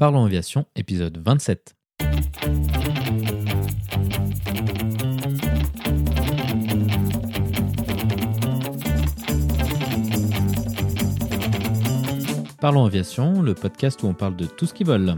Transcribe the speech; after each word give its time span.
Parlons 0.00 0.24
Aviation, 0.24 0.64
épisode 0.76 1.22
27. 1.22 1.76
Parlons 12.62 12.86
Aviation, 12.86 13.42
le 13.42 13.52
podcast 13.52 14.02
où 14.02 14.06
on 14.06 14.14
parle 14.14 14.36
de 14.36 14.46
tout 14.46 14.64
ce 14.64 14.72
qui 14.72 14.84
vole. 14.84 15.16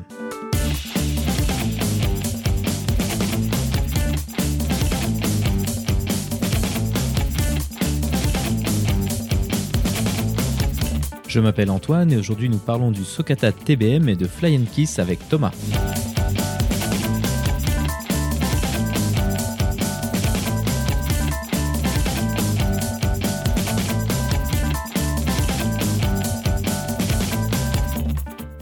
Je 11.33 11.40
m'appelle 11.40 11.71
Antoine 11.71 12.12
et 12.12 12.19
aujourd'hui 12.19 12.51
nous 12.51 12.58
parlons 12.58 12.90
du 12.90 13.06
Socata 13.06 13.53
TBM 13.53 14.06
et 14.10 14.17
de 14.17 14.26
Fly 14.26 14.67
Kiss 14.67 14.98
avec 14.98 15.26
Thomas. 15.30 15.53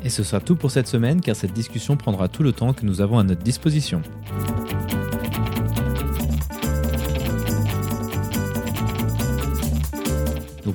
Et 0.05 0.09
ce 0.09 0.23
sera 0.23 0.41
tout 0.41 0.55
pour 0.55 0.71
cette 0.71 0.87
semaine 0.87 1.21
car 1.21 1.35
cette 1.35 1.53
discussion 1.53 1.97
prendra 1.97 2.29
tout 2.29 2.45
le 2.45 2.53
temps 2.53 2.73
que 2.73 2.87
nous 2.87 3.01
avons 3.01 3.19
à 3.19 3.25
notre 3.25 3.43
disposition. 3.43 4.01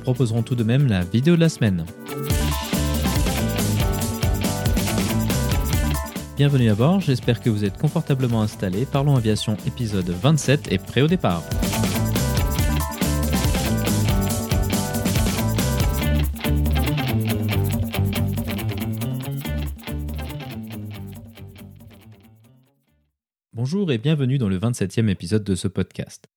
Proposerons 0.05 0.43
tout 0.43 0.53
de 0.53 0.63
même 0.63 0.85
la 0.85 1.03
vidéo 1.03 1.35
de 1.35 1.39
la 1.39 1.49
semaine. 1.49 1.83
Bienvenue 6.37 6.69
à 6.69 6.75
bord, 6.75 7.01
j'espère 7.01 7.41
que 7.41 7.49
vous 7.49 7.65
êtes 7.65 7.79
confortablement 7.79 8.43
installés. 8.43 8.85
Parlons 8.85 9.15
Aviation 9.15 9.57
épisode 9.65 10.07
27 10.07 10.71
est 10.71 10.77
prêt 10.77 11.01
au 11.01 11.07
départ. 11.07 11.41
Bonjour 23.53 23.91
et 23.91 23.97
bienvenue 23.97 24.37
dans 24.37 24.49
le 24.49 24.59
27e 24.59 25.09
épisode 25.09 25.43
de 25.43 25.55
ce 25.55 25.67
podcast. 25.67 26.27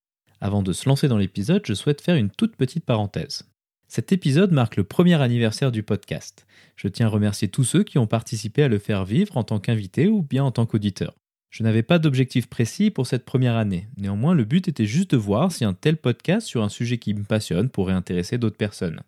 Avant 0.41 0.63
de 0.63 0.73
se 0.73 0.89
lancer 0.89 1.09
dans 1.09 1.19
l'épisode, 1.19 1.63
je 1.67 1.75
souhaite 1.75 2.01
faire 2.01 2.15
une 2.15 2.31
toute 2.31 2.57
petite 2.57 2.87
parenthèse. 2.87 3.43
Cet 3.91 4.13
épisode 4.13 4.53
marque 4.53 4.77
le 4.77 4.85
premier 4.85 5.15
anniversaire 5.15 5.73
du 5.73 5.83
podcast. 5.83 6.47
Je 6.77 6.89
tiens 6.89 7.07
à 7.07 7.09
remercier 7.09 7.49
tous 7.49 7.65
ceux 7.65 7.85
qui 7.85 7.97
ont 7.97 8.07
participé 8.07 8.63
à 8.63 8.69
le 8.69 8.79
faire 8.79 9.07
vivre 9.07 9.39
en 9.39 9.45
tant 9.45 9.61
qu'invité 9.61 10.09
ou 10.09 10.21
bien 10.21 10.45
en 10.45 10.51
tant 10.51 10.67
qu'auditeur. 10.67 11.15
Je 11.49 11.63
n'avais 11.63 11.83
pas 11.83 11.99
d'objectif 11.99 12.49
précis 12.49 12.91
pour 12.91 13.07
cette 13.07 13.25
première 13.25 13.57
année. 13.57 13.89
Néanmoins, 13.97 14.35
le 14.35 14.45
but 14.45 14.69
était 14.69 14.85
juste 14.85 15.13
de 15.13 15.17
voir 15.17 15.53
si 15.53 15.65
un 15.65 15.73
tel 15.73 15.97
podcast 15.97 16.47
sur 16.47 16.63
un 16.63 16.69
sujet 16.69 16.99
qui 16.99 17.15
me 17.15 17.25
passionne 17.25 17.71
pourrait 17.71 17.95
intéresser 17.95 18.37
d'autres 18.37 18.59
personnes. 18.59 19.01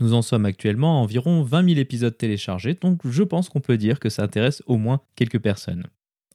Nous 0.00 0.12
en 0.12 0.20
sommes 0.20 0.44
actuellement 0.44 0.98
à 0.98 1.02
environ 1.02 1.42
20 1.42 1.68
000 1.70 1.80
épisodes 1.80 2.18
téléchargés, 2.18 2.74
donc 2.74 3.00
je 3.06 3.22
pense 3.22 3.48
qu'on 3.48 3.60
peut 3.60 3.78
dire 3.78 3.98
que 3.98 4.10
ça 4.10 4.24
intéresse 4.24 4.62
au 4.66 4.76
moins 4.76 5.00
quelques 5.16 5.40
personnes. 5.40 5.86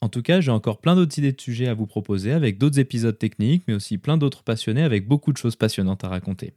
En 0.02 0.10
tout 0.10 0.24
cas, 0.24 0.42
j'ai 0.42 0.50
encore 0.50 0.82
plein 0.82 0.96
d'autres 0.96 1.20
idées 1.20 1.34
de 1.34 1.40
sujets 1.40 1.68
à 1.68 1.76
vous 1.76 1.86
proposer 1.86 2.32
avec 2.32 2.58
d'autres 2.58 2.80
épisodes 2.80 3.20
techniques, 3.20 3.64
mais 3.68 3.76
aussi 3.76 4.00
plein 4.00 4.18
d'autres 4.18 4.42
passionnés 4.42 4.82
avec 4.82 5.08
beaucoup 5.08 5.32
de 5.32 5.38
choses 5.38 5.56
passionnantes 5.56 6.04
à 6.04 6.10
raconter. 6.10 6.56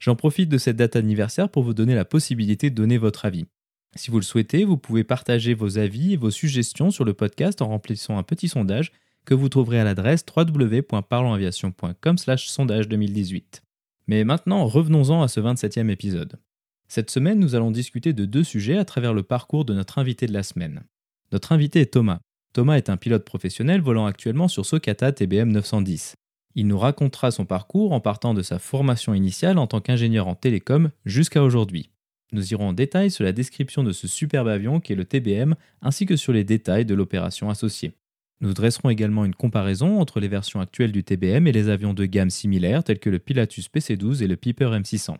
J'en 0.00 0.16
profite 0.16 0.48
de 0.48 0.58
cette 0.58 0.76
date 0.76 0.96
anniversaire 0.96 1.48
pour 1.48 1.62
vous 1.62 1.74
donner 1.74 1.94
la 1.94 2.04
possibilité 2.04 2.70
de 2.70 2.74
donner 2.74 2.98
votre 2.98 3.24
avis. 3.24 3.46
Si 3.94 4.10
vous 4.10 4.18
le 4.18 4.24
souhaitez, 4.24 4.64
vous 4.64 4.76
pouvez 4.76 5.04
partager 5.04 5.54
vos 5.54 5.78
avis 5.78 6.12
et 6.12 6.16
vos 6.16 6.30
suggestions 6.30 6.90
sur 6.90 7.04
le 7.04 7.14
podcast 7.14 7.62
en 7.62 7.68
remplissant 7.68 8.18
un 8.18 8.22
petit 8.22 8.48
sondage 8.48 8.92
que 9.24 9.34
vous 9.34 9.48
trouverez 9.48 9.80
à 9.80 9.84
l'adresse 9.84 10.24
www.parlonsaviation.com/sondage 10.34 12.88
2018. 12.88 13.62
Mais 14.06 14.24
maintenant, 14.24 14.66
revenons-en 14.66 15.22
à 15.22 15.28
ce 15.28 15.40
27e 15.40 15.90
épisode. 15.90 16.38
Cette 16.88 17.10
semaine, 17.10 17.40
nous 17.40 17.54
allons 17.54 17.70
discuter 17.70 18.12
de 18.12 18.24
deux 18.24 18.44
sujets 18.44 18.78
à 18.78 18.84
travers 18.84 19.14
le 19.14 19.24
parcours 19.24 19.64
de 19.64 19.74
notre 19.74 19.98
invité 19.98 20.26
de 20.26 20.32
la 20.32 20.44
semaine. 20.44 20.84
Notre 21.32 21.52
invité 21.52 21.80
est 21.80 21.92
Thomas. 21.92 22.20
Thomas 22.52 22.76
est 22.76 22.90
un 22.90 22.96
pilote 22.96 23.24
professionnel 23.24 23.80
volant 23.80 24.06
actuellement 24.06 24.48
sur 24.48 24.64
Socata 24.64 25.10
TBM 25.10 25.50
910. 25.50 26.14
Il 26.58 26.66
nous 26.66 26.78
racontera 26.78 27.30
son 27.30 27.44
parcours 27.44 27.92
en 27.92 28.00
partant 28.00 28.32
de 28.32 28.40
sa 28.40 28.58
formation 28.58 29.12
initiale 29.12 29.58
en 29.58 29.66
tant 29.66 29.82
qu'ingénieur 29.82 30.26
en 30.26 30.34
télécom 30.34 30.90
jusqu'à 31.04 31.42
aujourd'hui. 31.42 31.90
Nous 32.32 32.50
irons 32.50 32.68
en 32.68 32.72
détail 32.72 33.10
sur 33.10 33.24
la 33.24 33.32
description 33.32 33.84
de 33.84 33.92
ce 33.92 34.08
superbe 34.08 34.48
avion 34.48 34.80
qu'est 34.80 34.94
le 34.94 35.04
TBM 35.04 35.54
ainsi 35.82 36.06
que 36.06 36.16
sur 36.16 36.32
les 36.32 36.44
détails 36.44 36.86
de 36.86 36.94
l'opération 36.94 37.50
associée. 37.50 37.92
Nous 38.40 38.54
dresserons 38.54 38.88
également 38.88 39.26
une 39.26 39.34
comparaison 39.34 40.00
entre 40.00 40.18
les 40.18 40.28
versions 40.28 40.60
actuelles 40.60 40.92
du 40.92 41.04
TBM 41.04 41.46
et 41.46 41.52
les 41.52 41.68
avions 41.68 41.92
de 41.92 42.06
gamme 42.06 42.30
similaires 42.30 42.84
tels 42.84 43.00
que 43.00 43.10
le 43.10 43.18
Pilatus 43.18 43.68
PC-12 43.68 44.22
et 44.22 44.26
le 44.26 44.36
Piper 44.36 44.70
M600. 44.70 45.16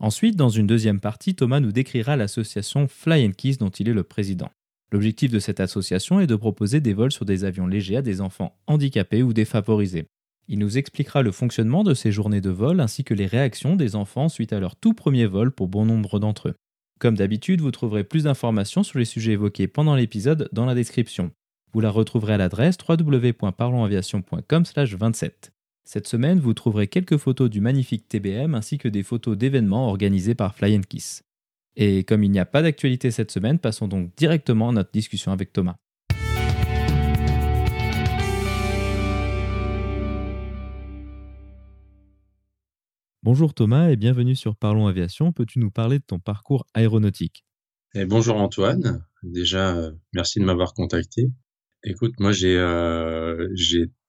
Ensuite, 0.00 0.34
dans 0.34 0.48
une 0.48 0.66
deuxième 0.66 0.98
partie, 0.98 1.36
Thomas 1.36 1.60
nous 1.60 1.72
décrira 1.72 2.16
l'association 2.16 2.88
Fly 2.88 3.28
and 3.28 3.32
Kiss 3.36 3.58
dont 3.58 3.70
il 3.70 3.88
est 3.88 3.94
le 3.94 4.02
président. 4.02 4.50
L'objectif 4.90 5.30
de 5.30 5.38
cette 5.38 5.60
association 5.60 6.18
est 6.18 6.26
de 6.26 6.34
proposer 6.34 6.80
des 6.80 6.94
vols 6.94 7.12
sur 7.12 7.24
des 7.24 7.44
avions 7.44 7.68
légers 7.68 7.98
à 7.98 8.02
des 8.02 8.20
enfants 8.20 8.58
handicapés 8.66 9.22
ou 9.22 9.32
défavorisés. 9.32 10.08
Il 10.48 10.58
nous 10.58 10.78
expliquera 10.78 11.22
le 11.22 11.32
fonctionnement 11.32 11.84
de 11.84 11.94
ces 11.94 12.12
journées 12.12 12.40
de 12.40 12.50
vol 12.50 12.80
ainsi 12.80 13.04
que 13.04 13.14
les 13.14 13.26
réactions 13.26 13.76
des 13.76 13.96
enfants 13.96 14.28
suite 14.28 14.52
à 14.52 14.60
leur 14.60 14.76
tout 14.76 14.94
premier 14.94 15.26
vol 15.26 15.52
pour 15.52 15.68
bon 15.68 15.84
nombre 15.84 16.18
d'entre 16.18 16.48
eux. 16.48 16.54
Comme 16.98 17.16
d'habitude, 17.16 17.60
vous 17.60 17.70
trouverez 17.70 18.04
plus 18.04 18.24
d'informations 18.24 18.82
sur 18.82 18.98
les 18.98 19.04
sujets 19.04 19.32
évoqués 19.32 19.68
pendant 19.68 19.94
l'épisode 19.94 20.48
dans 20.52 20.66
la 20.66 20.74
description. 20.74 21.30
Vous 21.72 21.80
la 21.80 21.90
retrouverez 21.90 22.34
à 22.34 22.36
l'adresse 22.36 22.76
www.parlonsaviation.com/27. 22.86 25.50
Cette 25.84 26.06
semaine, 26.06 26.40
vous 26.40 26.54
trouverez 26.54 26.88
quelques 26.88 27.16
photos 27.16 27.48
du 27.48 27.60
magnifique 27.60 28.08
TBM 28.08 28.54
ainsi 28.54 28.78
que 28.78 28.88
des 28.88 29.02
photos 29.02 29.38
d'événements 29.38 29.88
organisés 29.88 30.34
par 30.34 30.54
Fly 30.54 30.80
Kiss. 30.82 31.22
Et 31.76 32.04
comme 32.04 32.22
il 32.22 32.30
n'y 32.30 32.38
a 32.38 32.44
pas 32.44 32.60
d'actualité 32.62 33.10
cette 33.10 33.30
semaine, 33.30 33.58
passons 33.58 33.88
donc 33.88 34.14
directement 34.16 34.68
à 34.68 34.72
notre 34.72 34.92
discussion 34.92 35.32
avec 35.32 35.52
Thomas. 35.52 35.76
Bonjour 43.22 43.54
Thomas 43.54 43.90
et 43.90 43.96
bienvenue 43.96 44.34
sur 44.34 44.56
Parlons 44.56 44.86
Aviation. 44.86 45.32
Peux-tu 45.32 45.58
nous 45.58 45.70
parler 45.70 45.98
de 45.98 46.04
ton 46.04 46.18
parcours 46.18 46.66
aéronautique? 46.74 47.44
Et 47.94 48.04
Bonjour 48.04 48.36
Antoine. 48.36 49.04
Déjà, 49.22 49.76
euh, 49.76 49.92
merci 50.12 50.40
de 50.40 50.44
m'avoir 50.44 50.72
contacté. 50.74 51.30
Écoute, 51.84 52.14
moi 52.18 52.32
j'ai 52.32 52.56
euh, 52.56 53.48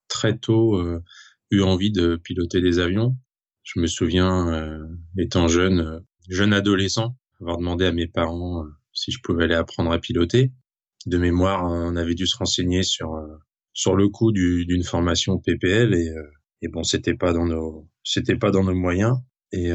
très 0.08 0.38
tôt 0.38 0.76
euh, 0.78 1.04
eu 1.50 1.62
envie 1.62 1.92
de 1.92 2.16
piloter 2.16 2.62
des 2.62 2.80
avions. 2.80 3.18
Je 3.64 3.80
me 3.80 3.88
souviens, 3.88 4.80
étant 5.18 5.48
jeune, 5.48 6.02
jeune 6.30 6.52
adolescent, 6.52 7.16
avoir 7.42 7.58
demandé 7.58 7.86
à 7.86 7.92
mes 7.92 8.08
parents 8.08 8.64
euh, 8.64 8.70
si 8.94 9.12
je 9.12 9.20
pouvais 9.24 9.46
aller 9.46 9.56
apprendre 9.56 9.92
à 9.92 10.00
piloter. 10.00 10.52
De 11.08 11.18
mémoire, 11.18 11.64
on 11.64 11.96
avait 11.96 12.14
dû 12.14 12.28
se 12.28 12.38
renseigner 12.38 12.84
sur 12.84 13.16
euh, 13.16 13.28
sur 13.74 13.96
le 13.96 14.10
coût 14.10 14.32
d'une 14.32 14.84
formation 14.84 15.40
PPL 15.40 15.96
et, 15.96 16.10
euh, 16.10 16.24
et 16.62 16.68
bon, 16.68 16.84
c'était 16.84 17.16
pas 17.16 17.34
dans 17.34 17.46
nos 17.46 17.88
c'était 18.04 18.36
pas 18.36 18.52
dans 18.52 18.64
nos 18.64 18.76
moyens 18.76 19.18
et 19.52 19.72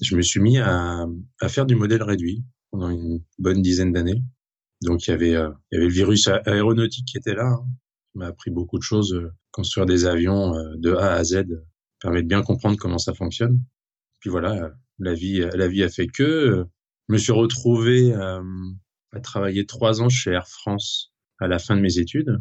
je 0.00 0.16
me 0.16 0.22
suis 0.22 0.40
mis 0.40 0.58
à, 0.58 1.06
à 1.40 1.48
faire 1.48 1.66
du 1.66 1.74
modèle 1.74 2.02
réduit 2.02 2.44
pendant 2.70 2.90
une 2.90 3.22
bonne 3.38 3.62
dizaine 3.62 3.92
d'années. 3.92 4.22
Donc 4.82 5.06
il 5.06 5.10
y 5.10 5.14
avait 5.14 5.30
il 5.30 5.72
y 5.72 5.76
avait 5.76 5.86
le 5.86 5.92
virus 5.92 6.28
aéronautique 6.28 7.06
qui 7.06 7.16
était 7.16 7.34
là, 7.34 7.46
hein, 7.46 7.66
qui 8.12 8.18
m'a 8.18 8.26
appris 8.26 8.50
beaucoup 8.50 8.78
de 8.78 8.82
choses. 8.82 9.30
Construire 9.50 9.86
des 9.86 10.04
avions 10.04 10.52
de 10.76 10.94
A 10.94 11.14
à 11.14 11.24
Z 11.24 11.44
permet 12.00 12.22
de 12.22 12.28
bien 12.28 12.42
comprendre 12.42 12.76
comment 12.76 12.98
ça 12.98 13.14
fonctionne. 13.14 13.62
Puis 14.20 14.30
voilà, 14.30 14.72
la 14.98 15.14
vie 15.14 15.40
la 15.54 15.68
vie 15.68 15.82
a 15.82 15.88
fait 15.88 16.06
que 16.06 16.66
je 17.08 17.12
me 17.12 17.18
suis 17.18 17.32
retrouvé 17.32 18.14
euh, 18.14 18.42
à 19.12 19.20
travailler 19.20 19.66
trois 19.66 20.00
ans 20.00 20.08
chez 20.08 20.30
Air 20.30 20.48
France 20.48 21.12
à 21.38 21.48
la 21.48 21.58
fin 21.58 21.76
de 21.76 21.80
mes 21.80 21.98
études, 21.98 22.38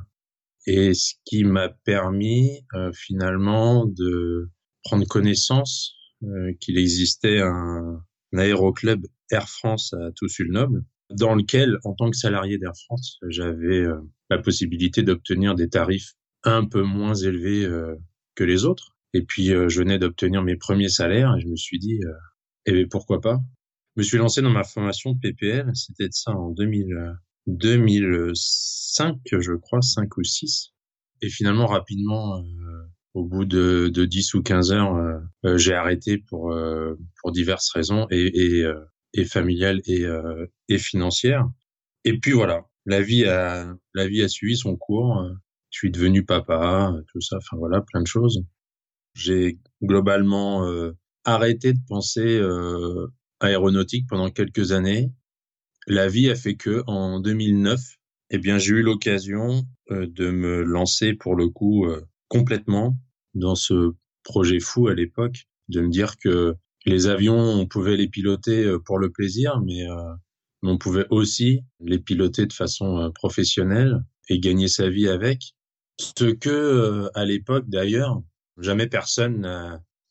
et 0.65 0.93
ce 0.93 1.13
qui 1.25 1.43
m'a 1.43 1.69
permis 1.69 2.65
euh, 2.73 2.91
finalement 2.93 3.85
de 3.85 4.49
prendre 4.83 5.05
connaissance 5.07 5.95
euh, 6.23 6.53
qu'il 6.59 6.77
existait 6.77 7.41
un, 7.41 8.01
un 8.33 8.37
aéroclub 8.37 9.05
Air 9.31 9.49
France 9.49 9.93
à 9.93 10.11
Toussul-Noble, 10.15 10.83
dans 11.09 11.35
lequel, 11.35 11.77
en 11.83 11.93
tant 11.93 12.09
que 12.09 12.17
salarié 12.17 12.57
d'Air 12.57 12.75
France, 12.85 13.19
j'avais 13.29 13.83
la 14.29 14.37
possibilité 14.37 15.03
d'obtenir 15.03 15.55
des 15.55 15.69
tarifs 15.69 16.13
un 16.43 16.65
peu 16.65 16.81
moins 16.81 17.13
élevés 17.13 17.67
que 18.35 18.43
les 18.43 18.65
autres. 18.65 18.95
Et 19.13 19.21
puis, 19.23 19.47
je 19.47 19.79
venais 19.79 19.99
d'obtenir 19.99 20.43
mes 20.43 20.55
premiers 20.55 20.89
salaires 20.89 21.35
et 21.35 21.41
je 21.41 21.47
me 21.47 21.55
suis 21.55 21.77
dit, 21.77 21.99
eh 22.65 22.71
bien, 22.71 22.85
pourquoi 22.89 23.21
pas? 23.21 23.39
Je 23.95 24.01
me 24.01 24.03
suis 24.03 24.17
lancé 24.17 24.41
dans 24.41 24.49
ma 24.49 24.63
formation 24.63 25.15
PPL, 25.15 25.69
c'était 25.75 26.07
de 26.07 26.13
ça 26.13 26.31
en 26.31 26.49
2000, 26.49 27.15
2005, 27.47 29.17
je 29.31 29.53
crois, 29.53 29.81
5 29.81 30.17
ou 30.17 30.23
6. 30.23 30.73
Et 31.21 31.29
finalement, 31.29 31.67
rapidement, 31.67 32.37
euh, 32.37 32.43
au 33.13 33.25
bout 33.25 33.45
de, 33.45 33.89
de 33.93 34.05
10 34.05 34.33
ou 34.33 34.43
15 34.43 34.71
heures, 34.71 34.95
euh, 34.95 35.19
euh, 35.45 35.57
j'ai 35.57 35.73
arrêté 35.73 36.17
pour, 36.17 36.53
pour 37.21 37.31
diverses 37.31 37.69
raisons, 37.71 38.07
et, 38.11 38.61
et, 38.61 38.71
et 39.13 39.25
familiales 39.25 39.81
et, 39.85 40.05
et 40.69 40.77
financières. 40.77 41.47
Et 42.05 42.19
puis 42.19 42.31
voilà, 42.31 42.65
la 42.85 43.01
vie 43.01 43.25
a, 43.25 43.73
la 43.93 44.07
vie 44.07 44.21
a 44.21 44.27
suivi 44.27 44.57
son 44.57 44.75
cours. 44.75 45.23
Je 45.69 45.79
suis 45.79 45.91
devenu 45.91 46.25
papa, 46.25 46.93
tout 47.11 47.21
ça. 47.21 47.37
Enfin 47.37 47.57
voilà, 47.57 47.81
plein 47.81 48.01
de 48.01 48.07
choses. 48.07 48.43
J'ai 49.13 49.59
globalement 49.81 50.67
arrêté 51.23 51.73
de 51.73 51.79
penser 51.87 52.41
aéronautique 53.39 54.07
pendant 54.09 54.29
quelques 54.29 54.71
années. 54.71 55.11
La 55.87 56.07
vie 56.07 56.29
a 56.29 56.35
fait 56.35 56.55
que 56.55 56.83
en 56.87 57.19
2009, 57.19 57.79
eh 58.29 58.37
bien, 58.37 58.57
j'ai 58.57 58.75
eu 58.75 58.81
l'occasion 58.81 59.65
de 59.89 60.31
me 60.31 60.63
lancer 60.63 61.13
pour 61.13 61.35
le 61.35 61.49
coup 61.49 61.85
complètement 62.29 62.97
dans 63.33 63.55
ce 63.55 63.91
projet 64.23 64.59
fou 64.59 64.87
à 64.87 64.93
l'époque, 64.93 65.45
de 65.69 65.81
me 65.81 65.89
dire 65.89 66.17
que 66.17 66.55
les 66.85 67.07
avions, 67.07 67.37
on 67.37 67.67
pouvait 67.67 67.97
les 67.97 68.07
piloter 68.07 68.75
pour 68.85 68.97
le 68.97 69.11
plaisir, 69.11 69.61
mais 69.61 69.85
on 70.63 70.77
pouvait 70.77 71.05
aussi 71.09 71.61
les 71.79 71.99
piloter 71.99 72.45
de 72.45 72.53
façon 72.53 73.11
professionnelle 73.13 74.03
et 74.29 74.39
gagner 74.39 74.67
sa 74.67 74.89
vie 74.89 75.07
avec. 75.07 75.53
Ce 75.99 76.25
que, 76.25 77.09
à 77.13 77.25
l'époque 77.25 77.65
d'ailleurs, 77.67 78.21
jamais 78.57 78.87
personne 78.87 79.41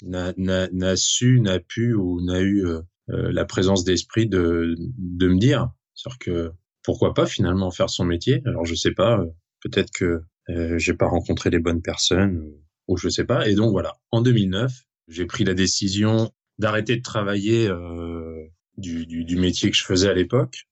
n'a 0.02 0.96
su, 0.96 1.40
n'a 1.40 1.58
pu 1.58 1.94
ou 1.94 2.22
n'a 2.22 2.40
eu 2.40 2.66
la 3.08 3.44
présence 3.44 3.84
d'esprit 3.84 4.28
de, 4.28 4.74
de 4.98 5.28
me 5.28 5.38
dire. 5.38 5.68
cest 5.94 6.16
que 6.18 6.52
pourquoi 6.84 7.14
pas 7.14 7.26
finalement 7.26 7.70
faire 7.70 7.90
son 7.90 8.04
métier? 8.04 8.42
Alors 8.46 8.64
je 8.64 8.74
sais 8.74 8.92
pas, 8.92 9.20
peut-être 9.62 9.90
que 9.92 10.22
euh, 10.50 10.78
j'ai 10.78 10.94
pas 10.94 11.06
rencontré 11.06 11.50
les 11.50 11.58
bonnes 11.58 11.82
personnes 11.82 12.42
ou, 12.88 12.96
je 12.96 13.08
sais 13.08 13.24
pas. 13.24 13.48
Et 13.48 13.54
donc 13.54 13.70
voilà, 13.70 13.96
en 14.10 14.20
2009, 14.20 14.72
j'ai 15.08 15.26
pris 15.26 15.44
la 15.44 15.54
décision 15.54 16.30
d'arrêter 16.58 16.96
de 16.96 17.02
travailler 17.02 17.68
euh, 17.68 18.48
du, 18.76 19.06
du, 19.06 19.24
du, 19.24 19.36
métier 19.36 19.70
que 19.70 19.76
je 19.76 19.84
faisais 19.84 20.08
à 20.08 20.14
l'époque. 20.14 20.64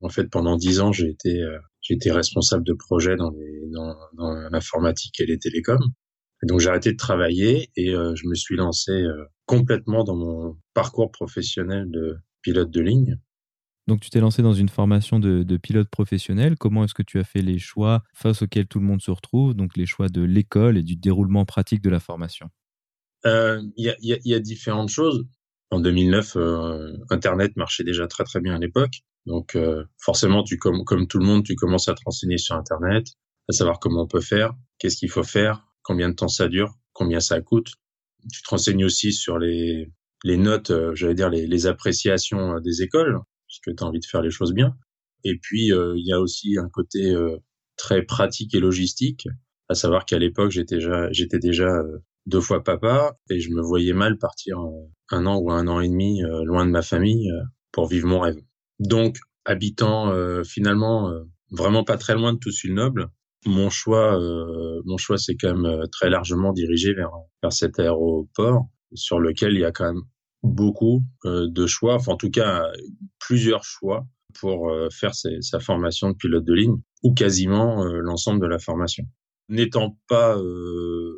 En 0.00 0.08
fait, 0.08 0.28
pendant 0.30 0.56
dix 0.56 0.80
ans, 0.80 0.92
j'ai 0.92 1.08
été 1.08 1.42
euh, 1.42 1.58
responsable 2.12 2.64
de 2.64 2.72
projet 2.72 3.16
dans, 3.16 3.30
les, 3.30 3.68
dans, 3.70 3.94
dans 4.14 4.32
l'informatique 4.50 5.20
et 5.20 5.26
les 5.26 5.38
télécoms. 5.38 5.92
Et 6.42 6.46
donc 6.46 6.60
j'ai 6.60 6.68
arrêté 6.68 6.92
de 6.92 6.96
travailler 6.96 7.70
et 7.76 7.94
euh, 7.94 8.14
je 8.14 8.26
me 8.26 8.34
suis 8.34 8.56
lancé 8.56 8.92
euh, 8.92 9.24
complètement 9.46 10.04
dans 10.04 10.16
mon 10.16 10.56
parcours 10.74 11.10
professionnel 11.10 11.90
de 11.90 12.16
pilote 12.42 12.70
de 12.70 12.80
ligne. 12.80 13.18
Donc 13.88 14.00
tu 14.00 14.10
t'es 14.10 14.20
lancé 14.20 14.42
dans 14.42 14.52
une 14.52 14.68
formation 14.68 15.18
de, 15.18 15.56
pilote 15.56 15.88
professionnel. 15.88 16.56
Comment 16.58 16.84
est-ce 16.84 16.94
que 16.94 17.02
tu 17.02 17.18
as 17.18 17.24
fait 17.24 17.40
les 17.40 17.58
choix 17.58 18.02
face 18.12 18.42
auxquels 18.42 18.66
tout 18.66 18.80
le 18.80 18.84
monde 18.84 19.00
se 19.00 19.10
retrouve, 19.10 19.54
donc 19.54 19.76
les 19.76 19.86
choix 19.86 20.08
de 20.08 20.20
l'école 20.20 20.76
et 20.76 20.82
du 20.82 20.94
déroulement 20.94 21.46
pratique 21.46 21.80
de 21.80 21.88
la 21.88 21.98
formation 21.98 22.50
euh, 23.24 23.62
Il 23.76 23.96
y, 24.02 24.34
a, 24.34 24.38
différentes 24.40 24.90
choses. 24.90 25.26
En 25.70 25.80
2009, 25.80 26.36
euh, 26.36 26.92
Internet 27.08 27.56
marchait 27.56 27.82
déjà 27.82 28.06
très 28.06 28.24
très 28.24 28.40
bien 28.40 28.54
à 28.54 28.58
l'époque. 28.58 29.00
Donc 29.24 29.58
forcément, 29.98 30.42
tu 30.42 30.58
comme, 30.58 30.84
comme 30.84 31.06
tout 31.06 31.18
le 31.18 31.26
monde, 31.26 31.44
tu 31.44 31.54
commences 31.54 31.88
à 31.88 31.94
te 31.94 32.00
renseigner 32.04 32.38
sur 32.38 32.56
Internet, 32.56 33.06
à 33.48 33.52
savoir 33.52 33.78
comment 33.78 34.02
on 34.02 34.06
peut 34.06 34.20
faire, 34.20 34.54
qu'est-ce 34.78 34.96
qu'il 34.96 35.10
faut 35.10 35.24
faire, 35.24 35.67
combien 35.88 36.10
de 36.10 36.14
temps 36.14 36.28
ça 36.28 36.48
dure, 36.48 36.74
combien 36.92 37.18
ça 37.18 37.40
coûte. 37.40 37.72
Tu 38.30 38.42
te 38.42 38.50
renseignes 38.50 38.84
aussi 38.84 39.14
sur 39.14 39.38
les, 39.38 39.90
les 40.22 40.36
notes, 40.36 40.70
j'allais 40.92 41.14
dire 41.14 41.30
les, 41.30 41.46
les 41.46 41.66
appréciations 41.66 42.60
des 42.60 42.82
écoles 42.82 43.18
puisque 43.46 43.74
tu 43.74 43.82
as 43.82 43.86
envie 43.86 44.00
de 44.00 44.04
faire 44.04 44.20
les 44.20 44.30
choses 44.30 44.52
bien. 44.52 44.76
Et 45.24 45.38
puis, 45.38 45.72
euh, 45.72 45.94
il 45.96 46.06
y 46.06 46.12
a 46.12 46.20
aussi 46.20 46.58
un 46.58 46.68
côté 46.68 47.10
euh, 47.10 47.38
très 47.78 48.02
pratique 48.02 48.54
et 48.54 48.60
logistique, 48.60 49.26
à 49.70 49.74
savoir 49.74 50.04
qu'à 50.04 50.18
l'époque, 50.18 50.50
j'étais 50.50 50.76
déjà, 50.76 51.10
j'étais 51.10 51.38
déjà 51.38 51.68
euh, 51.68 51.98
deux 52.26 52.42
fois 52.42 52.62
papa 52.62 53.16
et 53.30 53.40
je 53.40 53.50
me 53.50 53.62
voyais 53.62 53.94
mal 53.94 54.18
partir 54.18 54.58
un 55.10 55.24
an 55.24 55.38
ou 55.38 55.50
un 55.50 55.66
an 55.66 55.80
et 55.80 55.88
demi 55.88 56.20
loin 56.44 56.66
de 56.66 56.70
ma 56.70 56.82
famille 56.82 57.30
pour 57.72 57.86
vivre 57.88 58.06
mon 58.06 58.20
rêve. 58.20 58.36
Donc, 58.80 59.16
habitant 59.46 60.12
finalement 60.44 61.10
vraiment 61.50 61.84
pas 61.84 61.96
très 61.96 62.14
loin 62.14 62.34
de 62.34 62.38
Toussus-le-Noble, 62.38 63.08
mon 63.46 63.70
choix, 63.70 64.18
mon 64.84 64.96
choix 64.96 65.18
s'est 65.18 65.36
quand 65.40 65.56
même 65.56 65.86
très 65.92 66.10
largement 66.10 66.52
dirigé 66.52 66.92
vers, 66.92 67.12
vers 67.42 67.52
cet 67.52 67.78
aéroport 67.78 68.66
sur 68.94 69.20
lequel 69.20 69.52
il 69.52 69.60
y 69.60 69.64
a 69.64 69.72
quand 69.72 69.92
même 69.92 70.02
beaucoup 70.42 71.02
euh, 71.24 71.48
de 71.48 71.66
choix, 71.66 71.94
enfin 71.94 72.12
en 72.12 72.16
tout 72.16 72.30
cas 72.30 72.64
plusieurs 73.18 73.64
choix 73.64 74.06
pour 74.40 74.70
euh, 74.70 74.88
faire 74.90 75.12
sa 75.14 75.60
formation 75.60 76.10
de 76.10 76.14
pilote 76.14 76.44
de 76.44 76.54
ligne 76.54 76.76
ou 77.02 77.14
quasiment 77.14 77.84
euh, 77.84 77.98
l'ensemble 78.00 78.40
de 78.40 78.46
la 78.46 78.58
formation. 78.58 79.04
N'étant 79.50 79.96
pas 80.08 80.38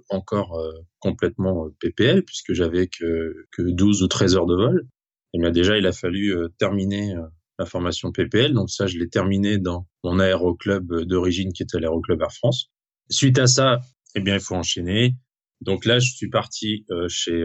encore 0.08 0.56
complètement 1.00 1.68
PPL 1.80 2.24
puisque 2.24 2.52
j'avais 2.52 2.86
que, 2.86 3.34
que 3.50 3.62
12 3.62 4.04
ou 4.04 4.06
13 4.06 4.36
heures 4.36 4.46
de 4.46 4.54
vol, 4.54 4.86
eh 5.34 5.40
bien 5.40 5.50
déjà 5.50 5.76
il 5.76 5.84
a 5.84 5.90
fallu 5.90 6.32
terminer 6.56 7.16
la 7.60 7.66
formation 7.66 8.10
PPL. 8.10 8.52
Donc 8.52 8.70
ça, 8.70 8.86
je 8.86 8.98
l'ai 8.98 9.08
terminé 9.08 9.58
dans 9.58 9.86
mon 10.02 10.18
aéroclub 10.18 11.02
d'origine 11.02 11.52
qui 11.52 11.62
était 11.62 11.78
l'aéroclub 11.78 12.20
Air 12.20 12.32
France. 12.32 12.70
Suite 13.08 13.38
à 13.38 13.46
ça, 13.46 13.80
eh 14.14 14.20
bien, 14.20 14.34
il 14.34 14.40
faut 14.40 14.56
enchaîner. 14.56 15.14
Donc 15.60 15.84
là, 15.84 15.98
je 15.98 16.10
suis 16.10 16.28
parti 16.28 16.84
chez 17.08 17.44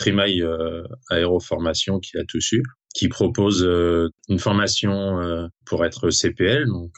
Trimail 0.00 0.42
euh, 0.42 0.82
Aéroformation 1.10 2.00
qui 2.00 2.16
a 2.16 2.24
tout 2.24 2.40
su, 2.40 2.62
qui 2.94 3.08
propose 3.08 3.62
euh, 3.64 4.08
une 4.28 4.38
formation 4.38 5.20
euh, 5.20 5.46
pour 5.66 5.84
être 5.84 6.10
CPL, 6.10 6.66
donc 6.66 6.96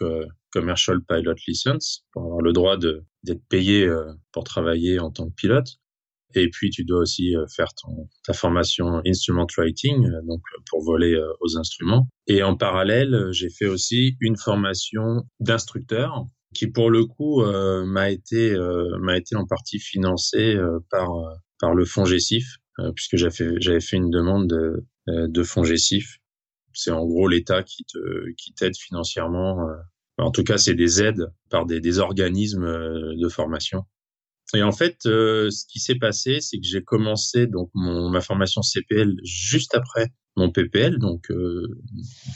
Commercial 0.52 1.00
Pilot 1.08 1.34
License, 1.48 2.04
pour 2.12 2.22
avoir 2.24 2.40
le 2.42 2.52
droit 2.52 2.76
d'être 2.76 3.42
payé 3.48 3.90
pour 4.32 4.44
travailler 4.44 5.00
en 5.00 5.10
tant 5.10 5.28
que 5.28 5.34
pilote. 5.34 5.78
Et 6.34 6.48
puis, 6.50 6.70
tu 6.70 6.84
dois 6.84 7.00
aussi 7.00 7.34
faire 7.54 7.68
ton, 7.74 8.08
ta 8.24 8.32
formation 8.32 9.00
Instrument 9.06 9.46
Writing, 9.56 10.08
donc 10.26 10.40
pour 10.70 10.82
voler 10.84 11.20
aux 11.40 11.58
instruments. 11.58 12.08
Et 12.26 12.42
en 12.42 12.56
parallèle, 12.56 13.28
j'ai 13.32 13.50
fait 13.50 13.66
aussi 13.66 14.16
une 14.20 14.36
formation 14.36 15.22
d'instructeur 15.40 16.24
qui, 16.54 16.66
pour 16.66 16.90
le 16.90 17.04
coup, 17.04 17.42
m'a 17.86 18.10
été 18.10 18.56
m'a 19.00 19.16
été 19.16 19.36
en 19.36 19.46
partie 19.46 19.78
financée 19.78 20.56
par 20.90 21.10
par 21.58 21.74
le 21.74 21.84
fonds 21.84 22.04
Gessif, 22.04 22.56
euh, 22.78 22.92
puisque 22.92 23.16
j'avais 23.16 23.80
fait, 23.80 23.96
une 23.96 24.10
demande 24.10 24.48
de, 24.48 24.86
euh, 25.08 25.28
de 25.28 25.42
fonds 25.42 25.64
gessif. 25.64 26.18
C'est 26.72 26.90
en 26.90 27.04
gros 27.04 27.28
l'État 27.28 27.62
qui 27.62 27.84
te 27.84 27.98
qui 28.38 28.54
t'aide 28.54 28.76
financièrement. 28.76 29.68
Euh. 29.68 29.74
En 30.18 30.30
tout 30.30 30.42
cas, 30.42 30.56
c'est 30.56 30.74
des 30.74 31.02
aides 31.02 31.26
par 31.50 31.66
des, 31.66 31.80
des 31.80 31.98
organismes 31.98 32.66
de 32.66 33.28
formation. 33.28 33.84
Et 34.54 34.62
en 34.62 34.72
fait, 34.72 34.98
ce 35.04 35.66
qui 35.66 35.78
s'est 35.80 35.96
passé, 35.96 36.40
c'est 36.40 36.58
que 36.58 36.66
j'ai 36.66 36.82
commencé 36.82 37.46
donc 37.46 37.70
mon, 37.74 38.10
ma 38.10 38.20
formation 38.20 38.60
CPL 38.62 39.14
juste 39.24 39.74
après 39.74 40.12
mon 40.36 40.50
PPL, 40.50 40.98
donc 40.98 41.32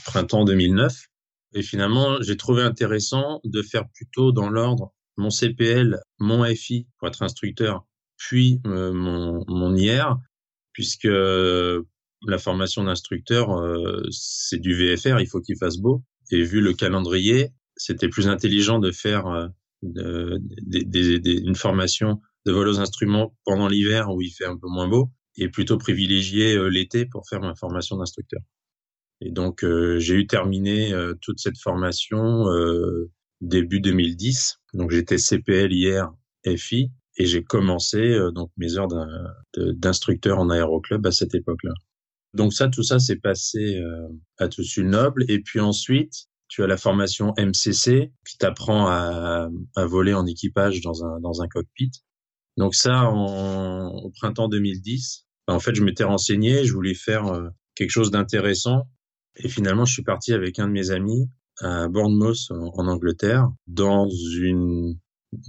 printemps 0.05 0.43
2009. 0.43 0.95
Et 1.53 1.61
finalement, 1.61 2.21
j'ai 2.21 2.35
trouvé 2.35 2.63
intéressant 2.63 3.39
de 3.43 3.61
faire 3.61 3.87
plutôt 3.93 4.31
dans 4.31 4.49
l'ordre 4.49 4.93
mon 5.17 5.29
CPL, 5.29 5.99
mon 6.19 6.43
FI 6.45 6.87
pour 6.97 7.07
être 7.07 7.23
instructeur, 7.23 7.85
puis 8.17 8.61
mon, 8.63 9.43
mon 9.47 9.75
IR, 9.75 10.17
puisque 10.73 11.05
euh, 11.05 11.83
la 12.27 12.37
formation 12.37 12.83
d'instructeur, 12.83 13.51
euh, 13.51 14.03
c'est 14.11 14.59
du 14.59 14.75
VFR, 14.75 15.19
il 15.19 15.27
faut 15.27 15.41
qu'il 15.41 15.57
fasse 15.57 15.77
beau. 15.77 16.03
Et 16.31 16.43
vu 16.43 16.61
le 16.61 16.73
calendrier, 16.73 17.51
c'était 17.75 18.09
plus 18.09 18.27
intelligent 18.27 18.79
de 18.79 18.91
faire 18.91 19.49
euh, 19.83 20.39
une 21.25 21.55
formation 21.55 22.21
de 22.45 22.51
vol 22.51 22.67
aux 22.67 22.79
instruments 22.79 23.35
pendant 23.45 23.67
l'hiver 23.67 24.09
où 24.09 24.21
il 24.21 24.31
fait 24.31 24.45
un 24.45 24.57
peu 24.57 24.67
moins 24.67 24.87
beau 24.87 25.11
et 25.35 25.49
plutôt 25.49 25.77
privilégier 25.77 26.57
l'été 26.69 27.05
pour 27.05 27.27
faire 27.27 27.41
ma 27.41 27.55
formation 27.55 27.97
d'instructeur. 27.97 28.41
Et 29.21 29.31
donc 29.31 29.63
j'ai 29.97 30.15
eu 30.15 30.25
terminé 30.25 30.91
toute 31.21 31.39
cette 31.39 31.59
formation 31.59 32.45
début 33.41 33.79
2010. 33.79 34.59
Donc 34.73 34.91
j'étais 34.91 35.17
CPL 35.17 35.71
hier 35.71 36.11
FI 36.45 36.91
et 37.17 37.25
j'ai 37.25 37.43
commencé 37.43 37.97
euh, 37.97 38.31
donc 38.31 38.51
mes 38.57 38.77
heures 38.77 38.87
d'instructeur 39.55 40.39
en 40.39 40.49
aéroclub 40.49 41.05
à 41.05 41.11
cette 41.11 41.35
époque-là. 41.35 41.73
Donc 42.33 42.53
ça, 42.53 42.67
tout 42.67 42.83
ça 42.83 42.99
s'est 42.99 43.17
passé 43.17 43.77
euh, 43.77 44.07
à 44.37 44.47
Toussus-Noble. 44.47 45.25
Et 45.29 45.39
puis 45.39 45.59
ensuite, 45.59 46.27
tu 46.57 46.63
as 46.63 46.67
la 46.67 46.77
formation 46.77 47.35
MCC 47.37 48.11
qui 48.27 48.37
t'apprend 48.39 48.87
à, 48.87 49.47
voler 49.85 50.15
en 50.15 50.25
équipage 50.25 50.81
dans 50.81 51.03
un, 51.03 51.47
cockpit. 51.47 51.91
Donc 52.57 52.73
ça, 52.73 53.03
en, 53.03 53.89
au 53.89 54.09
printemps 54.09 54.47
2010, 54.49 55.27
ben, 55.47 55.53
en 55.53 55.59
fait, 55.59 55.75
je 55.75 55.83
m'étais 55.83 56.03
renseigné, 56.03 56.65
je 56.65 56.73
voulais 56.73 56.95
faire 56.95 57.27
euh, 57.27 57.49
quelque 57.75 57.91
chose 57.91 58.09
d'intéressant. 58.09 58.89
Et 59.35 59.49
finalement, 59.49 59.85
je 59.85 59.93
suis 59.93 60.01
parti 60.01 60.33
avec 60.33 60.57
un 60.57 60.67
de 60.67 60.73
mes 60.73 60.89
amis 60.89 61.29
à 61.59 61.89
Bournemouth 61.89 62.49
en 62.49 62.87
Angleterre 62.87 63.47
dans 63.67 64.09
une 64.09 64.97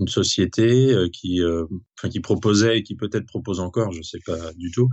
société 0.09 0.93
euh, 0.93 1.09
qui, 1.11 1.41
euh, 1.41 1.65
enfin, 1.99 2.11
qui 2.11 2.21
proposait 2.21 2.81
et 2.81 2.83
qui 2.83 2.97
peut-être 2.97 3.25
propose 3.25 3.61
encore, 3.61 3.93
je 3.93 4.03
sais 4.03 4.21
pas 4.27 4.53
du 4.59 4.71
tout, 4.73 4.91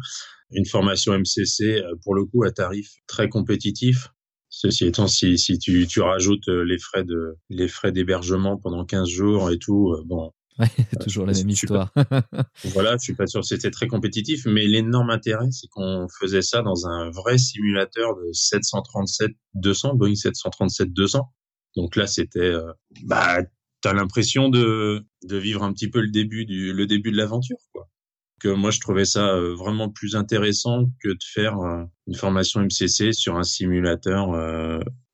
une 0.51 0.65
formation 0.65 1.11
MCC 1.11 1.83
pour 2.03 2.15
le 2.15 2.23
coup 2.23 2.45
à 2.45 2.51
tarif 2.51 2.89
très 3.05 3.27
compétitif. 3.27 4.14
Ceci 4.57 4.85
étant, 4.85 5.07
si, 5.07 5.37
si 5.37 5.59
tu, 5.59 5.85
tu 5.85 5.99
rajoutes 5.99 6.47
les 6.47 6.79
frais 6.79 7.03
de 7.03 7.35
les 7.49 7.67
frais 7.67 7.91
d'hébergement 7.91 8.55
pendant 8.55 8.85
15 8.85 9.09
jours 9.09 9.51
et 9.51 9.59
tout, 9.59 9.93
bon. 10.05 10.31
Ouais, 10.57 10.69
toujours 11.01 11.25
la 11.25 11.33
même 11.33 11.49
histoire. 11.49 11.91
voilà, 12.63 12.93
je 12.93 13.03
suis 13.03 13.13
pas 13.13 13.27
sûr 13.27 13.41
que 13.41 13.45
c'était 13.45 13.71
très 13.71 13.87
compétitif, 13.87 14.45
mais 14.45 14.65
l'énorme 14.67 15.09
intérêt, 15.09 15.51
c'est 15.51 15.67
qu'on 15.67 16.07
faisait 16.21 16.41
ça 16.41 16.61
dans 16.61 16.87
un 16.87 17.09
vrai 17.09 17.37
simulateur 17.37 18.15
de 18.15 18.31
737-200, 18.31 19.97
Boeing 19.97 20.13
737-200. 20.13 21.19
Donc 21.75 21.97
là, 21.97 22.07
c'était, 22.07 22.53
bah, 23.03 23.39
t'as 23.81 23.91
l'impression 23.91 24.47
de, 24.47 25.05
de 25.23 25.35
vivre 25.35 25.61
un 25.61 25.73
petit 25.73 25.89
peu 25.89 25.99
le 25.99 26.09
début 26.09 26.45
du, 26.45 26.71
le 26.71 26.87
début 26.87 27.11
de 27.11 27.17
l'aventure, 27.17 27.57
quoi. 27.73 27.89
Que 28.39 28.49
moi, 28.49 28.69
je 28.69 28.79
trouvais 28.79 29.05
ça 29.05 29.39
vraiment 29.39 29.89
plus 29.89 30.15
intéressant 30.15 30.85
que 31.01 31.09
de 31.09 31.23
faire 31.23 31.55
une 32.05 32.15
formation 32.15 32.61
MCC 32.61 33.13
sur 33.13 33.37
un 33.37 33.43
simulateur 33.43 34.37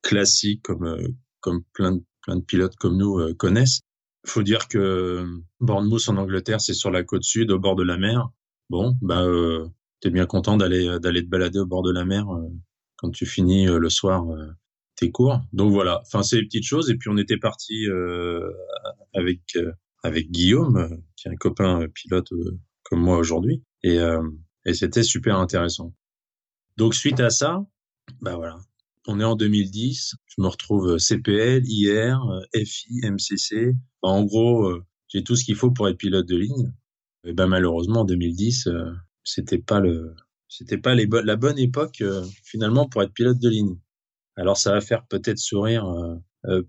classique 0.02 0.62
comme, 0.62 0.96
comme 1.40 1.62
plein 1.72 1.92
de, 1.92 2.02
plein 2.22 2.36
de 2.36 2.42
pilotes 2.42 2.74
comme 2.76 2.96
nous 2.96 3.32
connaissent. 3.36 3.80
Faut 4.26 4.42
dire 4.42 4.66
que 4.66 5.24
Bournemouth 5.60 6.08
en 6.08 6.16
Angleterre, 6.16 6.60
c'est 6.60 6.74
sur 6.74 6.90
la 6.90 7.04
côte 7.04 7.22
sud, 7.22 7.52
au 7.52 7.60
bord 7.60 7.76
de 7.76 7.84
la 7.84 7.96
mer. 7.96 8.28
Bon, 8.70 8.96
bah, 9.00 9.22
euh, 9.22 9.68
t'es 10.02 10.10
bien 10.10 10.26
content 10.26 10.58
d'aller 10.58 10.98
d'aller 11.00 11.22
te 11.24 11.28
balader 11.28 11.60
au 11.60 11.66
bord 11.66 11.82
de 11.82 11.92
la 11.92 12.04
mer 12.04 12.28
euh, 12.28 12.48
quand 12.96 13.10
tu 13.10 13.24
finis 13.24 13.68
euh, 13.68 13.78
le 13.78 13.88
soir 13.88 14.28
euh, 14.30 14.48
tes 14.96 15.10
cours. 15.10 15.40
Donc 15.52 15.72
voilà. 15.72 16.02
Enfin, 16.02 16.22
c'est 16.22 16.36
des 16.36 16.44
petites 16.44 16.66
choses. 16.66 16.90
Et 16.90 16.96
puis 16.96 17.08
on 17.08 17.16
était 17.16 17.38
parti 17.38 17.86
avec 19.14 19.40
avec 20.02 20.30
Guillaume, 20.30 21.00
qui 21.16 21.28
est 21.28 21.30
un 21.30 21.36
copain 21.36 21.86
pilote 21.94 22.28
comme 22.84 23.00
moi 23.00 23.18
aujourd'hui, 23.18 23.62
et 23.82 23.98
et 24.64 24.74
c'était 24.74 25.02
super 25.02 25.38
intéressant. 25.38 25.92
Donc 26.76 26.94
suite 26.94 27.20
à 27.20 27.30
ça, 27.30 27.64
bah 28.20 28.36
voilà, 28.36 28.58
on 29.06 29.20
est 29.20 29.24
en 29.24 29.36
2010, 29.36 30.14
je 30.26 30.42
me 30.42 30.46
retrouve 30.46 30.98
CPL, 30.98 31.62
IR, 31.66 32.20
FI, 32.54 33.00
MCC. 33.02 33.74
en 34.02 34.24
gros, 34.24 34.72
j'ai 35.08 35.24
tout 35.24 35.36
ce 35.36 35.44
qu'il 35.44 35.56
faut 35.56 35.70
pour 35.70 35.88
être 35.88 35.98
pilote 35.98 36.26
de 36.26 36.36
ligne. 36.36 36.72
Et 37.24 37.32
ben 37.32 37.46
malheureusement 37.46 38.00
en 38.00 38.04
2010, 38.04 38.68
c'était 39.24 39.58
pas 39.58 39.80
le 39.80 40.14
c'était 40.48 40.78
pas 40.78 40.94
la 40.94 41.36
bonne 41.36 41.58
époque 41.58 42.02
finalement 42.44 42.88
pour 42.88 43.02
être 43.02 43.12
pilote 43.12 43.38
de 43.38 43.48
ligne. 43.48 43.78
Alors 44.36 44.56
ça 44.56 44.72
va 44.72 44.80
faire 44.80 45.06
peut-être 45.06 45.38
sourire 45.38 45.86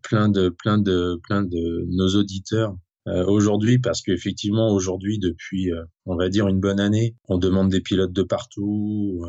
plein 0.01 0.29
de 0.29 0.50
plein 0.50 0.77
de 0.77 1.20
plein 1.24 1.43
de 1.43 1.86
nos 1.88 2.15
auditeurs 2.15 2.75
aujourd'hui 3.05 3.79
parce 3.79 4.01
qu'effectivement 4.01 4.72
aujourd'hui 4.72 5.19
depuis 5.19 5.72
on 6.05 6.15
va 6.15 6.29
dire 6.29 6.48
une 6.48 6.60
bonne 6.60 6.79
année, 6.79 7.15
on 7.27 7.38
demande 7.38 7.69
des 7.69 7.81
pilotes 7.81 8.13
de 8.13 8.24
partout. 8.24 9.25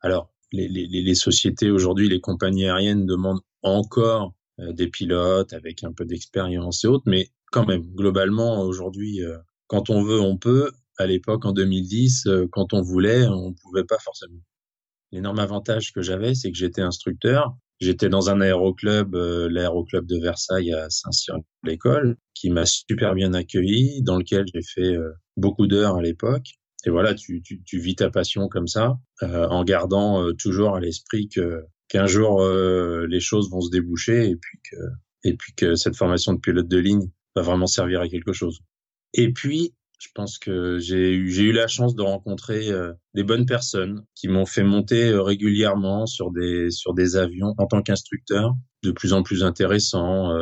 alors 0.00 0.32
les, 0.52 0.68
les, 0.68 0.86
les 0.86 1.14
sociétés 1.14 1.70
aujourd'hui, 1.70 2.08
les 2.08 2.20
compagnies 2.20 2.66
aériennes 2.66 3.06
demandent 3.06 3.42
encore 3.62 4.34
euh, 4.60 4.72
des 4.72 4.88
pilotes 4.88 5.52
avec 5.52 5.84
un 5.84 5.92
peu 5.92 6.04
d'expérience 6.04 6.84
et 6.84 6.88
autres, 6.88 7.04
mais 7.06 7.28
quand 7.52 7.66
même, 7.66 7.82
globalement, 7.94 8.62
aujourd'hui, 8.62 9.22
euh, 9.22 9.38
quand 9.66 9.90
on 9.90 10.02
veut, 10.02 10.20
on 10.20 10.36
peut. 10.36 10.70
À 10.98 11.06
l'époque, 11.06 11.44
en 11.46 11.52
2010, 11.52 12.26
euh, 12.26 12.46
quand 12.50 12.72
on 12.74 12.82
voulait, 12.82 13.26
on 13.26 13.54
pouvait 13.54 13.84
pas 13.84 13.98
forcément. 13.98 14.40
L'énorme 15.12 15.38
avantage 15.38 15.92
que 15.92 16.02
j'avais, 16.02 16.34
c'est 16.34 16.52
que 16.52 16.58
j'étais 16.58 16.82
instructeur. 16.82 17.56
J'étais 17.80 18.08
dans 18.08 18.28
un 18.30 18.40
aéroclub, 18.40 19.14
l'aéroclub 19.14 20.06
de 20.06 20.18
Versailles 20.18 20.72
à 20.72 20.90
Saint-Cyr, 20.90 21.36
l'école, 21.64 22.16
qui 22.34 22.50
m'a 22.50 22.66
super 22.66 23.14
bien 23.14 23.32
accueilli, 23.32 24.02
dans 24.02 24.18
lequel 24.18 24.44
j'ai 24.52 24.62
fait 24.62 24.96
beaucoup 25.36 25.66
d'heures 25.66 25.96
à 25.96 26.02
l'époque 26.02 26.60
et 26.86 26.90
voilà, 26.90 27.14
tu, 27.14 27.42
tu, 27.42 27.62
tu, 27.62 27.78
vis 27.78 27.96
ta 27.96 28.10
passion 28.10 28.48
comme 28.48 28.66
ça, 28.66 28.98
euh, 29.22 29.46
en 29.48 29.64
gardant 29.64 30.24
euh, 30.24 30.32
toujours 30.32 30.76
à 30.76 30.80
l'esprit 30.80 31.28
que 31.28 31.64
qu'un 31.88 32.06
jour 32.06 32.40
euh, 32.40 33.06
les 33.08 33.20
choses 33.20 33.50
vont 33.50 33.60
se 33.60 33.70
déboucher 33.70 34.30
et 34.30 34.36
puis 34.36 34.60
que 34.70 34.76
et 35.24 35.34
puis 35.34 35.52
que 35.54 35.74
cette 35.74 35.96
formation 35.96 36.32
de 36.32 36.38
pilote 36.38 36.68
de 36.68 36.78
ligne 36.78 37.10
va 37.34 37.42
vraiment 37.42 37.66
servir 37.66 38.00
à 38.00 38.08
quelque 38.08 38.32
chose. 38.32 38.60
Et 39.12 39.32
puis, 39.32 39.74
je 40.00 40.08
pense 40.14 40.38
que 40.38 40.78
j'ai 40.78 41.12
eu 41.12 41.52
la 41.52 41.68
chance 41.68 41.94
de 41.94 42.02
rencontrer 42.02 42.70
des 43.14 43.22
bonnes 43.22 43.44
personnes 43.44 44.02
qui 44.14 44.28
m'ont 44.28 44.46
fait 44.46 44.62
monter 44.62 45.12
régulièrement 45.12 46.06
sur 46.06 46.32
des 46.32 47.16
avions 47.16 47.54
en 47.58 47.66
tant 47.66 47.82
qu'instructeur, 47.82 48.54
de 48.82 48.92
plus 48.92 49.12
en 49.12 49.22
plus 49.22 49.44
intéressant. 49.44 50.32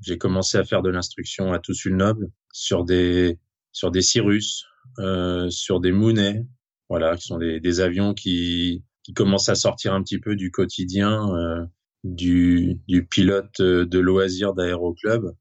j'ai 0.00 0.18
commencé 0.18 0.58
à 0.58 0.64
faire 0.64 0.82
de 0.82 0.90
l'instruction 0.90 1.52
à 1.52 1.60
Toussul-Noble 1.60 2.28
sur 2.52 2.84
des 2.84 3.38
sur 3.72 3.92
Cirrus, 4.00 4.64
euh, 4.98 5.48
sur 5.50 5.80
des 5.80 5.92
Mooney, 5.92 6.46
voilà, 6.88 7.16
qui 7.16 7.26
sont 7.26 7.38
des, 7.38 7.80
avions 7.80 8.14
qui, 8.14 8.84
commencent 9.14 9.48
à 9.48 9.54
sortir 9.54 9.94
un 9.94 10.02
petit 10.02 10.18
peu 10.18 10.36
du 10.36 10.50
quotidien 10.50 11.34
euh, 11.34 11.64
du, 12.04 12.78
du 12.88 13.06
pilote 13.06 13.60
de 13.62 13.98
loisirs 13.98 14.52
d'aéroclub. 14.52 15.32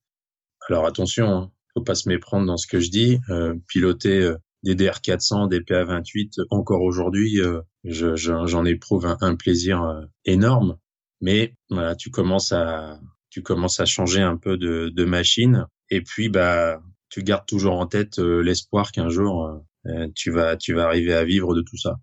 Alors 0.70 0.86
attention, 0.86 1.28
hein, 1.28 1.52
faut 1.78 1.84
pas 1.84 1.96
se 1.96 2.10
méprendre 2.10 2.48
dans 2.48 2.58
ce 2.58 2.68
que 2.68 2.80
je 2.80 2.90
dis. 2.90 3.20
Euh, 3.30 3.54
piloter 3.68 4.22
euh, 4.22 4.36
des 4.64 4.76
DR400, 4.76 5.48
des 5.48 5.60
PA28, 5.60 6.46
encore 6.50 6.82
aujourd'hui, 6.82 7.40
euh, 7.40 7.62
j'en 7.84 8.66
éprouve 8.66 9.16
un, 9.22 9.36
plaisir 9.36 10.08
énorme. 10.26 10.78
Mais 11.22 11.56
voilà, 11.70 11.96
tu 11.96 12.10
commences 12.10 12.52
à 12.52 13.00
tu 13.30 13.44
commences 13.44 13.80
à 13.80 13.86
changer 13.86 14.22
un 14.22 14.38
peu 14.38 14.58
de, 14.58 15.06
machine. 15.06 15.68
Et 15.90 16.02
puis 16.02 16.30
bah 16.30 16.82
tu 17.10 17.24
gardes 17.24 17.46
toujours 17.46 17.80
en 17.80 17.88
tête 17.88 18.20
euh, 18.20 18.42
l'espoir 18.42 18.92
qu'un 18.92 19.10
jour 19.10 19.46
euh, 19.46 19.58
euh, 19.86 20.08
tu 20.16 20.32
vas 20.32 20.58
arriver 20.80 21.14
à 21.14 21.24
vivre 21.24 21.56
de 21.56 21.62
tout 21.62 21.78
ça. 21.78 21.98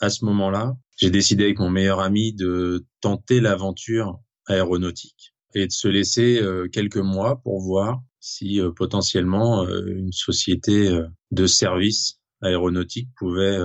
À 0.00 0.10
ce 0.10 0.24
moment-là, 0.24 0.76
j'ai 0.96 1.10
décidé 1.10 1.44
avec 1.44 1.58
mon 1.58 1.70
meilleur 1.70 2.00
ami 2.00 2.32
de 2.32 2.86
tenter 3.00 3.40
l'aventure 3.40 4.20
aéronautique 4.46 5.34
et 5.54 5.66
de 5.66 5.72
se 5.72 5.88
laisser 5.88 6.40
quelques 6.72 6.98
mois 6.98 7.40
pour 7.42 7.60
voir 7.60 8.00
si 8.28 8.60
potentiellement 8.76 9.68
une 9.68 10.12
société 10.12 10.90
de 11.30 11.46
service 11.46 12.20
aéronautique 12.42 13.08
pouvait 13.16 13.58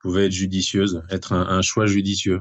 pouvait 0.00 0.26
être 0.26 0.32
judicieuse, 0.32 1.02
être 1.10 1.32
un, 1.32 1.46
un, 1.48 1.62
choix 1.62 1.86
judicieux. 1.86 2.40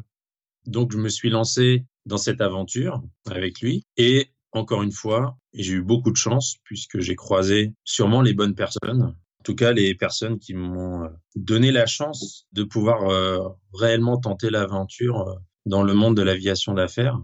Donc 0.65 0.91
je 0.91 0.97
me 0.97 1.09
suis 1.09 1.29
lancé 1.29 1.85
dans 2.05 2.17
cette 2.17 2.41
aventure 2.41 3.01
avec 3.29 3.61
lui 3.61 3.85
et 3.97 4.33
encore 4.53 4.83
une 4.83 4.91
fois, 4.91 5.37
j'ai 5.53 5.73
eu 5.73 5.81
beaucoup 5.81 6.11
de 6.11 6.17
chance 6.17 6.57
puisque 6.63 6.99
j'ai 6.99 7.15
croisé 7.15 7.73
sûrement 7.83 8.21
les 8.21 8.33
bonnes 8.33 8.55
personnes. 8.55 9.01
En 9.01 9.43
tout 9.43 9.55
cas, 9.55 9.73
les 9.73 9.95
personnes 9.95 10.39
qui 10.39 10.53
m'ont 10.53 11.03
euh, 11.03 11.09
donné 11.35 11.71
la 11.71 11.85
chance 11.85 12.47
de 12.53 12.63
pouvoir 12.63 13.09
euh, 13.09 13.39
réellement 13.73 14.17
tenter 14.17 14.49
l'aventure 14.49 15.27
euh, 15.27 15.35
dans 15.65 15.83
le 15.83 15.93
monde 15.93 16.15
de 16.15 16.21
l'aviation 16.21 16.73
d'affaires. 16.73 17.19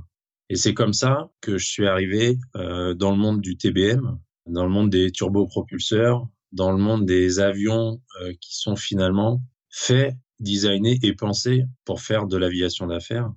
Et 0.49 0.55
c'est 0.55 0.73
comme 0.73 0.93
ça 0.93 1.29
que 1.39 1.57
je 1.57 1.67
suis 1.67 1.87
arrivé 1.87 2.39
dans 2.55 3.11
le 3.11 3.17
monde 3.17 3.39
du 3.39 3.55
TBM, 3.55 4.17
dans 4.49 4.63
le 4.63 4.69
monde 4.69 4.89
des 4.89 5.11
turbopropulseurs, 5.11 6.27
dans 6.51 6.71
le 6.71 6.77
monde 6.77 7.05
des 7.05 7.39
avions 7.39 8.01
qui 8.41 8.57
sont 8.57 8.75
finalement 8.75 9.41
faits, 9.69 10.15
designés 10.39 10.97
et 11.03 11.13
pensés 11.13 11.65
pour 11.85 12.01
faire 12.01 12.25
de 12.25 12.37
l'aviation 12.37 12.87
d'affaires. 12.87 13.31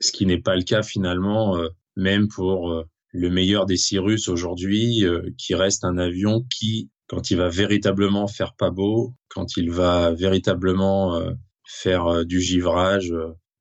Ce 0.00 0.12
qui 0.12 0.26
n'est 0.26 0.40
pas 0.40 0.56
le 0.56 0.62
cas 0.62 0.82
finalement, 0.82 1.56
même 1.96 2.28
pour 2.28 2.84
le 3.12 3.30
meilleur 3.30 3.66
des 3.66 3.76
Cyrus 3.76 4.28
aujourd'hui, 4.28 5.04
euh, 5.04 5.30
qui 5.36 5.54
reste 5.54 5.84
un 5.84 5.98
avion 5.98 6.44
qui, 6.50 6.90
quand 7.06 7.30
il 7.30 7.36
va 7.36 7.48
véritablement 7.48 8.26
faire 8.26 8.54
pas 8.54 8.70
beau, 8.70 9.14
quand 9.28 9.56
il 9.56 9.70
va 9.70 10.12
véritablement 10.12 11.16
euh, 11.16 11.32
faire 11.64 12.06
euh, 12.06 12.24
du 12.24 12.40
givrage 12.40 13.14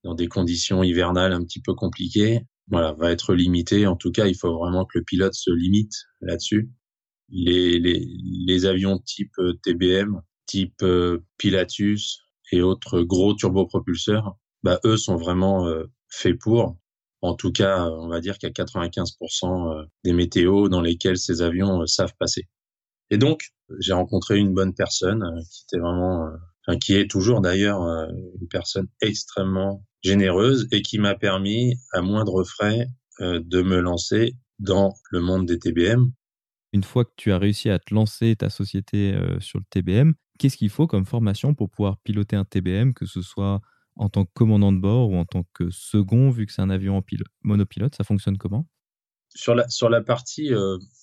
dans 0.03 0.15
des 0.15 0.27
conditions 0.27 0.83
hivernales 0.83 1.33
un 1.33 1.43
petit 1.43 1.61
peu 1.61 1.73
compliquées, 1.73 2.41
voilà, 2.69 2.93
va 2.93 3.11
être 3.11 3.33
limité. 3.33 3.85
En 3.87 3.97
tout 3.97 4.11
cas, 4.11 4.27
il 4.27 4.35
faut 4.35 4.57
vraiment 4.57 4.85
que 4.85 4.97
le 4.97 5.03
pilote 5.03 5.33
se 5.33 5.51
limite 5.51 5.93
là-dessus. 6.21 6.71
Les, 7.31 7.79
les, 7.79 8.65
avions 8.65 8.99
type 8.99 9.35
TBM, 9.63 10.21
type 10.45 10.83
Pilatus 11.37 12.19
et 12.51 12.61
autres 12.61 13.01
gros 13.01 13.33
turbopropulseurs, 13.33 14.35
bah, 14.63 14.79
eux 14.83 14.97
sont 14.97 15.15
vraiment 15.15 15.65
faits 16.09 16.37
pour. 16.37 16.77
En 17.21 17.35
tout 17.35 17.51
cas, 17.51 17.85
on 17.85 18.07
va 18.07 18.19
dire 18.19 18.35
a 18.41 18.47
95% 18.47 19.81
euh, 19.81 19.85
des 20.03 20.13
météos 20.13 20.69
dans 20.69 20.81
lesquels 20.81 21.17
ces 21.17 21.41
avions 21.41 21.81
euh, 21.81 21.85
savent 21.85 22.15
passer. 22.19 22.47
Et 23.11 23.17
donc, 23.17 23.49
j'ai 23.79 23.93
rencontré 23.93 24.37
une 24.37 24.53
bonne 24.53 24.73
personne 24.73 25.23
euh, 25.23 25.41
qui 25.51 25.63
était 25.67 25.79
vraiment, 25.79 26.31
enfin, 26.65 26.79
qui 26.79 26.95
est 26.95 27.09
toujours 27.09 27.41
d'ailleurs 27.41 27.81
une 27.81 28.47
personne 28.49 28.87
extrêmement 29.01 29.85
généreuse 30.03 30.67
et 30.71 30.81
qui 30.81 30.97
m'a 30.97 31.15
permis, 31.15 31.75
à 31.93 32.01
moindre 32.01 32.43
frais, 32.43 32.87
de 33.19 33.61
me 33.61 33.79
lancer 33.79 34.35
dans 34.57 34.95
le 35.11 35.19
monde 35.19 35.45
des 35.45 35.59
TBM. 35.59 36.11
Une 36.73 36.83
fois 36.83 37.05
que 37.05 37.11
tu 37.17 37.31
as 37.31 37.37
réussi 37.37 37.69
à 37.69 37.79
te 37.79 37.93
lancer 37.93 38.35
ta 38.35 38.49
société 38.49 39.17
sur 39.39 39.59
le 39.59 39.65
TBM, 39.69 40.13
qu'est-ce 40.39 40.57
qu'il 40.57 40.69
faut 40.69 40.87
comme 40.87 41.05
formation 41.05 41.53
pour 41.53 41.69
pouvoir 41.69 41.97
piloter 41.97 42.35
un 42.35 42.45
TBM, 42.45 42.93
que 42.93 43.05
ce 43.05 43.21
soit 43.21 43.61
en 43.97 44.09
tant 44.09 44.23
que 44.23 44.31
commandant 44.33 44.71
de 44.71 44.79
bord 44.79 45.09
ou 45.09 45.17
en 45.17 45.25
tant 45.25 45.43
que 45.53 45.69
second, 45.69 46.29
vu 46.29 46.45
que 46.45 46.53
c'est 46.53 46.61
un 46.61 46.69
avion 46.69 47.03
monopilote 47.43 47.95
Ça 47.95 48.03
fonctionne 48.03 48.37
comment? 48.37 48.65
Sur 49.35 49.55
la, 49.55 49.67
sur 49.69 49.89
la 49.89 50.01
partie 50.01 50.51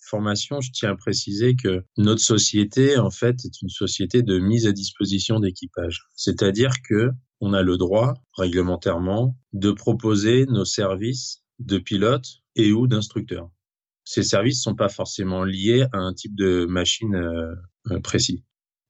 formation, 0.09 0.61
je 0.61 0.71
tiens 0.73 0.91
à 0.91 0.97
préciser 0.97 1.55
que 1.55 1.85
notre 1.97 2.21
société, 2.21 2.99
en 2.99 3.11
fait, 3.11 3.37
est 3.45 3.63
une 3.63 3.69
société 3.69 4.23
de 4.23 4.39
mise 4.39 4.67
à 4.67 4.73
disposition 4.73 5.39
d'équipage. 5.39 6.07
C'est-à-dire 6.15 6.73
que 6.89 7.11
on 7.41 7.53
a 7.53 7.63
le 7.63 7.77
droit, 7.77 8.15
réglementairement, 8.37 9.37
de 9.53 9.71
proposer 9.71 10.47
nos 10.47 10.65
services 10.65 11.45
de 11.61 11.79
pilote 11.79 12.27
et 12.57 12.73
ou 12.73 12.87
d'instructeur. 12.87 13.51
Ces 14.09 14.23
services 14.23 14.63
sont 14.63 14.75
pas 14.75 14.89
forcément 14.89 15.45
liés 15.45 15.85
à 15.93 15.99
un 15.99 16.15
type 16.15 16.35
de 16.35 16.65
machine 16.65 17.15
euh, 17.15 17.55
euh, 17.91 18.01
précis. 18.01 18.43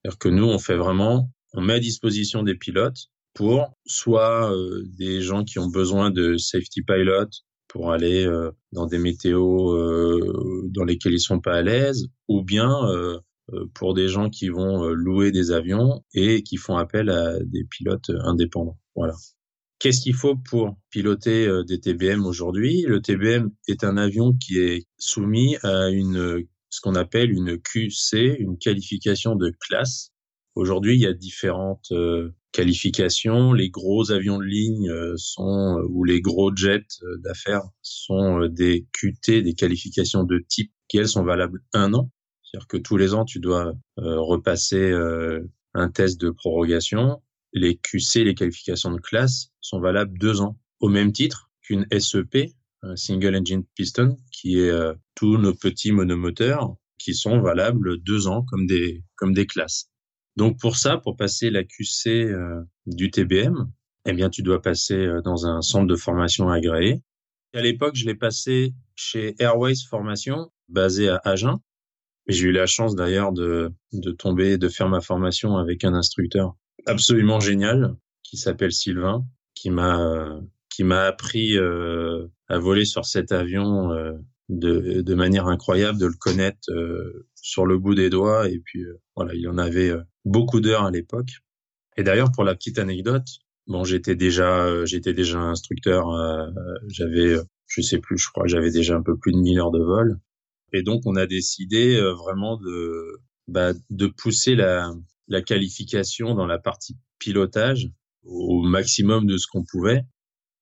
C'est-à-dire 0.05 0.19
que 0.19 0.29
nous, 0.29 0.45
on 0.45 0.61
fait 0.61 0.77
vraiment, 0.77 1.33
on 1.55 1.61
met 1.61 1.73
à 1.73 1.81
disposition 1.81 2.45
des 2.45 2.55
pilotes 2.55 3.09
pour 3.35 3.77
soit 3.85 4.55
euh, 4.55 4.85
des 4.97 5.21
gens 5.21 5.43
qui 5.43 5.59
ont 5.59 5.67
besoin 5.67 6.13
de 6.13 6.37
safety 6.37 6.83
pilot, 6.83 7.31
pour 7.67 7.91
aller 7.91 8.27
dans 8.73 8.87
des 8.87 8.99
météos 8.99 9.77
dans 10.71 10.85
lesquels 10.85 11.13
ils 11.13 11.21
sont 11.21 11.39
pas 11.39 11.57
à 11.57 11.63
l'aise, 11.63 12.07
ou 12.27 12.43
bien 12.43 12.73
pour 13.75 13.93
des 13.93 14.09
gens 14.09 14.31
qui 14.31 14.49
vont 14.49 14.89
louer 14.89 15.33
des 15.33 15.51
avions 15.51 16.03
et 16.15 16.43
qui 16.43 16.57
font 16.57 16.79
appel 16.79 17.11
à 17.11 17.39
des 17.41 17.65
pilotes 17.65 18.11
indépendants. 18.25 18.79
Voilà. 18.97 19.13
Qu'est-ce 19.79 20.01
qu'il 20.01 20.15
faut 20.15 20.35
pour 20.35 20.77
piloter 20.91 21.49
des 21.69 21.79
TBM 21.79 22.27
aujourd'hui? 22.27 22.83
Le 22.83 23.01
TBM 23.01 23.51
est 23.69 23.85
un 23.85 23.97
avion 23.97 24.33
qui 24.33 24.59
est 24.59 24.87
soumis 24.99 25.57
à 25.63 25.89
une 25.91 26.45
ce 26.71 26.81
qu'on 26.81 26.97
appelle 26.97 27.31
une 27.31 27.59
QC, 27.59 28.37
une 28.39 28.59
qualification 28.59 29.37
de 29.37 29.53
classe. 29.61 30.11
Aujourd'hui, 30.57 30.97
il 30.97 31.01
y 31.01 31.07
a 31.07 31.13
différentes 31.13 31.93
qualifications. 32.51 33.53
Les 33.53 33.71
gros 33.71 34.11
avions 34.11 34.39
de 34.39 34.45
ligne 34.45 34.91
sont 35.17 35.81
ou 35.89 36.03
les 36.03 36.21
gros 36.21 36.55
jets 36.55 36.87
d'affaires 37.23 37.63
sont 37.81 38.47
des 38.49 38.89
QT, 38.93 39.43
des 39.43 39.55
qualifications 39.55 40.25
de 40.25 40.45
type 40.49 40.73
qui 40.89 40.99
elles 40.99 41.09
sont 41.09 41.25
valables 41.25 41.63
un 41.73 41.95
an. 41.95 42.11
C'est-à-dire 42.43 42.67
que 42.67 42.79
tous 42.79 42.97
les 42.97 43.15
ans, 43.15 43.25
tu 43.25 43.39
dois 43.39 43.75
repasser 43.97 44.93
un 45.75 45.89
test 45.91 46.21
de 46.21 46.31
prorogation 46.31 47.23
les 47.59 47.77
QC, 47.77 48.25
les 48.25 48.35
qualifications 48.35 48.93
de 48.93 49.01
classe, 49.01 49.51
sont 49.61 49.81
valables 49.81 50.19
deux 50.19 50.41
ans, 50.41 50.59
au 50.81 50.89
même 50.89 51.13
titre 51.13 51.51
qu'une 51.61 51.87
SEP, 51.99 52.55
Single 52.95 53.37
Engine 53.37 53.65
Piston, 53.75 54.17
qui 54.33 54.61
est 54.61 54.71
euh, 54.71 54.95
tous 55.15 55.37
nos 55.37 55.55
petits 55.55 55.93
monomoteurs 55.93 56.77
qui 56.99 57.15
sont 57.15 57.41
valables 57.41 57.99
deux 58.03 58.27
ans 58.27 58.45
comme 58.45 58.67
des, 58.67 59.03
comme 59.17 59.33
des 59.33 59.47
classes. 59.47 59.91
Donc 60.37 60.59
pour 60.61 60.77
ça, 60.77 60.99
pour 60.99 61.17
passer 61.17 61.51
la 61.51 61.65
QC 61.65 62.09
euh, 62.09 62.63
du 62.87 63.11
TBM, 63.11 63.71
eh 64.07 64.13
bien 64.13 64.31
tu 64.31 64.43
dois 64.43 64.63
passer 64.63 64.95
euh, 64.95 65.21
dans 65.23 65.47
un 65.47 65.61
centre 65.63 65.87
de 65.87 65.97
formation 65.97 66.49
agréé. 66.49 67.03
à 67.55 67.63
l'époque, 67.63 67.97
je 67.97 68.07
l'ai 68.07 68.15
passé 68.15 68.75
chez 68.95 69.35
Airways 69.41 69.75
Formation, 69.89 70.53
basé 70.69 71.09
à 71.09 71.21
Agen. 71.25 71.59
J'ai 72.29 72.49
eu 72.49 72.53
la 72.53 72.67
chance 72.67 72.95
d'ailleurs 72.95 73.33
de, 73.33 73.73
de 73.93 74.11
tomber, 74.13 74.59
de 74.59 74.69
faire 74.69 74.89
ma 74.89 75.01
formation 75.01 75.57
avec 75.57 75.83
un 75.85 75.95
instructeur 75.95 76.57
absolument 76.89 77.41
génial 77.41 77.97
qui 78.23 78.37
s'appelle 78.37 78.73
Sylvain, 78.73 79.25
qui 79.55 79.71
m'a 79.71 80.41
qui 80.79 80.85
m'a 80.85 81.07
appris 81.07 81.59
euh, 81.59 82.29
à 82.49 82.59
voler 82.59 82.85
sur 82.85 83.05
cet 83.05 83.33
avion 83.33 83.91
euh, 83.91 84.13
de, 84.49 85.01
de 85.03 85.15
manière 85.15 85.49
incroyable, 85.49 85.99
de 85.99 86.07
le 86.07 86.15
connaître 86.15 86.71
euh, 86.71 87.27
sur 87.35 87.67
le 87.67 87.79
bout 87.79 87.97
des 87.97 88.11
doigts. 88.11 88.49
Et 88.49 88.61
puis 88.61 88.85
voilà, 89.17 89.35
il 89.35 89.49
en 89.49 89.59
avait 89.59 89.93
beaucoup 90.25 90.61
d'heures 90.61 90.85
à 90.85 90.93
l'époque. 90.93 91.31
Et 91.97 92.05
d'ailleurs, 92.05 92.31
pour 92.31 92.45
la 92.45 92.55
petite 92.55 92.79
anecdote, 92.79 93.27
bon, 93.67 93.83
j'étais 93.83 94.15
déjà 94.15 94.85
j'étais 94.85 95.15
déjà 95.15 95.41
instructeur. 95.41 96.07
j'avais, 96.87 97.37
je 97.67 97.83
sais 97.83 97.99
plus, 97.99 98.17
je 98.17 98.29
crois, 98.29 98.47
j'avais 98.47 98.71
déjà 98.71 98.95
un 98.95 99.03
peu 99.03 99.17
plus 99.17 99.33
de 99.33 99.39
1000 99.39 99.59
heures 99.59 99.73
de 99.73 99.83
vol. 99.83 100.21
Et 100.73 100.83
donc, 100.83 101.03
on 101.07 101.17
a 101.17 101.27
décidé 101.27 102.01
vraiment 102.01 102.57
de 102.57 103.19
bah, 103.49 103.73
de 103.91 104.07
pousser 104.07 104.55
la 104.55 104.93
la 105.29 105.43
qualification 105.43 106.35
dans 106.35 106.47
la 106.47 106.59
partie 106.59 106.97
pilotage 107.19 107.91
au 108.25 108.63
maximum 108.63 109.27
de 109.27 109.37
ce 109.37 109.47
qu'on 109.47 109.65
pouvait. 109.65 110.03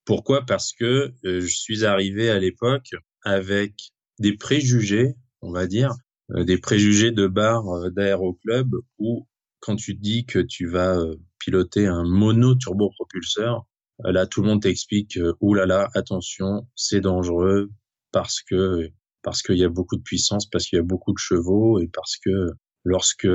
Pourquoi? 0.04 0.44
Parce 0.46 0.73
que 0.73 1.12
euh, 1.25 1.40
je 1.40 1.46
suis 1.46 1.85
arrivé 1.85 2.30
à 2.30 2.38
l'époque 2.38 2.90
avec 3.23 3.75
des 4.18 4.37
préjugés, 4.37 5.14
on 5.42 5.50
va 5.50 5.66
dire, 5.66 5.94
euh, 6.30 6.44
des 6.44 6.58
préjugés 6.58 7.11
de 7.11 7.26
bar 7.26 7.68
euh, 7.68 7.90
d'aéroclub 7.90 8.70
où 8.99 9.26
quand 9.61 9.76
tu 9.76 9.94
dis 9.94 10.26
que 10.26 10.38
tu 10.38 10.68
vas 10.68 10.99
piloter 11.38 11.87
un 11.87 12.04
mono 12.04 12.54
turbopropulseur, 12.54 13.66
là 14.04 14.26
tout 14.26 14.42
le 14.42 14.49
monde 14.49 14.62
t'explique 14.62 15.18
ouh 15.40 15.54
là 15.54 15.66
là 15.66 15.88
attention 15.94 16.68
c'est 16.76 17.00
dangereux 17.00 17.70
parce 18.12 18.42
que 18.42 18.90
parce 19.23 19.42
qu'il 19.42 19.56
y 19.56 19.64
a 19.64 19.68
beaucoup 19.68 19.96
de 19.96 20.02
puissance 20.02 20.46
parce 20.49 20.66
qu'il 20.66 20.76
y 20.76 20.80
a 20.80 20.85
beaucoup 20.85 21.12
de 21.12 21.18
chevaux 21.18 21.80
et 21.80 21.88
parce 21.88 22.16
que 22.18 22.50
lorsque 22.85 23.26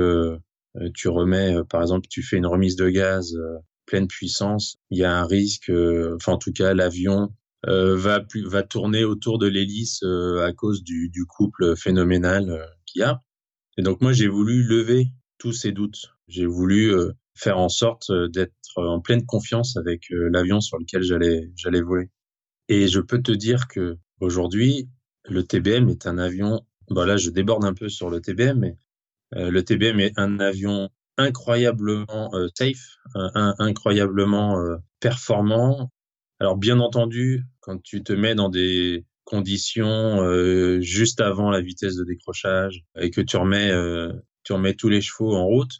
tu 0.94 1.08
remets, 1.08 1.54
euh, 1.54 1.64
par 1.64 1.82
exemple, 1.82 2.06
tu 2.08 2.22
fais 2.22 2.36
une 2.36 2.46
remise 2.46 2.76
de 2.76 2.88
gaz 2.88 3.34
euh, 3.34 3.58
pleine 3.86 4.08
puissance, 4.08 4.76
il 4.90 4.98
y 4.98 5.04
a 5.04 5.14
un 5.14 5.26
risque, 5.26 5.70
enfin 6.14 6.32
en 6.32 6.38
tout 6.38 6.52
cas 6.52 6.72
l'avion 6.72 7.34
va 7.66 8.24
va 8.46 8.62
tourner 8.62 9.04
autour 9.04 9.38
de 9.38 9.46
l'hélice 9.46 10.02
à 10.04 10.52
cause 10.52 10.82
du, 10.82 11.10
du 11.10 11.26
couple 11.26 11.76
phénoménal 11.76 12.64
qu'il 12.86 13.00
y 13.00 13.02
a. 13.02 13.20
Et 13.76 13.82
donc 13.82 14.00
moi 14.00 14.12
j'ai 14.12 14.28
voulu 14.28 14.62
lever 14.62 15.08
tous 15.36 15.52
ces 15.52 15.72
doutes. 15.72 16.14
J'ai 16.28 16.46
voulu 16.46 16.94
faire 17.34 17.58
en 17.58 17.68
sorte 17.68 18.10
d'être 18.30 18.54
en 18.76 19.00
pleine 19.00 19.26
confiance 19.26 19.76
avec 19.76 20.06
l'avion 20.10 20.60
sur 20.60 20.78
lequel 20.78 21.02
j'allais 21.02 21.50
j'allais 21.56 21.82
voler. 21.82 22.08
Et 22.68 22.86
je 22.86 23.00
peux 23.00 23.20
te 23.20 23.32
dire 23.32 23.66
que 23.68 23.98
aujourd'hui 24.20 24.88
le 25.24 25.42
TBM 25.42 25.90
est 25.90 26.06
un 26.06 26.18
avion. 26.18 26.64
Bon 26.88 27.04
là 27.04 27.16
je 27.16 27.30
déborde 27.30 27.64
un 27.64 27.74
peu 27.74 27.88
sur 27.88 28.08
le 28.08 28.20
TBM, 28.20 28.58
mais 28.60 28.70
euh, 28.70 28.81
le 29.32 29.62
TBM 29.62 30.00
est 30.00 30.18
un 30.18 30.40
avion 30.40 30.90
incroyablement 31.16 32.34
euh, 32.34 32.48
safe, 32.54 32.96
incroyablement 33.14 34.58
euh, 34.60 34.76
performant. 35.00 35.90
Alors 36.40 36.56
bien 36.56 36.80
entendu, 36.80 37.44
quand 37.60 37.80
tu 37.82 38.02
te 38.02 38.12
mets 38.12 38.34
dans 38.34 38.48
des 38.48 39.04
conditions 39.24 40.20
juste 40.80 41.20
avant 41.20 41.50
la 41.50 41.60
vitesse 41.60 41.94
de 41.94 42.04
décrochage 42.04 42.82
et 42.98 43.10
que 43.10 43.20
tu 43.20 43.36
remets 43.36 43.70
tu 44.42 44.52
remets 44.52 44.74
tous 44.74 44.88
les 44.88 45.00
chevaux 45.00 45.34
en 45.36 45.46
route, 45.46 45.72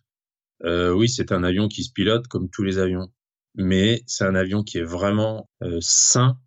oui, 0.64 1.08
c'est 1.08 1.32
un 1.32 1.42
avion 1.42 1.66
qui 1.66 1.82
se 1.82 1.92
pilote 1.92 2.28
comme 2.28 2.48
tous 2.48 2.62
les 2.62 2.78
avions. 2.78 3.08
Mais 3.56 4.02
c'est 4.06 4.24
un 4.24 4.36
avion 4.36 4.62
qui 4.62 4.78
est 4.78 4.84
vraiment 4.84 5.48
sain. 5.80 6.38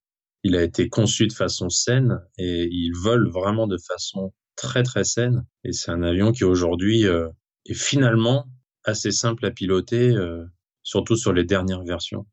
Il 0.44 0.56
a 0.56 0.64
été 0.64 0.88
conçu 0.88 1.28
de 1.28 1.34
façon 1.34 1.70
saine 1.70 2.22
et 2.38 2.70
il 2.72 2.94
vole 2.96 3.30
vraiment 3.30 3.68
de 3.68 3.78
façon 3.78 4.32
très 4.56 4.84
très 4.84 5.04
saine. 5.04 5.46
Et 5.64 5.74
c'est 5.74 5.92
un 5.92 6.04
avion 6.04 6.32
qui 6.32 6.44
aujourd'hui 6.44 7.06
euh, 7.06 7.30
est 7.66 7.74
finalement 7.74 8.48
assez 8.84 9.12
simple 9.12 9.46
à 9.46 9.52
piloter, 9.52 10.10
euh, 10.12 10.46
surtout 10.84 11.16
sur 11.16 11.34
les 11.34 11.44
dernières 11.44 11.84
versions. 11.84 12.26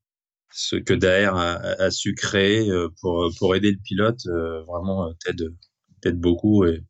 Ce 0.54 0.76
que 0.76 0.92
Daer 0.92 1.34
a, 1.34 1.90
su 1.90 2.14
créer 2.14 2.70
euh, 2.70 2.88
pour 3.00 3.30
pour 3.38 3.56
aider 3.56 3.70
le 3.70 3.78
pilote 3.78 4.20
vraiment 4.66 5.12
t'aide 5.24 5.54
t'aide 6.02 6.20
beaucoup 6.20 6.64
et. 6.66 6.82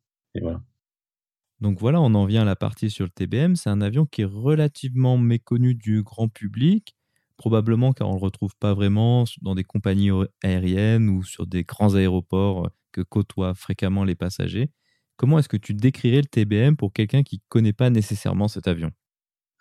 Donc 1.61 1.79
voilà, 1.79 2.01
on 2.01 2.13
en 2.13 2.25
vient 2.25 2.41
à 2.41 2.45
la 2.45 2.57
partie 2.57 2.89
sur 2.89 3.05
le 3.05 3.11
TBM. 3.11 3.55
C'est 3.55 3.69
un 3.69 3.79
avion 3.79 4.05
qui 4.05 4.23
est 4.23 4.25
relativement 4.25 5.17
méconnu 5.17 5.75
du 5.75 6.03
grand 6.03 6.27
public, 6.27 6.93
probablement 7.37 7.93
car 7.93 8.09
on 8.09 8.15
ne 8.15 8.19
le 8.19 8.23
retrouve 8.23 8.53
pas 8.57 8.73
vraiment 8.73 9.23
dans 9.41 9.55
des 9.55 9.63
compagnies 9.63 10.09
aériennes 10.43 11.07
ou 11.07 11.23
sur 11.23 11.47
des 11.47 11.63
grands 11.63 11.95
aéroports 11.95 12.69
que 12.91 13.01
côtoient 13.01 13.53
fréquemment 13.53 14.03
les 14.03 14.15
passagers. 14.15 14.71
Comment 15.17 15.39
est-ce 15.39 15.49
que 15.49 15.57
tu 15.57 15.73
décrirais 15.73 16.21
le 16.21 16.27
TBM 16.27 16.75
pour 16.75 16.91
quelqu'un 16.91 17.23
qui 17.23 17.37
ne 17.37 17.41
connaît 17.49 17.73
pas 17.73 17.89
nécessairement 17.89 18.47
cet 18.47 18.67
avion? 18.67 18.91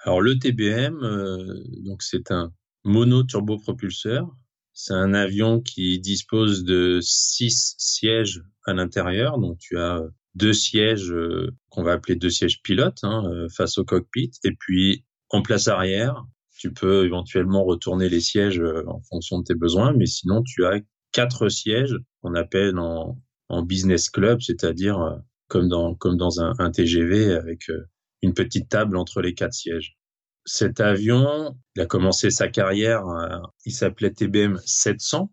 Alors 0.04 0.20
le 0.20 0.38
TBM, 0.38 1.02
euh, 1.02 1.62
donc 1.84 2.02
c'est 2.02 2.30
un 2.30 2.52
mono-turbopropulseur. 2.84 4.28
C'est 4.72 4.94
un 4.94 5.14
avion 5.14 5.60
qui 5.60 6.00
dispose 6.00 6.64
de 6.64 6.98
six 7.02 7.74
sièges 7.78 8.42
à 8.64 8.72
l'intérieur. 8.72 9.38
Donc 9.38 9.58
tu 9.58 9.78
as 9.78 10.00
deux 10.34 10.54
sièges 10.54 11.12
euh, 11.12 11.50
qu'on 11.68 11.82
va 11.82 11.92
appeler 11.92 12.16
deux 12.16 12.30
sièges 12.30 12.62
pilotes 12.62 12.98
hein, 13.02 13.24
euh, 13.26 13.48
face 13.50 13.78
au 13.78 13.84
cockpit. 13.84 14.32
Et 14.44 14.52
puis 14.58 15.04
en 15.28 15.42
place 15.42 15.68
arrière, 15.68 16.24
tu 16.58 16.72
peux 16.72 17.04
éventuellement 17.04 17.64
retourner 17.64 18.08
les 18.08 18.20
sièges 18.20 18.62
en 18.86 19.00
fonction 19.02 19.38
de 19.38 19.44
tes 19.44 19.54
besoins. 19.54 19.92
Mais 19.92 20.06
sinon, 20.06 20.42
tu 20.42 20.64
as 20.64 20.80
quatre 21.12 21.48
sièges 21.48 21.96
qu'on 22.20 22.34
appelle 22.34 22.78
en 22.78 23.16
business 23.62 24.10
club, 24.10 24.40
c'est-à-dire 24.40 25.20
comme 25.52 26.16
dans, 26.16 26.40
un, 26.40 26.70
TGV 26.70 27.34
avec 27.34 27.68
euh, 27.68 27.84
une 28.22 28.32
petite 28.32 28.70
table 28.70 28.96
entre 28.96 29.20
les 29.20 29.34
quatre 29.34 29.52
sièges. 29.52 29.98
Cet 30.46 30.80
avion, 30.80 31.54
il 31.76 31.82
a 31.82 31.86
commencé 31.86 32.30
sa 32.30 32.48
carrière, 32.48 33.06
euh, 33.06 33.38
il 33.66 33.72
s'appelait 33.72 34.12
TBM 34.12 34.58
700. 34.64 35.30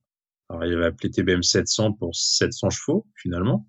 Alors, 0.49 0.65
il 0.65 0.73
avait 0.73 0.87
appelé 0.87 1.09
TBM 1.09 1.41
700 1.41 1.93
pour 1.93 2.15
700 2.15 2.69
chevaux, 2.69 3.07
finalement. 3.15 3.65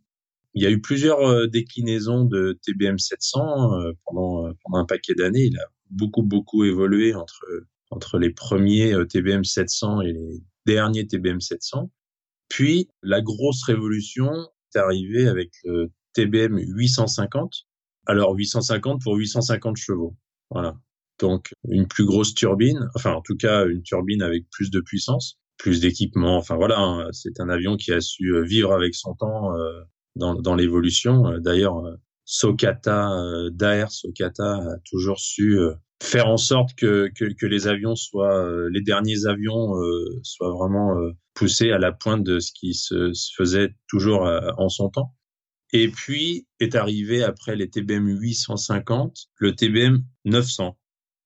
Il 0.55 0.63
y 0.65 0.67
a 0.67 0.71
eu 0.71 0.81
plusieurs 0.81 1.21
euh, 1.21 1.47
déclinaisons 1.47 2.25
de 2.25 2.59
TBM 2.65 2.99
700 2.99 3.95
pendant, 4.05 4.53
pendant 4.65 4.79
un 4.79 4.87
paquet 4.87 5.15
d'années. 5.15 5.45
Il 5.45 5.59
a 5.59 5.67
beaucoup, 5.91 6.25
beaucoup 6.25 6.65
évolué 6.65 7.15
entre, 7.15 7.45
entre 7.91 8.19
les 8.19 8.31
premiers 8.31 8.93
TBM 9.09 9.45
700 9.45 10.01
et 10.01 10.13
les 10.13 10.43
derniers 10.67 11.07
TBM 11.07 11.41
700. 11.41 11.93
Puis, 12.49 12.89
la 13.03 13.21
grosse 13.21 13.63
révolution 13.63 14.33
est 14.75 14.79
arrivée 14.79 15.29
avec 15.29 15.53
le 15.63 15.93
TBM 16.15 16.59
850. 16.59 17.67
Alors 18.07 18.35
850 18.35 19.01
pour 19.03 19.17
850 19.17 19.77
chevaux. 19.77 20.17
Voilà. 20.51 20.77
Donc 21.21 21.53
une 21.69 21.87
plus 21.87 22.07
grosse 22.07 22.35
turbine, 22.35 22.89
enfin 22.95 23.13
en 23.13 23.21
tout 23.21 23.37
cas 23.37 23.67
une 23.67 23.83
turbine 23.83 24.23
avec 24.23 24.49
plus 24.51 24.71
de 24.71 24.81
puissance, 24.81 25.39
plus 25.59 25.81
d'équipement. 25.81 26.37
Enfin 26.37 26.57
voilà, 26.57 26.81
hein, 26.81 27.09
c'est 27.13 27.41
un 27.41 27.49
avion 27.49 27.77
qui 27.77 27.93
a 27.93 28.01
su 28.01 28.35
euh, 28.35 28.43
vivre 28.43 28.73
avec 28.73 28.95
son 28.95 29.15
temps 29.15 29.55
euh, 29.55 29.81
dans, 30.17 30.35
dans 30.35 30.55
l'évolution. 30.55 31.29
Euh, 31.29 31.39
d'ailleurs, 31.39 31.83
Sokata, 32.25 33.11
Daer 33.53 33.91
Sokata 33.91 34.55
a 34.55 34.77
toujours 34.89 35.19
su 35.19 35.59
faire 36.01 36.29
en 36.29 36.37
sorte 36.37 36.75
que, 36.77 37.11
que, 37.15 37.47
les 37.47 37.67
avions 37.67 37.97
soient, 37.97 38.47
les 38.71 38.83
derniers 38.83 39.27
avions 39.27 39.73
soient 40.23 40.53
vraiment 40.53 40.95
poussés 41.35 41.73
à 41.73 41.79
la 41.79 41.91
pointe 41.91 42.23
de 42.23 42.39
ce 42.39 42.53
qui 42.53 42.73
se, 42.73 43.11
faisait 43.37 43.75
toujours 43.89 44.31
en 44.59 44.69
son 44.69 44.91
temps. 44.91 45.13
Et 45.73 45.89
puis 45.89 46.47
est 46.59 46.75
arrivé 46.75 47.23
après 47.23 47.55
les 47.57 47.71
TBM 47.71 48.09
850, 48.09 49.29
le 49.37 49.55
TBM 49.55 50.03
900. 50.25 50.77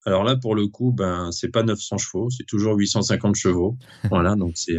Alors 0.06 0.22
là, 0.22 0.36
pour 0.36 0.54
le 0.54 0.66
coup, 0.68 0.92
ben 0.92 1.32
c'est 1.32 1.50
pas 1.50 1.62
900 1.62 1.96
chevaux, 1.98 2.28
c'est 2.30 2.44
toujours 2.44 2.76
850 2.76 3.34
chevaux. 3.34 3.78
Voilà, 4.10 4.36
donc 4.36 4.52
c'est 4.56 4.76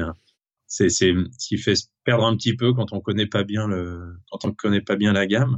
c'est 0.67 0.89
c'est 0.89 1.13
ce 1.38 1.47
qui 1.47 1.58
fait 1.58 1.75
perdre 2.04 2.25
un 2.25 2.36
petit 2.36 2.56
peu 2.56 2.73
quand 2.73 2.93
on 2.93 3.01
connaît 3.01 3.28
pas 3.28 3.43
bien 3.43 3.67
le 3.67 4.17
quand 4.30 4.45
on 4.45 4.54
connaît 4.54 4.82
pas 4.82 4.95
bien 4.95 5.13
la 5.13 5.25
gamme. 5.25 5.58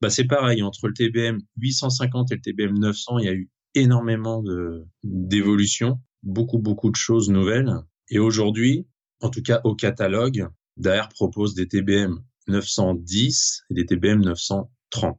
Bah 0.00 0.10
c'est 0.10 0.26
pareil 0.26 0.62
entre 0.62 0.86
le 0.88 0.94
TBM 0.94 1.40
850 1.56 2.32
et 2.32 2.36
le 2.36 2.40
TBM 2.40 2.78
900, 2.78 3.18
il 3.18 3.24
y 3.26 3.28
a 3.28 3.34
eu 3.34 3.50
énormément 3.74 4.42
de 4.42 4.86
d'évolutions, 5.02 6.00
beaucoup 6.22 6.58
beaucoup 6.58 6.90
de 6.90 6.96
choses 6.96 7.30
nouvelles. 7.30 7.74
Et 8.10 8.18
aujourd'hui, 8.18 8.86
en 9.20 9.30
tout 9.30 9.42
cas 9.42 9.60
au 9.64 9.74
catalogue, 9.74 10.48
Daer 10.76 11.08
propose 11.10 11.54
des 11.54 11.68
TBM 11.68 12.20
910 12.50 13.64
et 13.70 13.74
des 13.74 13.86
TBM 13.86 14.22
930. 14.22 15.18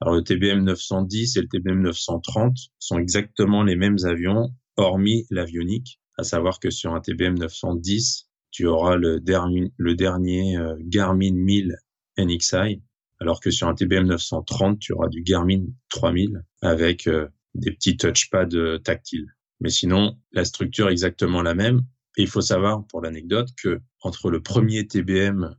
Alors 0.00 0.14
le 0.14 0.22
TBM 0.22 0.64
910 0.64 1.36
et 1.36 1.40
le 1.40 1.48
TBM 1.48 1.80
930 1.82 2.56
sont 2.78 2.98
exactement 2.98 3.62
les 3.62 3.76
mêmes 3.76 3.98
avions, 4.04 4.54
hormis 4.76 5.26
l'avionique, 5.30 6.00
à 6.18 6.24
savoir 6.24 6.58
que 6.60 6.70
sur 6.70 6.94
un 6.94 7.00
TBM 7.00 7.38
910, 7.38 8.28
tu 8.50 8.66
auras 8.66 8.96
le 8.96 9.20
dernier, 9.20 9.72
le 9.76 9.94
dernier 9.94 10.56
euh, 10.56 10.76
Garmin 10.80 11.32
1000 11.32 11.76
NXI, 12.18 12.82
alors 13.20 13.40
que 13.40 13.50
sur 13.50 13.68
un 13.68 13.74
TBM 13.74 14.06
930, 14.06 14.78
tu 14.78 14.92
auras 14.92 15.08
du 15.08 15.22
Garmin 15.22 15.64
3000 15.88 16.42
avec 16.62 17.06
euh, 17.06 17.28
des 17.54 17.72
petits 17.72 17.96
touchpads 17.96 18.54
euh, 18.54 18.78
tactiles. 18.78 19.26
Mais 19.60 19.70
sinon, 19.70 20.18
la 20.32 20.44
structure 20.44 20.88
est 20.88 20.92
exactement 20.92 21.42
la 21.42 21.54
même. 21.54 21.82
Et 22.16 22.22
il 22.22 22.28
faut 22.28 22.40
savoir, 22.40 22.86
pour 22.86 23.00
l'anecdote, 23.00 23.48
que 23.60 23.80
entre 24.02 24.30
le 24.30 24.40
premier 24.40 24.86
TBM 24.86 25.56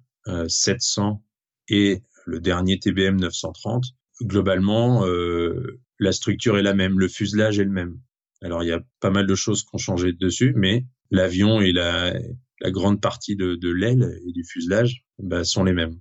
700 0.48 1.24
et 1.70 2.02
le 2.26 2.40
dernier 2.40 2.80
TBM 2.80 3.20
930, 3.20 3.86
globalement, 4.22 5.06
euh, 5.06 5.80
la 6.00 6.12
structure 6.12 6.58
est 6.58 6.64
la 6.64 6.74
même, 6.74 7.00
le 7.00 7.08
fuselage 7.08 7.60
est 7.60 7.64
le 7.64 7.72
même. 7.72 8.00
Alors 8.42 8.64
il 8.64 8.68
y 8.68 8.72
a 8.72 8.82
pas 9.00 9.12
mal 9.12 9.28
de 9.28 9.36
choses 9.36 9.64
qui 9.64 9.70
ont 9.74 9.80
changé 9.80 10.14
dessus, 10.14 10.54
mais 10.56 10.86
l'avion 11.12 11.62
et 11.62 11.72
la, 11.72 12.14
la 12.62 12.72
grande 12.72 13.02
partie 13.02 13.36
de, 13.36 13.56
de 13.56 13.70
l'aile 13.70 14.20
et 14.28 14.32
du 14.32 14.44
fuselage 14.44 15.06
bah, 15.20 15.44
sont 15.44 15.64
les 15.64 15.74
mêmes. 15.74 16.00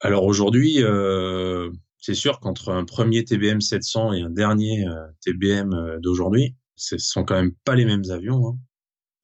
Alors 0.00 0.24
aujourd'hui, 0.24 0.82
euh, 0.82 1.70
c'est 1.98 2.14
sûr 2.14 2.40
qu'entre 2.40 2.70
un 2.70 2.84
premier 2.84 3.24
TBM 3.24 3.60
700 3.60 4.14
et 4.14 4.22
un 4.22 4.30
dernier 4.30 4.86
euh, 4.86 5.06
TBM 5.20 5.74
euh, 5.74 5.98
d'aujourd'hui, 6.00 6.56
ce 6.76 6.96
sont 6.96 7.24
quand 7.24 7.34
même 7.34 7.54
pas 7.64 7.74
les 7.74 7.84
mêmes 7.84 8.10
avions. 8.10 8.48
Hein. 8.48 8.58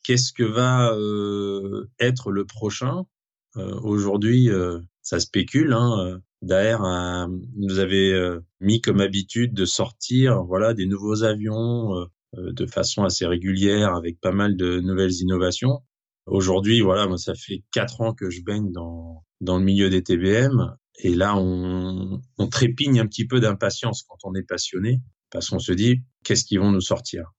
Qu'est-ce 0.05 0.33
que 0.33 0.45
va 0.45 0.93
euh, 0.93 1.91
être 1.99 2.31
le 2.31 2.45
prochain? 2.45 3.07
Aujourd'hui, 3.57 4.51
ça 5.03 5.21
spécule. 5.21 5.73
Hein. 5.73 6.21
Daer 6.43 6.79
nous 7.57 7.79
avait 7.79 8.13
mis 8.61 8.81
comme 8.81 9.01
habitude 9.01 9.55
de 9.55 9.65
sortir, 9.65 10.45
voilà, 10.45 10.75
des 10.75 10.87
nouveaux 10.87 11.23
avions 11.23 12.07
de 12.37 12.67
façon 12.67 13.05
assez 13.05 13.27
régulière, 13.27 13.95
avec 13.95 14.21
pas 14.21 14.33
mal 14.33 14.57
de 14.57 14.81
nouvelles 14.81 15.15
innovations. 15.21 15.83
Aujourd'hui, 16.27 16.81
voilà, 16.81 17.07
moi, 17.07 17.19
ça 17.19 17.35
fait 17.35 17.63
quatre 17.73 18.01
ans 18.01 18.13
que 18.13 18.31
je 18.31 18.43
baigne 18.43 18.73
dans, 18.73 19.25
dans 19.41 19.59
le 19.59 19.65
milieu 19.65 19.89
des 19.89 20.03
TBM. 20.03 20.77
Et 20.99 21.15
là, 21.15 21.37
on, 21.37 22.21
on 22.39 22.49
trépigne 22.49 23.01
un 23.01 23.07
petit 23.07 23.27
peu 23.27 23.39
d'impatience 23.39 24.03
quand 24.03 24.19
on 24.25 24.35
est 24.35 24.43
passionné, 24.43 25.01
parce 25.31 25.51
qu'on 25.51 25.59
se 25.59 25.73
dit, 25.73 26.03
qu'est-ce 26.25 26.45
qu'ils 26.45 26.59
vont 26.59 26.73
nous 26.73 26.81
sortir? 26.81 27.33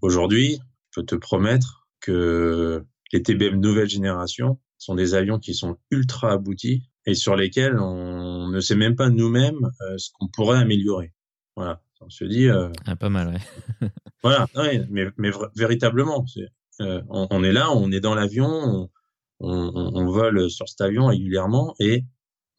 Aujourd'hui, 0.00 0.58
je 0.90 1.00
peux 1.00 1.06
te 1.06 1.16
promettre 1.16 1.86
que 2.00 2.84
les 3.12 3.22
TBM 3.22 3.60
nouvelle 3.60 3.88
génération 3.88 4.58
sont 4.80 4.94
des 4.94 5.14
avions 5.14 5.38
qui 5.38 5.54
sont 5.54 5.78
ultra 5.90 6.32
aboutis 6.32 6.82
et 7.06 7.14
sur 7.14 7.36
lesquels 7.36 7.78
on 7.78 8.48
ne 8.48 8.60
sait 8.60 8.74
même 8.74 8.96
pas 8.96 9.10
nous-mêmes 9.10 9.70
euh, 9.82 9.98
ce 9.98 10.10
qu'on 10.14 10.26
pourrait 10.26 10.58
améliorer. 10.58 11.12
Voilà, 11.54 11.82
on 12.00 12.08
se 12.08 12.24
dit. 12.24 12.48
Euh, 12.48 12.70
ah, 12.86 12.96
pas 12.96 13.10
mal, 13.10 13.28
ouais. 13.28 13.88
voilà, 14.22 14.46
mais, 14.90 15.10
mais 15.18 15.30
véritablement, 15.54 16.24
euh, 16.80 17.02
on, 17.08 17.44
est 17.44 17.52
là, 17.52 17.70
on 17.72 17.92
est 17.92 18.00
dans 18.00 18.14
l'avion, 18.14 18.88
on, 19.40 20.06
vole 20.06 20.50
sur 20.50 20.68
cet 20.68 20.80
avion 20.80 21.06
régulièrement 21.06 21.74
et 21.78 22.04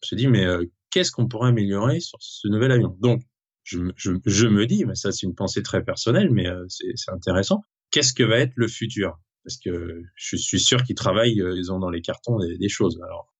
on 0.03 0.05
se 0.05 0.15
dit 0.15 0.27
mais 0.27 0.45
euh, 0.45 0.65
qu'est-ce 0.91 1.11
qu'on 1.11 1.27
pourrait 1.27 1.49
améliorer 1.49 1.99
sur 1.99 2.17
ce 2.21 2.47
nouvel 2.47 2.71
avion? 2.71 2.95
Donc 2.99 3.23
je, 3.63 3.77
me 3.79 4.65
dis, 4.65 4.85
mais 4.85 4.95
ça 4.95 5.11
c'est 5.11 5.25
une 5.25 5.35
pensée 5.35 5.63
très 5.63 5.83
personnelle, 5.83 6.29
mais 6.31 6.47
c'est 6.67 7.11
intéressant. 7.11 7.63
Qu'est-ce 7.89 8.13
que 8.13 8.23
va 8.23 8.37
être 8.37 8.53
le 8.55 8.67
futur? 8.67 9.19
Parce 9.43 9.57
que 9.57 10.03
je 10.15 10.35
suis 10.35 10.59
sûr 10.59 10.83
qu'ils 10.83 10.95
travaillent, 10.95 11.41
ils 11.55 11.71
ont 11.71 11.79
dans 11.79 11.89
les 11.89 12.01
cartons 12.01 12.37
des, 12.37 12.69
choses. 12.69 12.99
Alors 13.03 13.33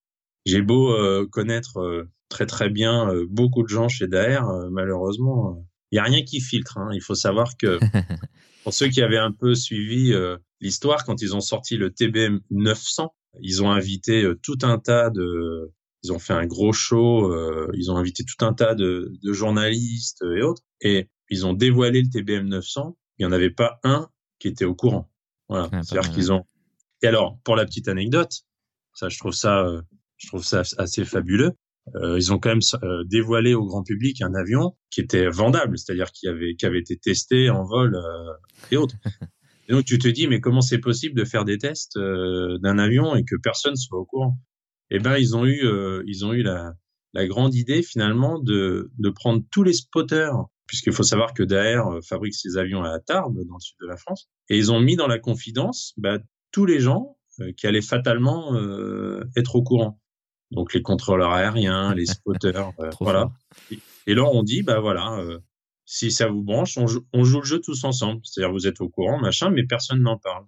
j'ai 0.45 0.61
beau 0.61 0.95
connaître 1.27 2.07
très 2.29 2.45
très 2.45 2.69
bien 2.69 3.11
beaucoup 3.29 3.61
de 3.61 3.67
gens 3.67 3.87
chez 3.87 4.07
Daer, 4.07 4.41
malheureusement 4.71 5.63
il 5.91 5.97
y 5.97 5.99
a 5.99 6.03
rien 6.03 6.23
qui 6.23 6.39
filtre. 6.41 6.77
Hein. 6.77 6.89
Il 6.93 7.01
faut 7.01 7.15
savoir 7.15 7.57
que 7.57 7.79
pour 8.63 8.73
ceux 8.73 8.87
qui 8.87 9.01
avaient 9.01 9.17
un 9.17 9.31
peu 9.31 9.55
suivi 9.55 10.13
euh, 10.13 10.37
l'histoire, 10.59 11.05
quand 11.05 11.21
ils 11.21 11.35
ont 11.35 11.41
sorti 11.41 11.77
le 11.77 11.91
TBM 11.91 12.39
900, 12.49 13.13
ils 13.41 13.63
ont 13.63 13.71
invité 13.71 14.23
euh, 14.23 14.39
tout 14.41 14.57
un 14.63 14.77
tas 14.77 15.09
de, 15.09 15.71
ils 16.03 16.11
ont 16.11 16.19
fait 16.19 16.33
un 16.33 16.45
gros 16.45 16.73
show, 16.73 17.31
euh, 17.31 17.69
ils 17.75 17.91
ont 17.91 17.97
invité 17.97 18.23
tout 18.23 18.45
un 18.45 18.53
tas 18.53 18.75
de, 18.75 19.11
de, 19.21 19.33
journalistes 19.33 20.23
et 20.23 20.41
autres, 20.41 20.63
et 20.81 21.09
ils 21.29 21.45
ont 21.45 21.53
dévoilé 21.53 22.01
le 22.01 22.09
TBM 22.09 22.47
900. 22.47 22.97
Il 23.17 23.23
y 23.23 23.25
en 23.25 23.31
avait 23.31 23.51
pas 23.51 23.79
un 23.83 24.09
qui 24.39 24.47
était 24.47 24.65
au 24.65 24.75
courant. 24.75 25.09
Voilà, 25.51 25.69
c'est-à-dire 25.83 26.11
qu'ils 26.13 26.31
ont. 26.31 26.45
Et 27.01 27.07
alors, 27.07 27.37
pour 27.43 27.57
la 27.57 27.65
petite 27.65 27.89
anecdote, 27.89 28.31
ça, 28.93 29.09
je 29.09 29.19
trouve 29.19 29.33
ça, 29.33 29.65
je 30.15 30.27
trouve 30.27 30.45
ça 30.45 30.63
assez 30.77 31.03
fabuleux. 31.03 31.51
Euh, 31.95 32.17
ils 32.17 32.31
ont 32.31 32.39
quand 32.39 32.49
même 32.49 32.61
euh, 32.83 33.03
dévoilé 33.05 33.53
au 33.53 33.65
grand 33.65 33.83
public 33.83 34.21
un 34.21 34.33
avion 34.33 34.77
qui 34.91 35.01
était 35.01 35.27
vendable, 35.27 35.77
c'est-à-dire 35.77 36.11
qui 36.11 36.27
avait, 36.27 36.55
qui 36.55 36.65
avait 36.65 36.79
été 36.79 36.95
testé 36.95 37.49
en 37.49 37.65
vol 37.65 37.95
euh, 37.95 38.33
et 38.71 38.77
autres. 38.77 38.95
Et 39.67 39.73
donc 39.73 39.85
tu 39.85 39.99
te 39.99 40.07
dis, 40.07 40.27
mais 40.27 40.41
comment 40.41 40.61
c'est 40.61 40.79
possible 40.79 41.17
de 41.17 41.23
faire 41.23 41.45
des 41.45 41.57
tests 41.57 41.97
d'un 41.97 42.77
avion 42.77 43.15
et 43.15 43.23
que 43.23 43.35
personne 43.37 43.77
soit 43.77 43.99
au 43.99 44.05
courant? 44.05 44.37
Eh 44.89 44.99
ben 44.99 45.15
ils 45.15 45.33
ont 45.37 45.45
eu, 45.45 45.61
ils 46.05 46.25
ont 46.25 46.33
eu 46.33 46.41
la, 46.41 46.73
la 47.13 47.25
grande 47.25 47.55
idée 47.55 47.81
finalement 47.81 48.39
de, 48.39 48.91
de 48.97 49.09
prendre 49.11 49.43
tous 49.49 49.63
les 49.63 49.71
spotters, 49.71 50.33
puisqu'il 50.67 50.91
faut 50.91 51.03
savoir 51.03 51.33
que 51.33 51.43
Daer 51.43 51.83
fabrique 52.05 52.33
ses 52.33 52.57
avions 52.57 52.83
à 52.83 52.99
Tarbes, 52.99 53.37
dans 53.47 53.53
le 53.53 53.59
sud 53.61 53.77
de 53.79 53.87
la 53.87 53.95
France, 53.95 54.29
et 54.51 54.57
ils 54.57 54.71
ont 54.71 54.79
mis 54.79 54.95
dans 54.95 55.07
la 55.07 55.17
confidence 55.17 55.93
bah, 55.97 56.19
tous 56.51 56.65
les 56.65 56.79
gens 56.79 57.17
qui 57.57 57.65
allaient 57.65 57.81
fatalement 57.81 58.55
être 59.35 59.55
au 59.55 59.63
courant 59.63 60.01
donc 60.51 60.73
les 60.73 60.81
contrôleurs 60.81 61.31
aériens, 61.31 61.93
les 61.95 62.05
spotters, 62.05 62.71
euh, 62.79 62.89
voilà. 62.99 63.31
Et, 64.07 64.13
là, 64.13 64.23
on 64.23 64.43
dit, 64.43 64.63
bah 64.63 64.79
voilà, 64.79 65.17
euh, 65.19 65.39
si 65.85 66.11
ça 66.11 66.27
vous 66.27 66.43
branche, 66.43 66.77
on 66.77 66.87
joue, 66.87 67.05
on 67.13 67.23
joue, 67.23 67.39
le 67.39 67.45
jeu 67.45 67.59
tous 67.59 67.83
ensemble. 67.83 68.21
C'est-à-dire, 68.23 68.51
vous 68.51 68.67
êtes 68.67 68.81
au 68.81 68.89
courant, 68.89 69.19
machin, 69.19 69.49
mais 69.49 69.63
personne 69.63 70.01
n'en 70.01 70.17
parle. 70.17 70.45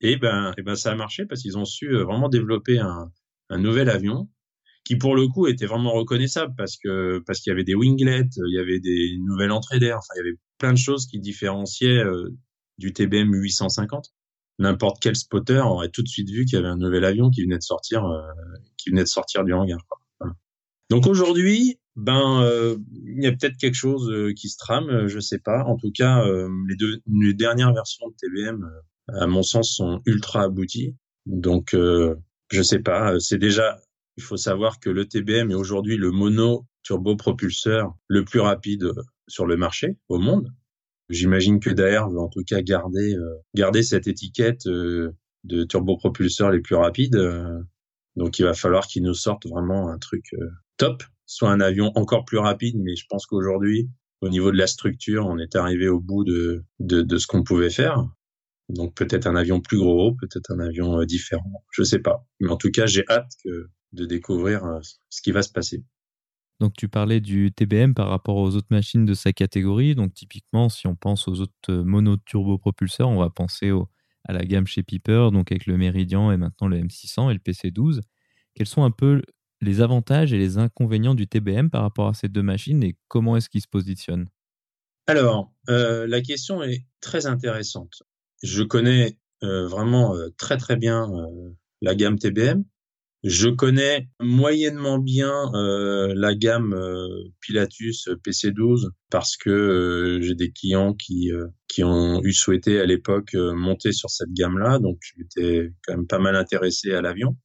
Et 0.00 0.16
ben, 0.16 0.52
et 0.56 0.62
ben, 0.62 0.74
ça 0.74 0.92
a 0.92 0.94
marché 0.94 1.26
parce 1.26 1.42
qu'ils 1.42 1.58
ont 1.58 1.64
su 1.64 1.94
euh, 1.94 2.04
vraiment 2.04 2.28
développer 2.28 2.78
un, 2.78 3.10
un, 3.50 3.58
nouvel 3.58 3.88
avion 3.88 4.28
qui, 4.84 4.96
pour 4.96 5.14
le 5.14 5.28
coup, 5.28 5.46
était 5.46 5.66
vraiment 5.66 5.92
reconnaissable 5.92 6.54
parce 6.56 6.76
que 6.76 7.22
parce 7.24 7.40
qu'il 7.40 7.50
y 7.50 7.54
avait 7.54 7.62
des 7.62 7.76
winglets, 7.76 8.28
il 8.36 8.54
y 8.54 8.58
avait 8.58 8.80
des 8.80 9.16
nouvelles 9.20 9.52
entrées 9.52 9.78
d'air, 9.78 9.98
enfin, 9.98 10.14
il 10.16 10.18
y 10.18 10.28
avait 10.28 10.38
plein 10.58 10.72
de 10.72 10.78
choses 10.78 11.06
qui 11.06 11.20
différenciaient 11.20 12.02
du 12.78 12.92
TBM 12.92 13.32
850 13.32 14.12
n'importe 14.58 14.98
quel 15.00 15.16
spotter 15.16 15.58
aurait 15.58 15.88
tout 15.88 16.02
de 16.02 16.08
suite 16.08 16.30
vu 16.30 16.44
qu'il 16.44 16.56
y 16.56 16.58
avait 16.58 16.68
un 16.68 16.76
nouvel 16.76 17.04
avion 17.04 17.30
qui 17.30 17.42
venait 17.42 17.58
de 17.58 17.62
sortir, 17.62 18.04
euh, 18.04 18.22
qui 18.78 18.90
venait 18.90 19.02
de 19.02 19.08
sortir 19.08 19.44
du 19.44 19.52
hangar. 19.52 19.80
Donc 20.90 21.06
aujourd'hui, 21.06 21.78
ben, 21.96 22.42
euh, 22.42 22.76
il 23.04 23.22
y 23.22 23.26
a 23.26 23.32
peut-être 23.32 23.56
quelque 23.56 23.74
chose 23.74 24.10
euh, 24.10 24.32
qui 24.34 24.48
se 24.48 24.56
trame, 24.58 25.06
je 25.06 25.20
sais 25.20 25.38
pas. 25.38 25.64
En 25.64 25.76
tout 25.76 25.90
cas, 25.90 26.24
les 26.68 26.76
deux 26.76 27.00
les 27.06 27.34
dernières 27.34 27.72
versions 27.72 28.08
de 28.08 28.14
TBM, 28.16 28.70
à 29.08 29.26
mon 29.26 29.42
sens, 29.42 29.76
sont 29.76 30.00
ultra 30.06 30.42
abouties. 30.42 30.94
Donc, 31.26 31.74
je 31.74 32.62
sais 32.62 32.80
pas. 32.80 33.18
C'est 33.20 33.38
déjà, 33.38 33.80
il 34.16 34.22
faut 34.22 34.36
savoir 34.36 34.80
que 34.80 34.90
le 34.90 35.06
TBM 35.06 35.50
est 35.50 35.54
aujourd'hui 35.54 35.96
le 35.96 36.10
mono 36.10 36.66
turbopropulseur 36.82 37.94
le 38.08 38.24
plus 38.24 38.40
rapide 38.40 38.92
sur 39.28 39.46
le 39.46 39.56
marché 39.56 39.96
au 40.08 40.18
monde. 40.18 40.52
J'imagine 41.12 41.60
que 41.60 41.68
Daer 41.68 42.08
veut 42.10 42.18
en 42.18 42.28
tout 42.28 42.42
cas 42.42 42.62
garder 42.62 43.14
euh, 43.14 43.34
garder 43.54 43.82
cette 43.82 44.06
étiquette 44.06 44.66
euh, 44.66 45.12
de 45.44 45.62
turbopropulseurs 45.64 46.50
les 46.50 46.60
plus 46.60 46.74
rapides. 46.74 47.16
Euh. 47.16 47.60
donc 48.16 48.38
il 48.38 48.44
va 48.44 48.54
falloir 48.54 48.86
qu'ils 48.86 49.02
nous 49.02 49.12
sortent 49.12 49.46
vraiment 49.46 49.90
un 49.90 49.98
truc 49.98 50.34
top, 50.78 51.02
soit 51.26 51.50
un 51.50 51.60
avion 51.60 51.92
encore 51.96 52.24
plus 52.24 52.38
rapide, 52.38 52.76
mais 52.78 52.96
je 52.96 53.04
pense 53.10 53.26
qu'aujourd'hui, 53.26 53.90
au 54.22 54.30
niveau 54.30 54.50
de 54.50 54.56
la 54.56 54.66
structure, 54.66 55.26
on 55.26 55.36
est 55.38 55.54
arrivé 55.54 55.88
au 55.88 56.00
bout 56.00 56.24
de, 56.24 56.64
de, 56.80 57.02
de 57.02 57.18
ce 57.18 57.26
qu'on 57.26 57.44
pouvait 57.44 57.70
faire. 57.70 58.06
Donc 58.70 58.94
peut-être 58.94 59.26
un 59.26 59.36
avion 59.36 59.60
plus 59.60 59.78
gros, 59.78 60.14
peut-être 60.14 60.50
un 60.50 60.60
avion 60.60 61.04
différent, 61.04 61.62
je 61.72 61.82
sais 61.82 61.98
pas. 61.98 62.26
Mais 62.40 62.48
en 62.48 62.56
tout 62.56 62.70
cas, 62.70 62.86
j'ai 62.86 63.04
hâte 63.10 63.32
que, 63.44 63.68
de 63.92 64.06
découvrir 64.06 64.62
ce 65.10 65.20
qui 65.20 65.32
va 65.32 65.42
se 65.42 65.52
passer. 65.52 65.84
Donc 66.62 66.74
tu 66.76 66.88
parlais 66.88 67.18
du 67.18 67.50
TBM 67.50 67.92
par 67.92 68.08
rapport 68.08 68.36
aux 68.36 68.54
autres 68.54 68.68
machines 68.70 69.04
de 69.04 69.14
sa 69.14 69.32
catégorie. 69.32 69.96
Donc 69.96 70.14
typiquement, 70.14 70.68
si 70.68 70.86
on 70.86 70.94
pense 70.94 71.26
aux 71.26 71.40
autres 71.40 71.52
euh, 71.70 71.82
mono-turbopropulseurs, 71.82 73.08
on 73.08 73.18
va 73.18 73.30
penser 73.30 73.72
à 74.28 74.32
la 74.32 74.44
gamme 74.44 74.68
chez 74.68 74.84
Piper, 74.84 75.30
donc 75.32 75.50
avec 75.50 75.66
le 75.66 75.76
Meridian 75.76 76.30
et 76.30 76.36
maintenant 76.36 76.68
le 76.68 76.78
M600 76.78 77.32
et 77.32 77.34
le 77.34 77.40
PC12. 77.40 78.02
Quels 78.54 78.68
sont 78.68 78.84
un 78.84 78.92
peu 78.92 79.22
les 79.60 79.80
avantages 79.80 80.32
et 80.32 80.38
les 80.38 80.56
inconvénients 80.56 81.16
du 81.16 81.26
TBM 81.26 81.68
par 81.68 81.82
rapport 81.82 82.06
à 82.06 82.14
ces 82.14 82.28
deux 82.28 82.44
machines 82.44 82.84
et 82.84 82.96
comment 83.08 83.36
est-ce 83.36 83.48
qu'ils 83.48 83.62
se 83.62 83.68
positionnent? 83.68 84.28
Alors, 85.08 85.52
euh, 85.68 86.06
la 86.06 86.20
question 86.20 86.62
est 86.62 86.86
très 87.00 87.26
intéressante. 87.26 88.04
Je 88.44 88.62
connais 88.62 89.18
euh, 89.42 89.66
vraiment 89.66 90.14
très 90.36 90.58
très 90.58 90.76
bien 90.76 91.10
la 91.80 91.96
gamme 91.96 92.20
TBM 92.20 92.62
je 93.22 93.48
connais 93.48 94.08
moyennement 94.20 94.98
bien 94.98 95.32
euh, 95.54 96.12
la 96.16 96.34
gamme 96.34 96.74
euh, 96.74 97.30
Pilatus 97.40 98.08
PC12 98.24 98.88
parce 99.10 99.36
que 99.36 99.50
euh, 99.50 100.20
j'ai 100.20 100.34
des 100.34 100.50
clients 100.50 100.92
qui 100.94 101.30
qui 101.68 101.84
ont 101.84 102.20
eu 102.24 102.32
souhaité 102.32 102.80
à 102.80 102.84
l'époque 102.84 103.34
monter 103.34 103.92
sur 103.92 104.10
cette 104.10 104.32
gamme-là, 104.32 104.78
donc 104.78 104.98
j'étais 105.16 105.72
quand 105.86 105.96
même 105.96 106.06
pas 106.06 106.18
mal 106.18 106.36
intéressé 106.36 106.92
à 106.92 107.00
l'avion. 107.00 107.36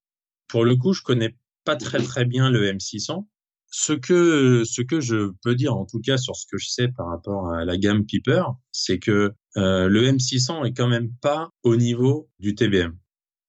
Pour 0.48 0.66
le 0.66 0.76
coup, 0.76 0.94
je 0.94 1.02
connais 1.02 1.36
pas 1.64 1.76
très 1.76 2.02
très 2.02 2.26
bien 2.26 2.50
le 2.50 2.72
M600. 2.72 3.28
Ce 3.70 3.94
que 3.94 4.64
ce 4.66 4.82
que 4.82 5.00
je 5.00 5.32
peux 5.44 5.56
dire 5.56 5.76
en 5.76 5.86
tout 5.86 6.00
cas 6.00 6.18
sur 6.18 6.36
ce 6.36 6.46
que 6.50 6.58
je 6.58 6.70
sais 6.70 6.88
par 6.88 7.08
rapport 7.08 7.54
à 7.54 7.66
la 7.66 7.78
gamme 7.78 8.06
Piper, 8.06 8.44
c'est 8.72 8.98
que 8.98 9.32
le 9.56 10.12
M600 10.12 10.66
est 10.66 10.74
quand 10.74 10.88
même 10.88 11.12
pas 11.22 11.50
au 11.64 11.76
niveau 11.76 12.30
du 12.40 12.56
TBM 12.56 12.98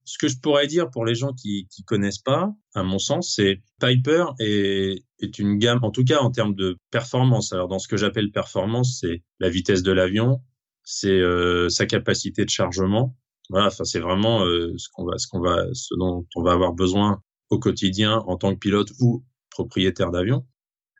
ce 0.08 0.16
que 0.16 0.28
je 0.28 0.38
pourrais 0.40 0.66
dire 0.66 0.90
pour 0.90 1.04
les 1.04 1.14
gens 1.14 1.34
qui 1.34 1.68
connaissent 1.86 2.18
pas, 2.18 2.50
à 2.74 2.82
mon 2.82 2.98
sens, 2.98 3.34
c'est 3.36 3.60
Piper 3.78 4.24
est, 4.38 5.04
est 5.20 5.38
une 5.38 5.58
gamme, 5.58 5.80
en 5.82 5.90
tout 5.90 6.04
cas 6.04 6.20
en 6.20 6.30
termes 6.30 6.54
de 6.54 6.78
performance. 6.90 7.52
Alors 7.52 7.68
dans 7.68 7.78
ce 7.78 7.88
que 7.88 7.98
j'appelle 7.98 8.30
performance, 8.30 8.98
c'est 9.00 9.22
la 9.38 9.50
vitesse 9.50 9.82
de 9.82 9.92
l'avion, 9.92 10.40
c'est 10.82 11.10
euh, 11.10 11.68
sa 11.68 11.84
capacité 11.84 12.46
de 12.46 12.50
chargement. 12.50 13.14
Voilà, 13.50 13.66
enfin 13.66 13.84
c'est 13.84 14.00
vraiment 14.00 14.44
euh, 14.46 14.72
ce 14.78 14.88
qu'on 14.90 15.04
va, 15.04 15.18
ce 15.18 15.26
qu'on 15.26 15.40
va, 15.40 15.66
ce 15.74 15.94
dont 15.98 16.26
on 16.36 16.42
va 16.42 16.52
avoir 16.52 16.72
besoin 16.72 17.22
au 17.50 17.58
quotidien 17.58 18.24
en 18.26 18.38
tant 18.38 18.54
que 18.54 18.58
pilote 18.58 18.92
ou 19.00 19.24
propriétaire 19.50 20.10
d'avion. 20.10 20.46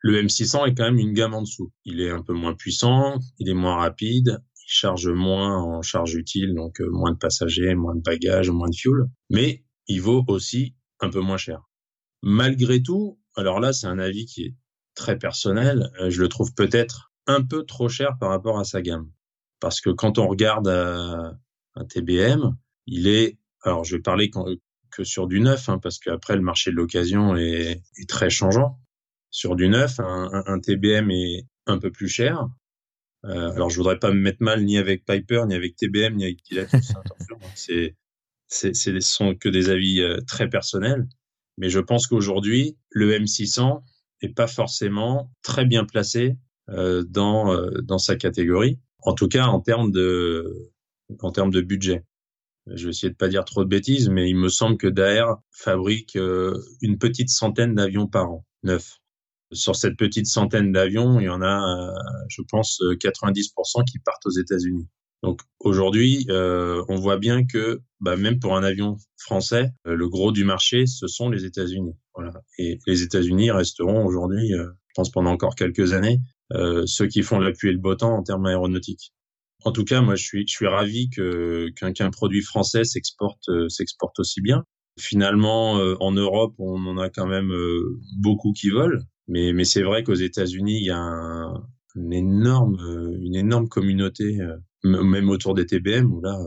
Le 0.02 0.22
M600 0.22 0.68
est 0.68 0.74
quand 0.74 0.84
même 0.84 0.98
une 0.98 1.14
gamme 1.14 1.34
en 1.34 1.42
dessous. 1.42 1.72
Il 1.86 2.02
est 2.02 2.10
un 2.10 2.22
peu 2.22 2.34
moins 2.34 2.54
puissant, 2.54 3.18
il 3.38 3.48
est 3.48 3.54
moins 3.54 3.76
rapide, 3.76 4.38
charge 4.68 5.08
moins 5.08 5.56
en 5.56 5.82
charge 5.82 6.14
utile, 6.14 6.54
donc 6.54 6.80
euh, 6.80 6.88
moins 6.90 7.12
de 7.12 7.16
passagers, 7.16 7.74
moins 7.74 7.94
de 7.94 8.02
bagages, 8.02 8.50
moins 8.50 8.68
de 8.68 8.74
fuel, 8.76 9.06
mais 9.30 9.64
il 9.86 10.02
vaut 10.02 10.24
aussi 10.28 10.76
un 11.00 11.08
peu 11.08 11.20
moins 11.20 11.38
cher. 11.38 11.62
Malgré 12.22 12.82
tout, 12.82 13.18
alors 13.34 13.60
là, 13.60 13.72
c'est 13.72 13.86
un 13.86 13.98
avis 13.98 14.26
qui 14.26 14.42
est 14.44 14.54
très 14.94 15.18
personnel, 15.18 15.90
euh, 16.00 16.10
je 16.10 16.20
le 16.20 16.28
trouve 16.28 16.52
peut-être 16.54 17.12
un 17.26 17.42
peu 17.42 17.64
trop 17.64 17.88
cher 17.88 18.18
par 18.20 18.28
rapport 18.28 18.58
à 18.58 18.64
sa 18.64 18.82
gamme. 18.82 19.10
Parce 19.58 19.80
que 19.80 19.88
quand 19.88 20.18
on 20.18 20.28
regarde 20.28 20.68
euh, 20.68 21.32
un 21.74 21.84
TBM, 21.86 22.54
il 22.86 23.08
est, 23.08 23.38
alors 23.62 23.84
je 23.84 23.96
vais 23.96 24.02
parler 24.02 24.30
que 24.90 25.02
sur 25.02 25.28
du 25.28 25.40
neuf, 25.40 25.70
hein, 25.70 25.78
parce 25.78 25.98
qu'après 25.98 26.36
le 26.36 26.42
marché 26.42 26.70
de 26.70 26.76
l'occasion 26.76 27.36
est, 27.36 27.82
très 28.06 28.28
changeant. 28.28 28.78
Sur 29.30 29.56
du 29.56 29.68
neuf, 29.68 29.98
un, 29.98 30.60
TBM 30.60 31.10
est 31.10 31.46
un 31.66 31.78
peu 31.78 31.90
plus 31.90 32.08
cher, 32.08 32.48
euh, 33.24 33.50
alors, 33.52 33.70
je 33.70 33.76
voudrais 33.76 33.98
pas 33.98 34.10
me 34.10 34.20
mettre 34.20 34.42
mal 34.42 34.64
ni 34.64 34.78
avec 34.78 35.04
Piper, 35.04 35.44
ni 35.46 35.54
avec 35.54 35.76
TBM, 35.76 36.14
ni 36.14 36.24
avec 36.24 36.40
hein. 36.52 36.78
c'est, 37.54 37.96
c'est, 38.46 38.74
c'est 38.74 39.00
sont 39.00 39.34
que 39.34 39.48
des 39.48 39.70
avis 39.70 40.00
euh, 40.00 40.20
très 40.26 40.48
personnels. 40.48 41.08
Mais 41.56 41.68
je 41.68 41.80
pense 41.80 42.06
qu'aujourd'hui, 42.06 42.78
le 42.90 43.18
M600 43.18 43.82
est 44.22 44.34
pas 44.34 44.46
forcément 44.46 45.32
très 45.42 45.64
bien 45.64 45.84
placé 45.84 46.36
euh, 46.68 47.02
dans 47.08 47.56
dans 47.82 47.98
sa 47.98 48.14
catégorie. 48.16 48.78
En 49.00 49.14
tout 49.14 49.28
cas, 49.28 49.46
en 49.46 49.60
termes 49.60 49.90
de 49.90 50.70
en 51.20 51.32
termes 51.32 51.50
de 51.50 51.60
budget. 51.60 52.04
Je 52.66 52.84
vais 52.84 52.90
essayer 52.90 53.10
de 53.10 53.16
pas 53.16 53.28
dire 53.28 53.44
trop 53.44 53.64
de 53.64 53.68
bêtises, 53.68 54.10
mais 54.10 54.28
il 54.28 54.36
me 54.36 54.50
semble 54.50 54.76
que 54.76 54.86
Daer 54.86 55.24
fabrique 55.50 56.16
une 56.16 56.98
petite 56.98 57.30
centaine 57.30 57.74
d'avions 57.74 58.06
par 58.06 58.30
an, 58.30 58.46
neuf 58.62 58.98
sur 59.52 59.76
cette 59.76 59.96
petite 59.96 60.26
centaine 60.26 60.72
d'avions, 60.72 61.20
il 61.20 61.24
y 61.24 61.28
en 61.28 61.42
a, 61.42 61.90
euh, 61.90 61.92
je 62.28 62.42
pense, 62.42 62.80
90% 62.80 63.84
qui 63.84 63.98
partent 63.98 64.26
aux 64.26 64.38
États-Unis. 64.38 64.86
Donc 65.22 65.40
aujourd'hui, 65.58 66.26
euh, 66.28 66.84
on 66.88 66.96
voit 66.96 67.18
bien 67.18 67.44
que 67.44 67.80
bah, 68.00 68.16
même 68.16 68.38
pour 68.38 68.56
un 68.56 68.62
avion 68.62 68.96
français, 69.16 69.72
euh, 69.86 69.94
le 69.94 70.08
gros 70.08 70.30
du 70.30 70.44
marché, 70.44 70.86
ce 70.86 71.08
sont 71.08 71.28
les 71.28 71.44
États-Unis. 71.44 71.94
Voilà. 72.14 72.32
Et 72.58 72.78
les 72.86 73.02
États-Unis 73.02 73.50
resteront 73.50 74.04
aujourd'hui, 74.04 74.50
je 74.50 74.92
pense 74.94 75.10
pendant 75.10 75.30
encore 75.30 75.54
quelques 75.54 75.92
années, 75.92 76.20
ceux 76.86 77.06
qui 77.06 77.22
font 77.22 77.38
l'appui 77.38 77.68
et 77.68 77.72
le 77.72 77.78
beau 77.78 77.94
temps 77.94 78.16
en 78.16 78.22
termes 78.22 78.46
aéronautiques. 78.46 79.12
En 79.64 79.72
tout 79.72 79.84
cas, 79.84 80.00
moi, 80.00 80.14
je 80.14 80.24
suis, 80.24 80.46
je 80.46 80.52
suis 80.52 80.66
ravi 80.66 81.10
que 81.10 81.68
qu'un 81.76 82.10
produit 82.10 82.42
français 82.42 82.84
s'exporte 82.84 83.48
s'exporte 83.68 84.18
aussi 84.18 84.40
bien. 84.40 84.64
Finalement, 84.98 85.74
en 85.74 86.10
Europe, 86.10 86.54
on 86.58 86.84
en 86.86 86.98
a 86.98 87.08
quand 87.08 87.26
même 87.26 87.52
beaucoup 88.16 88.52
qui 88.52 88.70
volent. 88.70 89.00
Mais, 89.28 89.52
mais 89.52 89.64
c'est 89.64 89.82
vrai 89.82 90.02
qu'aux 90.02 90.14
États-Unis, 90.14 90.78
il 90.80 90.86
y 90.86 90.90
a 90.90 90.98
un, 90.98 91.62
une 91.96 92.12
énorme, 92.12 92.78
une 93.20 93.36
énorme 93.36 93.68
communauté, 93.68 94.40
euh, 94.40 94.56
même 94.84 95.28
autour 95.28 95.54
des 95.54 95.66
TBM, 95.66 96.10
où 96.12 96.20
là, 96.20 96.38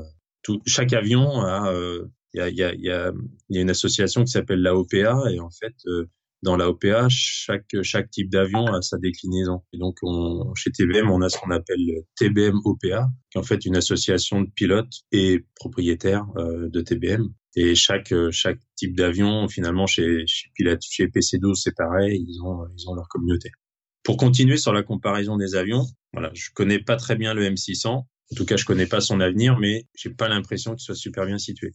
tout, 0.44 0.62
chaque 0.65 0.94
avion 0.94 1.41
a, 1.41 1.72
euh, 1.72 2.08
il 2.34 2.39
y, 2.39 2.41
a, 2.41 2.50
y, 2.50 2.63
a, 2.63 2.74
y, 2.74 3.15
y 3.50 3.58
a 3.58 3.62
une 3.62 3.70
association 3.70 4.24
qui 4.24 4.32
s'appelle 4.32 4.62
l'AOPA, 4.62 5.32
et 5.32 5.39
en 5.39 5.50
fait, 5.50 5.76
euh, 5.88 6.06
dans 6.41 6.56
l'AOPA, 6.56 7.08
chaque, 7.10 7.67
chaque 7.84 8.10
type 8.10 8.32
d'avion 8.32 8.65
a 8.65 8.82
sa 8.82 8.98
déclinaison. 8.98 9.62
Et 9.74 9.78
donc, 9.78 9.98
on, 10.02 10.54
chez 10.56 10.72
TBM, 10.72 11.12
on 11.12 11.22
a 11.22 11.30
ce 11.30 11.38
qu'on 11.38 11.52
appelle 11.52 11.86
le 11.86 12.02
TBM 12.17 12.60
OPA, 12.65 13.10
qui 13.30 13.38
est 13.38 13.39
en 13.39 13.44
fait 13.44 13.63
une 13.65 13.76
association 13.76 14.41
de 14.41 14.50
pilotes 14.56 15.02
et 15.12 15.46
propriétaires 15.56 16.26
de 16.36 16.82
TBM. 16.82 17.28
Et 17.55 17.75
chaque 17.75 18.11
euh, 18.13 18.31
chaque 18.31 18.59
type 18.75 18.95
d'avion, 18.95 19.47
finalement, 19.47 19.87
chez 19.87 20.25
chez, 20.25 20.49
chez 20.81 21.07
PC12, 21.07 21.55
c'est 21.55 21.75
pareil, 21.75 22.25
ils 22.27 22.41
ont 22.41 22.65
ils 22.77 22.89
ont 22.89 22.95
leur 22.95 23.07
communauté. 23.07 23.51
Pour 24.03 24.17
continuer 24.17 24.57
sur 24.57 24.73
la 24.73 24.83
comparaison 24.83 25.37
des 25.37 25.55
avions, 25.55 25.85
voilà, 26.13 26.31
je 26.33 26.49
connais 26.53 26.79
pas 26.79 26.95
très 26.95 27.15
bien 27.15 27.33
le 27.33 27.43
M600. 27.43 27.87
En 27.87 28.35
tout 28.35 28.45
cas, 28.45 28.57
je 28.57 28.65
connais 28.65 28.87
pas 28.87 29.01
son 29.01 29.19
avenir, 29.19 29.59
mais 29.59 29.87
j'ai 29.95 30.09
pas 30.09 30.29
l'impression 30.29 30.71
qu'il 30.71 30.83
soit 30.83 30.95
super 30.95 31.25
bien 31.25 31.37
situé. 31.37 31.73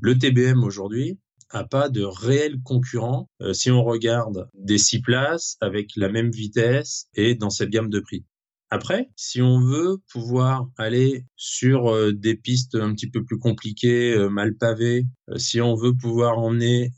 Le 0.00 0.16
TBM 0.16 0.62
aujourd'hui 0.62 1.18
a 1.50 1.64
pas 1.64 1.88
de 1.88 2.02
réel 2.02 2.60
concurrent 2.62 3.28
euh, 3.40 3.52
si 3.52 3.70
on 3.70 3.82
regarde 3.82 4.48
des 4.54 4.78
six 4.78 5.00
places 5.00 5.56
avec 5.60 5.90
la 5.96 6.08
même 6.08 6.30
vitesse 6.30 7.08
et 7.14 7.34
dans 7.34 7.50
cette 7.50 7.70
gamme 7.70 7.90
de 7.90 8.00
prix. 8.00 8.24
Après, 8.70 9.08
si 9.16 9.40
on 9.40 9.60
veut 9.60 9.96
pouvoir 10.12 10.68
aller 10.76 11.24
sur 11.36 11.90
euh, 11.90 12.12
des 12.12 12.34
pistes 12.36 12.74
un 12.74 12.92
petit 12.92 13.08
peu 13.08 13.24
plus 13.24 13.38
compliquées, 13.38 14.12
euh, 14.12 14.28
mal 14.28 14.56
pavées, 14.56 15.06
euh, 15.30 15.38
si 15.38 15.62
on 15.62 15.74
veut 15.74 15.94
pouvoir 15.94 16.38
emmener 16.38 16.92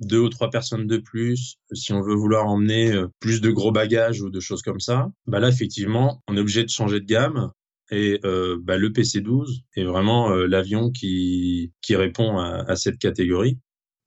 deux 0.00 0.18
ou 0.18 0.28
trois 0.28 0.50
personnes 0.50 0.86
de 0.86 0.98
plus, 0.98 1.56
si 1.72 1.92
on 1.92 2.02
veut 2.02 2.14
vouloir 2.14 2.46
emmener 2.46 2.92
plus 3.20 3.40
de 3.40 3.50
gros 3.50 3.72
bagages 3.72 4.20
ou 4.20 4.30
de 4.30 4.40
choses 4.40 4.62
comme 4.62 4.80
ça, 4.80 5.08
bah 5.26 5.40
là 5.40 5.48
effectivement, 5.48 6.22
on 6.28 6.36
est 6.36 6.40
obligé 6.40 6.64
de 6.64 6.68
changer 6.70 7.00
de 7.00 7.06
gamme. 7.06 7.50
Et 7.90 8.20
bah, 8.22 8.76
le 8.76 8.90
PC12 8.90 9.60
est 9.76 9.84
vraiment 9.84 10.30
l'avion 10.30 10.90
qui, 10.90 11.72
qui 11.82 11.96
répond 11.96 12.38
à, 12.38 12.64
à 12.66 12.76
cette 12.76 12.98
catégorie. 12.98 13.58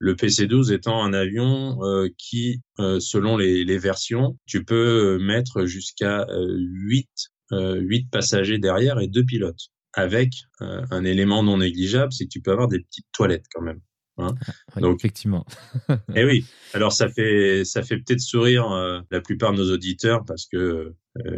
Le 0.02 0.16
PC-12 0.16 0.72
étant 0.72 1.04
un 1.04 1.12
avion 1.12 1.78
euh, 1.84 2.08
qui, 2.16 2.62
euh, 2.78 2.98
selon 3.00 3.36
les, 3.36 3.64
les, 3.66 3.76
versions, 3.76 4.38
tu 4.46 4.64
peux 4.64 5.18
mettre 5.18 5.66
jusqu'à 5.66 6.26
8, 6.30 7.08
euh, 7.52 7.78
8 7.78 8.10
passagers 8.10 8.58
derrière 8.58 8.98
et 8.98 9.08
deux 9.08 9.24
pilotes. 9.24 9.68
Avec 9.92 10.30
un 10.60 11.04
élément 11.04 11.42
non 11.42 11.58
négligeable, 11.58 12.12
c'est 12.12 12.24
que 12.24 12.30
tu 12.30 12.40
peux 12.40 12.52
avoir 12.52 12.68
des 12.68 12.78
petites 12.78 13.08
toilettes 13.12 13.46
quand 13.52 13.60
même. 13.60 13.80
Hein 14.22 14.34
Donc, 14.80 14.98
effectivement. 15.00 15.44
et 15.88 15.94
eh 16.16 16.24
oui. 16.24 16.44
Alors 16.74 16.92
ça 16.92 17.08
fait 17.08 17.64
ça 17.64 17.82
fait 17.82 17.96
peut-être 17.96 18.20
sourire 18.20 18.68
la 19.10 19.20
plupart 19.20 19.52
de 19.52 19.58
nos 19.58 19.72
auditeurs 19.72 20.24
parce 20.24 20.46
que 20.46 20.94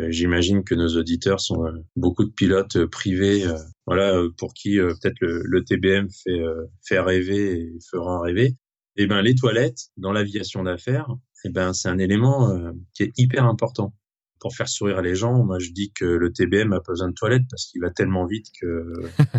j'imagine 0.08 0.64
que 0.64 0.74
nos 0.74 0.96
auditeurs 0.96 1.40
sont 1.40 1.64
beaucoup 1.96 2.24
de 2.24 2.30
pilotes 2.30 2.84
privés, 2.86 3.46
voilà 3.86 4.20
pour 4.36 4.52
qui 4.52 4.76
peut-être 4.76 5.20
le, 5.20 5.42
le, 5.44 5.64
TBM 5.64 6.08
fait 6.10 6.42
fait 6.86 7.00
rêver 7.00 7.60
et 7.60 7.72
fera 7.90 8.20
rêver. 8.20 8.56
Eh 8.96 9.06
ben 9.06 9.22
les 9.22 9.34
toilettes 9.34 9.88
dans 9.96 10.12
l'aviation 10.12 10.62
d'affaires, 10.62 11.08
eh 11.44 11.48
ben 11.48 11.72
c'est 11.72 11.88
un 11.88 11.98
élément 11.98 12.54
qui 12.92 13.04
est 13.04 13.12
hyper 13.16 13.46
important 13.46 13.94
pour 14.42 14.54
faire 14.54 14.68
sourire 14.68 15.00
les 15.00 15.14
gens. 15.14 15.44
Moi 15.44 15.58
je 15.60 15.70
dis 15.70 15.92
que 15.92 16.04
le 16.04 16.32
TBM 16.32 16.72
a 16.72 16.80
pas 16.80 16.92
besoin 16.92 17.08
de 17.08 17.14
toilettes 17.14 17.46
parce 17.48 17.66
qu'il 17.66 17.80
va 17.80 17.90
tellement 17.90 18.26
vite 18.26 18.48
que 18.60 18.92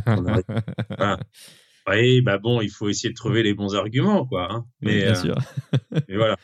voilà. 0.97 1.19
Oui, 1.87 2.21
bah 2.21 2.37
bon, 2.37 2.61
il 2.61 2.69
faut 2.69 2.89
essayer 2.89 3.09
de 3.09 3.15
trouver 3.15 3.43
les 3.43 3.53
bons 3.53 3.75
arguments, 3.75 4.25
quoi. 4.25 4.51
Hein. 4.51 4.65
Mais, 4.81 5.03
bien 5.03 5.15
sûr. 5.15 5.35
mais 6.07 6.15
voilà. 6.15 6.37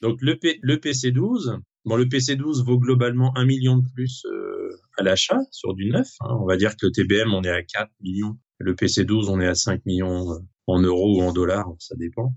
Donc 0.00 0.20
le, 0.22 0.36
P, 0.36 0.58
le 0.62 0.76
PC12, 0.76 1.58
bon, 1.84 1.96
le 1.96 2.04
PC12 2.04 2.64
vaut 2.64 2.78
globalement 2.78 3.36
un 3.36 3.44
million 3.44 3.78
de 3.78 3.86
plus 3.94 4.24
euh, 4.26 4.70
à 4.98 5.02
l'achat 5.02 5.38
sur 5.50 5.74
du 5.74 5.90
neuf. 5.90 6.08
Hein. 6.20 6.36
On 6.40 6.46
va 6.46 6.56
dire 6.56 6.76
que 6.76 6.86
le 6.86 6.92
TBM, 6.92 7.32
on 7.32 7.42
est 7.42 7.50
à 7.50 7.62
4 7.62 7.90
millions. 8.00 8.38
Le 8.58 8.74
PC12, 8.74 9.28
on 9.28 9.40
est 9.40 9.46
à 9.46 9.54
5 9.54 9.84
millions 9.84 10.32
euh, 10.32 10.38
en 10.66 10.80
euros 10.80 11.20
ou 11.20 11.22
en 11.22 11.32
dollars, 11.32 11.68
ça 11.78 11.94
dépend. 11.96 12.34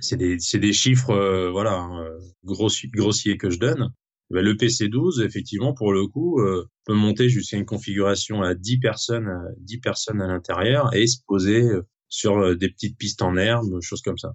c'est 0.00 0.16
des, 0.16 0.36
des 0.36 0.72
chiffres 0.72 1.48
voilà 1.50 1.78
hein, 1.78 2.06
grossiers 2.44 3.36
que 3.36 3.50
je 3.50 3.58
donne. 3.58 3.92
Ben, 4.30 4.44
le 4.44 4.54
PC12, 4.54 5.22
effectivement, 5.24 5.74
pour 5.74 5.92
le 5.92 6.06
coup, 6.06 6.40
euh, 6.40 6.68
peut 6.86 6.94
monter 6.94 7.28
jusqu'à 7.28 7.56
une 7.56 7.66
configuration 7.66 8.42
à 8.42 8.54
10 8.54 8.78
personnes, 8.78 9.30
10 9.58 9.78
personnes 9.78 10.20
à 10.22 10.26
l'intérieur 10.26 10.94
et 10.94 11.06
se 11.06 11.18
poser 11.26 11.62
euh, 11.62 11.86
sur 12.14 12.38
euh, 12.38 12.54
des 12.54 12.68
petites 12.70 12.96
pistes 12.96 13.22
en 13.22 13.36
herbe, 13.36 13.80
choses 13.80 14.02
comme 14.02 14.18
ça. 14.18 14.34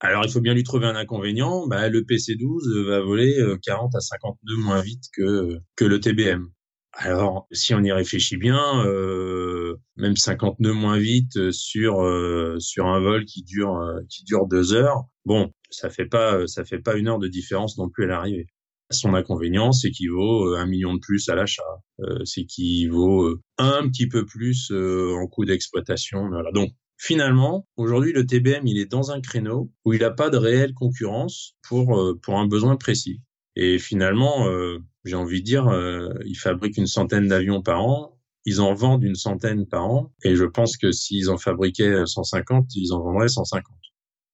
Alors, 0.00 0.24
il 0.24 0.30
faut 0.30 0.40
bien 0.40 0.54
lui 0.54 0.62
trouver 0.62 0.86
un 0.86 0.94
inconvénient. 0.94 1.66
Bah, 1.66 1.88
le 1.88 2.02
PC12 2.02 2.86
va 2.86 3.00
voler 3.00 3.36
40 3.64 3.96
à 3.96 4.00
50 4.00 4.38
nœuds 4.44 4.56
moins 4.56 4.80
vite 4.80 5.04
que, 5.12 5.58
que 5.74 5.84
le 5.84 5.98
TBM. 5.98 6.46
Alors, 6.92 7.48
si 7.50 7.74
on 7.74 7.82
y 7.82 7.90
réfléchit 7.90 8.36
bien, 8.36 8.86
euh, 8.86 9.76
même 9.96 10.16
50 10.16 10.60
nœuds 10.60 10.72
moins 10.72 10.98
vite 10.98 11.50
sur 11.50 11.96
sur 12.60 12.86
un 12.86 13.00
vol 13.00 13.24
qui 13.24 13.42
dure 13.42 13.76
qui 14.08 14.22
dure 14.22 14.46
deux 14.46 14.72
heures, 14.72 15.04
bon, 15.24 15.52
ça 15.70 15.90
fait 15.90 16.06
pas 16.06 16.46
ça 16.46 16.64
fait 16.64 16.78
pas 16.78 16.94
une 16.94 17.08
heure 17.08 17.18
de 17.18 17.28
différence 17.28 17.76
non 17.76 17.88
plus 17.88 18.04
à 18.04 18.08
l'arrivée. 18.08 18.46
Son 18.90 19.12
inconvénient, 19.12 19.72
c'est 19.72 19.90
qu'il 19.90 20.10
vaut 20.10 20.54
euh, 20.54 20.58
un 20.58 20.66
million 20.66 20.94
de 20.94 20.98
plus 20.98 21.28
à 21.28 21.34
l'achat. 21.34 21.62
Euh, 22.00 22.24
c'est 22.24 22.44
qu'il 22.44 22.90
vaut 22.90 23.24
euh, 23.24 23.42
un 23.58 23.86
petit 23.88 24.08
peu 24.08 24.24
plus 24.24 24.72
en 24.72 25.26
coût 25.26 25.44
d'exploitation. 25.44 26.28
Voilà. 26.28 26.50
Donc, 26.52 26.70
finalement, 26.98 27.66
aujourd'hui, 27.76 28.12
le 28.12 28.26
TBM, 28.26 28.66
il 28.66 28.78
est 28.78 28.90
dans 28.90 29.10
un 29.10 29.20
créneau 29.20 29.72
où 29.84 29.94
il 29.94 30.00
n'a 30.00 30.10
pas 30.10 30.30
de 30.30 30.36
réelle 30.36 30.74
concurrence 30.74 31.54
pour, 31.66 32.16
pour 32.22 32.38
un 32.38 32.46
besoin 32.46 32.76
précis. 32.76 33.20
Et 33.56 33.78
finalement, 33.78 34.46
j'ai 35.04 35.16
envie 35.16 35.40
de 35.40 35.44
dire, 35.44 35.66
ils 36.24 36.38
fabriquent 36.38 36.76
une 36.76 36.86
centaine 36.86 37.28
d'avions 37.28 37.62
par 37.62 37.84
an. 37.84 38.18
Ils 38.44 38.60
en 38.60 38.74
vendent 38.74 39.02
une 39.02 39.16
centaine 39.16 39.66
par 39.66 39.84
an. 39.86 40.12
Et 40.22 40.36
je 40.36 40.44
pense 40.44 40.76
que 40.76 40.92
s'ils 40.92 41.30
en 41.30 41.38
fabriquaient 41.38 42.06
150, 42.06 42.66
ils 42.76 42.92
en 42.92 43.00
vendraient 43.00 43.28
150. 43.28 43.64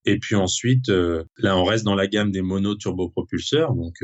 Et 0.05 0.18
puis 0.18 0.35
ensuite, 0.35 0.88
là, 0.88 1.57
on 1.57 1.64
reste 1.64 1.85
dans 1.85 1.94
la 1.94 2.07
gamme 2.07 2.33
des 2.33 2.42
mono-turbopropulseurs. 2.42 3.74
Donc, 3.74 3.94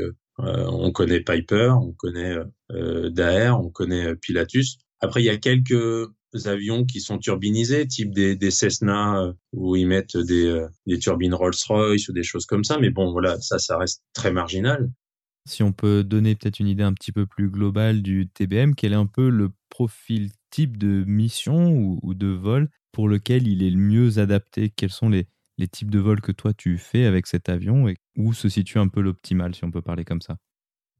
euh, 0.44 0.66
on 0.68 0.90
connaît 0.90 1.20
Piper, 1.20 1.72
on 1.80 1.92
connaît 1.92 2.36
euh, 2.72 3.10
Daher, 3.10 3.58
on 3.60 3.70
connaît 3.70 4.06
euh, 4.06 4.14
Pilatus. 4.14 4.78
Après, 5.00 5.22
il 5.22 5.26
y 5.26 5.30
a 5.30 5.36
quelques 5.36 6.08
avions 6.46 6.84
qui 6.84 7.00
sont 7.00 7.18
turbinisés, 7.18 7.86
type 7.86 8.12
des, 8.12 8.36
des 8.36 8.50
Cessna 8.50 9.32
où 9.52 9.76
ils 9.76 9.86
mettent 9.86 10.16
des, 10.16 10.66
des 10.86 10.98
turbines 10.98 11.34
Rolls-Royce 11.34 12.08
ou 12.08 12.12
des 12.12 12.22
choses 12.22 12.46
comme 12.46 12.64
ça. 12.64 12.78
Mais 12.78 12.90
bon, 12.90 13.12
voilà, 13.12 13.40
ça, 13.40 13.58
ça 13.58 13.78
reste 13.78 14.02
très 14.12 14.32
marginal. 14.32 14.90
Si 15.46 15.62
on 15.62 15.72
peut 15.72 16.04
donner 16.04 16.34
peut-être 16.34 16.60
une 16.60 16.68
idée 16.68 16.82
un 16.82 16.92
petit 16.92 17.12
peu 17.12 17.26
plus 17.26 17.48
globale 17.48 18.02
du 18.02 18.28
TBM, 18.28 18.74
quel 18.74 18.92
est 18.92 18.96
un 18.96 19.06
peu 19.06 19.30
le 19.30 19.50
profil 19.70 20.30
type 20.50 20.76
de 20.76 21.04
mission 21.06 21.72
ou, 21.72 21.98
ou 22.02 22.14
de 22.14 22.28
vol 22.28 22.68
pour 22.92 23.08
lequel 23.08 23.48
il 23.48 23.62
est 23.62 23.70
le 23.70 23.78
mieux 23.78 24.18
adapté? 24.18 24.70
Quels 24.70 24.90
sont 24.90 25.08
les, 25.08 25.26
les 25.58 25.68
types 25.68 25.90
de 25.90 25.98
vols 25.98 26.20
que 26.20 26.32
toi 26.32 26.52
tu 26.52 26.78
fais 26.78 27.06
avec 27.06 27.26
cet 27.26 27.48
avion 27.48 27.88
et 27.88 27.96
où 28.16 28.32
se 28.32 28.48
situe 28.48 28.78
un 28.78 28.88
peu 28.88 29.00
l'optimal, 29.00 29.54
si 29.54 29.64
on 29.64 29.70
peut 29.70 29.82
parler 29.82 30.04
comme 30.04 30.20
ça? 30.20 30.36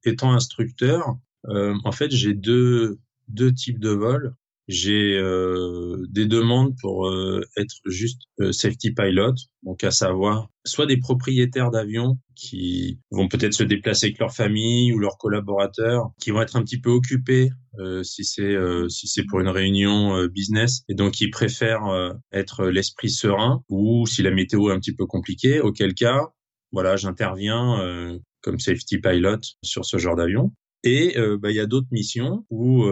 Étant 0.05 0.33
instructeur, 0.33 1.19
euh, 1.49 1.77
en 1.85 1.93
fait, 1.93 2.11
j'ai 2.11 2.35
deux, 2.35 2.99
deux 3.29 3.53
types 3.53 3.79
de 3.79 3.91
vols. 3.91 4.35
J'ai 4.71 5.19
euh, 5.19 6.07
des 6.11 6.27
demandes 6.27 6.75
pour 6.81 7.09
euh, 7.09 7.43
être 7.57 7.75
juste 7.87 8.23
safety 8.53 8.93
pilot, 8.93 9.35
donc 9.65 9.83
à 9.83 9.91
savoir 9.91 10.49
soit 10.65 10.87
des 10.87 10.99
propriétaires 10.99 11.71
d'avions 11.71 12.19
qui 12.37 13.01
vont 13.11 13.27
peut-être 13.27 13.55
se 13.55 13.65
déplacer 13.65 14.07
avec 14.07 14.19
leur 14.19 14.33
famille 14.33 14.93
ou 14.93 14.99
leurs 14.99 15.19
collaborateurs, 15.19 16.11
qui 16.21 16.31
vont 16.31 16.41
être 16.41 16.55
un 16.55 16.63
petit 16.63 16.81
peu 16.81 16.91
occupés 16.91 17.51
euh, 17.79 18.03
si 18.03 18.25
c'est 18.25 18.43
euh, 18.43 18.89
si 18.89 19.07
c'est 19.07 19.23
pour 19.25 19.39
une 19.41 19.49
réunion 19.49 20.17
euh, 20.17 20.29
business 20.29 20.83
et 20.89 20.95
donc 20.95 21.21
ils 21.21 21.31
préfèrent 21.31 22.17
être 22.33 22.67
l'esprit 22.67 23.11
serein 23.11 23.63
ou 23.69 24.07
si 24.07 24.23
la 24.23 24.33
météo 24.33 24.71
est 24.71 24.73
un 24.73 24.81
petit 24.81 24.95
peu 24.95 25.07
compliquée 25.07 25.61
auquel 25.61 25.95
cas 25.95 26.33
voilà 26.73 26.97
j'interviens 26.97 28.19
comme 28.43 28.59
safety 28.59 28.99
pilot 28.99 29.41
sur 29.63 29.85
ce 29.85 29.99
genre 29.99 30.17
d'avion 30.17 30.53
et 30.83 31.15
bah, 31.41 31.51
il 31.51 31.57
y 31.57 31.61
a 31.61 31.67
d'autres 31.67 31.89
missions 31.91 32.45
où, 32.51 32.85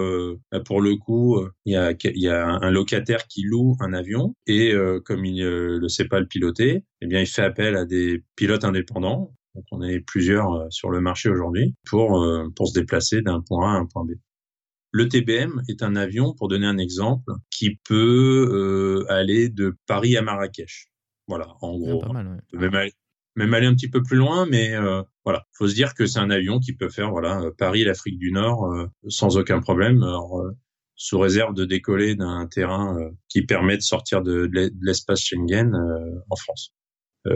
bah, 0.53 0.61
pour 0.61 0.81
le 0.81 0.97
coup, 0.97 1.41
il 1.65 1.73
y 1.73 1.77
a, 1.77 1.95
y 2.03 2.29
a 2.29 2.47
un 2.47 2.71
locataire 2.71 3.27
qui 3.27 3.43
loue 3.43 3.77
un 3.81 3.93
avion 3.93 4.35
et 4.47 4.75
comme 5.05 5.25
il 5.25 5.43
ne 5.43 5.79
le 5.79 5.89
sait 5.89 6.07
pas 6.07 6.21
le 6.21 6.27
piloter, 6.27 6.85
eh 7.01 7.07
bien, 7.07 7.21
il 7.21 7.27
fait 7.27 7.43
appel 7.43 7.77
à 7.77 7.85
des 7.85 8.23
pilotes 8.37 8.65
indépendants. 8.65 9.35
Donc, 9.55 9.65
on 9.73 9.83
est 9.83 10.01
plusieurs 10.01 10.67
sur 10.71 10.91
le 10.91 11.01
marché 11.01 11.31
aujourd'hui 11.31 11.75
pour 11.89 12.25
pour 12.55 12.69
se 12.69 12.79
déplacer 12.79 13.23
d'un 13.23 13.41
point 13.41 13.73
A 13.73 13.77
à 13.77 13.79
un 13.79 13.87
point 13.87 14.05
B. 14.05 14.13
Le 14.91 15.09
TBM 15.09 15.63
est 15.69 15.83
un 15.83 15.97
avion, 15.97 16.35
pour 16.35 16.49
donner 16.49 16.67
un 16.67 16.79
exemple, 16.79 17.33
qui 17.51 17.79
peut 17.85 18.49
euh, 18.51 19.13
aller 19.13 19.49
de 19.49 19.77
Paris 19.87 20.17
à 20.17 20.23
Marrakech. 20.23 20.87
Voilà, 21.27 21.47
en 21.61 21.75
ah, 21.75 21.79
gros. 21.79 22.13
même, 23.37 23.55
aller, 23.55 23.67
un 23.67 23.75
petit 23.75 23.91
peu 23.91 24.03
plus 24.03 24.17
loin, 24.17 24.47
mais 24.47 24.75
euh, 24.75 25.03
voilà, 25.29 25.47
faut 25.53 25.69
se 25.69 25.75
dire 25.75 25.95
que 25.95 26.07
c'est 26.07 26.19
un 26.19 26.31
avion 26.31 26.59
qui 26.59 26.73
peut 26.73 26.89
faire 26.89 27.11
voilà 27.11 27.41
euh, 27.41 27.51
Paris, 27.57 27.85
l'Afrique 27.85 28.19
du 28.19 28.33
Nord, 28.33 28.65
euh, 28.67 28.87
sans 29.09 29.37
aucun 29.37 29.61
problème. 29.61 30.05
sous 30.97 31.19
réserve 31.19 31.55
de 31.55 31.65
décoller 31.65 32.17
d'un 32.17 32.47
terrain 32.47 32.97
qui 33.29 33.43
permet 33.43 33.77
de 33.77 33.83
sortir 33.83 34.23
de, 34.23 34.51
l'espace 34.83 35.21
Schengen 35.21 35.73
en 36.29 36.37
France. 36.37 36.75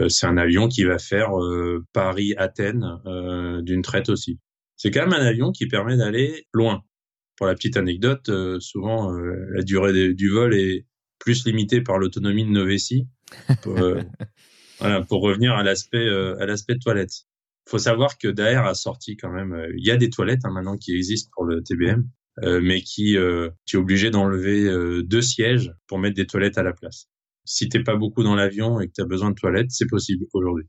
c'est 0.09 0.27
un 0.27 0.35
avion 0.35 0.67
qui 0.67 0.83
va 0.83 0.97
faire 0.97 1.29
Paris-Athènes 1.93 2.99
d'une 3.63 3.81
traite 3.81 4.09
aussi. 4.09 4.39
C'est 4.75 4.91
quand 4.91 5.07
même 5.07 5.13
un 5.13 5.25
avion 5.25 5.53
qui 5.53 5.67
permet 5.67 5.95
d'aller 5.95 6.45
loin. 6.51 6.83
Pour 7.37 7.47
la 7.47 7.55
petite 7.55 7.77
anecdote, 7.77 8.29
euh, 8.29 8.59
souvent 8.59 9.11
euh, 9.13 9.47
la 9.53 9.63
durée 9.63 10.13
du 10.13 10.29
vol 10.29 10.53
est 10.53 10.85
plus 11.19 11.45
limitée 11.45 11.81
par 11.81 11.97
l'autonomie 11.97 12.45
de 12.45 12.49
nos 12.49 12.65
vessies. 12.65 13.07
Pour, 13.61 13.77
euh, 13.79 14.01
voilà, 14.79 15.01
pour 15.01 15.21
revenir 15.21 15.53
à 15.53 15.63
l'aspect 15.63 16.07
à 16.07 16.45
l'aspect 16.45 16.77
toilette. 16.77 17.23
Faut 17.67 17.79
savoir 17.79 18.17
que 18.17 18.27
Daer 18.27 18.65
a 18.65 18.73
sorti 18.73 19.15
quand 19.17 19.31
même. 19.31 19.55
Il 19.77 19.85
y 19.85 19.91
a 19.91 19.97
des 19.97 20.09
toilettes 20.09 20.45
hein, 20.45 20.51
maintenant 20.51 20.77
qui 20.77 20.95
existent 20.95 21.29
pour 21.33 21.45
le 21.45 21.63
TBM, 21.63 22.03
mais 22.61 22.81
qui 22.81 23.15
tu 23.65 23.77
es 23.77 23.79
obligé 23.79 24.09
d'enlever 24.09 24.69
deux 25.03 25.21
sièges 25.21 25.71
pour 25.87 25.97
mettre 25.97 26.15
des 26.15 26.27
toilettes 26.27 26.57
à 26.57 26.63
la 26.63 26.73
place. 26.73 27.07
Si 27.45 27.69
t'es 27.69 27.81
pas 27.81 27.95
beaucoup 27.95 28.23
dans 28.23 28.35
l'avion 28.35 28.79
et 28.79 28.87
que 28.87 28.93
tu 28.93 29.01
as 29.01 29.05
besoin 29.05 29.29
de 29.29 29.35
toilettes, 29.35 29.71
c'est 29.71 29.87
possible 29.87 30.25
aujourd'hui. 30.33 30.65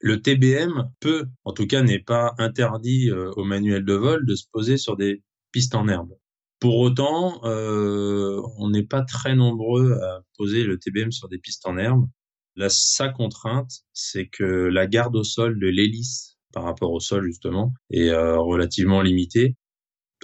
Le 0.00 0.20
TBM 0.20 0.90
peut, 1.00 1.24
en 1.44 1.52
tout 1.52 1.66
cas, 1.66 1.82
n'est 1.82 2.02
pas 2.02 2.34
interdit 2.38 3.10
au 3.10 3.44
manuel 3.44 3.84
de 3.84 3.94
vol 3.94 4.26
de 4.26 4.34
se 4.34 4.44
poser 4.52 4.76
sur 4.76 4.96
des 4.96 5.22
piste 5.54 5.76
en 5.76 5.86
herbe. 5.86 6.10
Pour 6.58 6.78
autant, 6.78 7.40
euh, 7.44 8.42
on 8.58 8.70
n'est 8.70 8.86
pas 8.86 9.02
très 9.02 9.36
nombreux 9.36 9.92
à 9.92 10.22
poser 10.36 10.64
le 10.64 10.78
TBM 10.78 11.12
sur 11.12 11.28
des 11.28 11.38
pistes 11.38 11.64
en 11.66 11.78
herbe. 11.78 12.08
La 12.56 12.68
sa 12.68 13.08
contrainte, 13.08 13.70
c'est 13.92 14.26
que 14.26 14.42
la 14.42 14.88
garde 14.88 15.14
au 15.14 15.22
sol 15.22 15.60
de 15.60 15.68
l'hélice 15.68 16.33
par 16.54 16.64
rapport 16.64 16.92
au 16.92 17.00
sol 17.00 17.24
justement 17.24 17.74
est 17.90 18.08
euh, 18.08 18.38
relativement 18.38 19.02
limitée. 19.02 19.56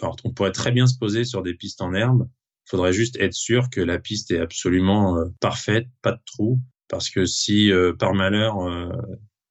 Alors, 0.01 0.16
on 0.25 0.33
pourrait 0.33 0.53
très 0.53 0.73
bien 0.73 0.87
se 0.87 0.97
poser 0.97 1.25
sur 1.25 1.43
des 1.43 1.55
pistes 1.55 1.83
en 1.83 1.93
herbe. 1.93 2.27
Il 2.66 2.71
faudrait 2.71 2.93
juste 2.93 3.19
être 3.21 3.35
sûr 3.35 3.69
que 3.71 3.81
la 3.81 3.99
piste 3.99 4.31
est 4.31 4.38
absolument 4.38 5.19
euh, 5.19 5.25
parfaite, 5.40 5.88
pas 6.01 6.12
de 6.12 6.21
trou, 6.25 6.61
parce 6.88 7.11
que 7.11 7.27
si 7.27 7.71
par 7.99 8.14
malheur 8.14 8.57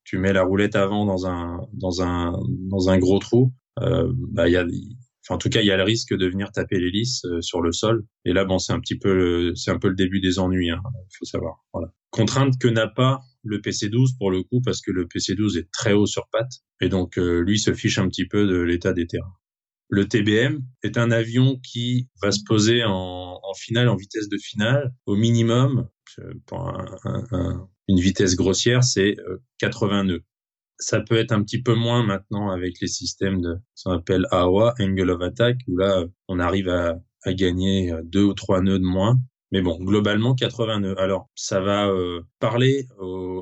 tu 0.03 0.17
mets 0.17 0.33
la 0.33 0.43
roulette 0.43 0.75
avant 0.75 1.05
dans 1.05 1.25
un 1.25 1.61
dans 1.71 2.01
un 2.01 2.33
dans 2.69 2.89
un 2.89 2.97
gros 2.97 3.19
trou, 3.19 3.53
bah 3.77 4.49
il 4.49 4.51
y 4.51 4.57
a 4.57 4.65
en 5.29 5.37
tout 5.37 5.49
cas, 5.49 5.61
il 5.61 5.67
y 5.67 5.71
a 5.71 5.77
le 5.77 5.83
risque 5.83 6.15
de 6.15 6.27
venir 6.27 6.51
taper 6.51 6.79
l'hélice 6.79 7.23
euh, 7.25 7.41
sur 7.41 7.61
le 7.61 7.71
sol. 7.71 8.05
Et 8.25 8.33
là, 8.33 8.45
bon, 8.45 8.57
c'est 8.57 8.73
un 8.73 8.79
petit 8.79 8.97
peu, 8.97 9.53
c'est 9.55 9.71
un 9.71 9.77
peu 9.77 9.87
le 9.87 9.95
début 9.95 10.19
des 10.19 10.39
ennuis. 10.39 10.71
Hein, 10.71 10.81
faut 11.17 11.25
savoir. 11.25 11.63
Voilà. 11.71 11.89
Contrainte 12.09 12.57
que 12.59 12.67
n'a 12.67 12.87
pas 12.87 13.21
le 13.43 13.59
PC12 13.59 14.17
pour 14.17 14.31
le 14.31 14.43
coup, 14.43 14.61
parce 14.61 14.81
que 14.81 14.91
le 14.91 15.05
PC12 15.05 15.59
est 15.59 15.71
très 15.71 15.93
haut 15.93 16.05
sur 16.05 16.27
patte, 16.31 16.51
et 16.81 16.89
donc 16.89 17.17
euh, 17.17 17.41
lui 17.41 17.59
se 17.59 17.73
fiche 17.73 17.97
un 17.97 18.07
petit 18.07 18.27
peu 18.27 18.47
de 18.47 18.59
l'état 18.59 18.93
des 18.93 19.07
terrains. 19.07 19.33
Le 19.89 20.07
TBM 20.07 20.59
est 20.83 20.97
un 20.97 21.09
avion 21.09 21.59
qui 21.63 22.09
va 22.21 22.31
se 22.31 22.43
poser 22.45 22.83
en, 22.83 23.39
en 23.41 23.53
finale, 23.55 23.89
en 23.89 23.95
vitesse 23.95 24.29
de 24.29 24.37
finale, 24.37 24.93
au 25.07 25.15
minimum, 25.15 25.87
pour 26.45 26.67
un, 26.69 27.67
une 27.87 27.99
vitesse 27.99 28.35
grossière, 28.35 28.83
c'est 28.83 29.15
80 29.59 29.99
euh, 29.99 30.03
nœuds 30.03 30.23
ça 30.79 31.01
peut 31.01 31.17
être 31.17 31.33
un 31.33 31.43
petit 31.43 31.61
peu 31.61 31.75
moins 31.75 32.03
maintenant 32.03 32.49
avec 32.49 32.79
les 32.81 32.87
systèmes 32.87 33.41
de 33.41 33.57
ce 33.75 33.83
qu'on 33.83 33.95
appelle 33.95 34.25
AOA, 34.31 34.75
Angle 34.79 35.11
of 35.11 35.21
Attack, 35.21 35.57
où 35.67 35.77
là, 35.77 36.05
on 36.27 36.39
arrive 36.39 36.69
à, 36.69 36.97
à 37.23 37.33
gagner 37.33 37.91
euh, 37.91 38.01
deux 38.03 38.23
ou 38.23 38.33
trois 38.33 38.61
nœuds 38.61 38.79
de 38.79 38.85
moins. 38.85 39.19
Mais 39.51 39.61
bon, 39.61 39.79
globalement, 39.79 40.35
80 40.35 40.81
nœuds. 40.81 40.99
Alors, 40.99 41.29
ça 41.35 41.59
va 41.59 41.87
euh, 41.87 42.21
parler 42.39 42.87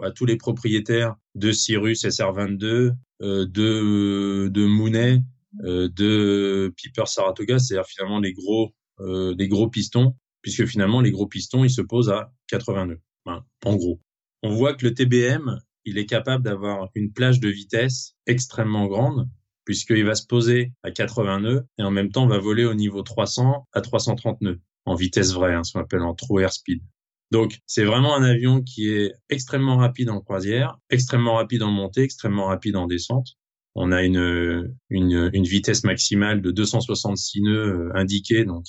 à 0.03 0.11
tous 0.11 0.25
les 0.25 0.37
propriétaires 0.37 1.15
de 1.35 1.51
Cyrus 1.51 2.05
SR22, 2.05 2.93
euh, 3.21 3.45
de, 3.47 4.47
de 4.47 4.65
Mooney, 4.65 5.23
euh, 5.63 5.89
de 5.89 6.71
Piper 6.75 7.05
Saratoga, 7.07 7.57
c'est-à-dire 7.57 7.87
finalement 7.87 8.19
les 8.19 8.31
gros, 8.33 8.73
euh, 8.99 9.33
les 9.37 9.47
gros 9.47 9.69
pistons, 9.69 10.15
puisque 10.41 10.65
finalement, 10.65 11.01
les 11.01 11.11
gros 11.11 11.27
pistons, 11.27 11.63
ils 11.63 11.71
se 11.71 11.81
posent 11.81 12.09
à 12.09 12.31
80 12.47 12.85
nœuds. 12.87 13.01
en 13.25 13.75
gros. 13.75 13.99
On 14.43 14.51
voit 14.53 14.75
que 14.75 14.85
le 14.85 14.93
TBM, 14.93 15.59
il 15.83 15.97
est 15.97 16.05
capable 16.05 16.43
d'avoir 16.43 16.89
une 16.93 17.11
plage 17.11 17.39
de 17.39 17.49
vitesse 17.49 18.15
extrêmement 18.27 18.85
grande 18.87 19.27
puisqu'il 19.65 20.05
va 20.05 20.15
se 20.15 20.25
poser 20.25 20.71
à 20.83 20.91
80 20.91 21.41
nœuds 21.41 21.65
et 21.77 21.83
en 21.83 21.91
même 21.91 22.09
temps 22.09 22.25
va 22.27 22.37
voler 22.37 22.63
au 22.63 22.73
niveau 22.73 23.01
300 23.01 23.67
à 23.73 23.81
330 23.81 24.39
nœuds 24.41 24.61
en 24.87 24.95
vitesse 24.95 25.33
vraie, 25.33 25.53
hein, 25.53 25.63
ce 25.63 25.73
qu'on 25.73 25.81
appelle 25.81 26.01
en 26.01 26.15
true 26.15 26.41
airspeed. 26.41 26.81
Donc, 27.29 27.59
c'est 27.65 27.83
vraiment 27.83 28.15
un 28.15 28.23
avion 28.23 28.61
qui 28.61 28.89
est 28.89 29.13
extrêmement 29.29 29.75
rapide 29.75 30.09
en 30.09 30.21
croisière, 30.21 30.77
extrêmement 30.89 31.35
rapide 31.35 31.61
en 31.61 31.71
montée, 31.71 32.01
extrêmement 32.01 32.45
rapide 32.45 32.77
en 32.77 32.87
descente. 32.87 33.27
On 33.75 33.91
a 33.91 34.01
une, 34.01 34.71
vitesse 34.89 35.83
maximale 35.83 36.41
de 36.41 36.49
266 36.49 37.41
nœuds 37.41 37.51
euh, 37.51 37.91
indiqués, 37.93 38.43
donc 38.43 38.65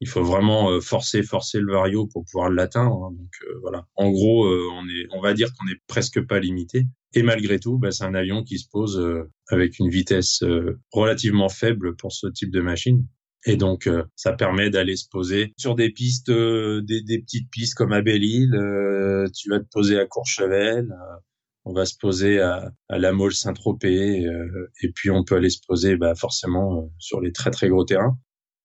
il 0.00 0.08
faut 0.08 0.22
vraiment 0.22 0.70
euh, 0.70 0.80
forcer, 0.80 1.22
forcer 1.22 1.58
le 1.58 1.72
vario 1.72 2.06
pour 2.06 2.24
pouvoir 2.26 2.50
l'atteindre. 2.50 3.04
Hein. 3.04 3.14
Donc 3.16 3.30
euh, 3.44 3.58
voilà. 3.62 3.86
En 3.94 4.10
gros, 4.10 4.46
on 4.46 4.86
est, 4.88 5.06
on 5.12 5.22
va 5.22 5.32
dire 5.32 5.48
qu'on 5.54 5.66
est 5.68 5.80
presque 5.86 6.20
pas 6.26 6.38
limité. 6.38 6.84
Et 7.14 7.22
malgré 7.22 7.60
tout, 7.60 7.78
bah, 7.78 7.92
c'est 7.92 8.04
un 8.04 8.14
avion 8.14 8.42
qui 8.42 8.58
se 8.58 8.68
pose 8.68 9.02
avec 9.48 9.78
une 9.78 9.88
vitesse 9.88 10.42
relativement 10.92 11.48
faible 11.48 11.96
pour 11.96 12.12
ce 12.12 12.26
type 12.26 12.50
de 12.50 12.60
machine. 12.60 13.06
Et 13.44 13.56
donc, 13.56 13.86
euh, 13.86 14.04
ça 14.14 14.32
permet 14.32 14.70
d'aller 14.70 14.96
se 14.96 15.08
poser 15.08 15.52
sur 15.56 15.74
des 15.74 15.90
pistes, 15.90 16.28
euh, 16.28 16.80
des, 16.82 17.02
des, 17.02 17.20
petites 17.20 17.50
pistes 17.50 17.74
comme 17.74 17.92
à 17.92 18.00
Belle-Île. 18.00 18.54
Euh, 18.54 19.26
tu 19.34 19.50
vas 19.50 19.58
te 19.58 19.68
poser 19.70 19.98
à 19.98 20.06
Courchevel. 20.06 20.88
on 21.64 21.72
va 21.72 21.84
se 21.84 21.96
poser 21.98 22.40
à, 22.40 22.72
à 22.88 22.98
la 22.98 23.12
Mole 23.12 23.34
Saint-Tropez. 23.34 24.24
et 24.82 24.92
puis, 24.92 25.10
on 25.10 25.24
peut 25.24 25.36
aller 25.36 25.50
se 25.50 25.60
poser 25.66 25.96
bah, 25.96 26.14
forcément 26.14 26.90
sur 26.98 27.20
les 27.20 27.32
très, 27.32 27.50
très 27.50 27.68
gros 27.68 27.84
terrains. 27.84 28.16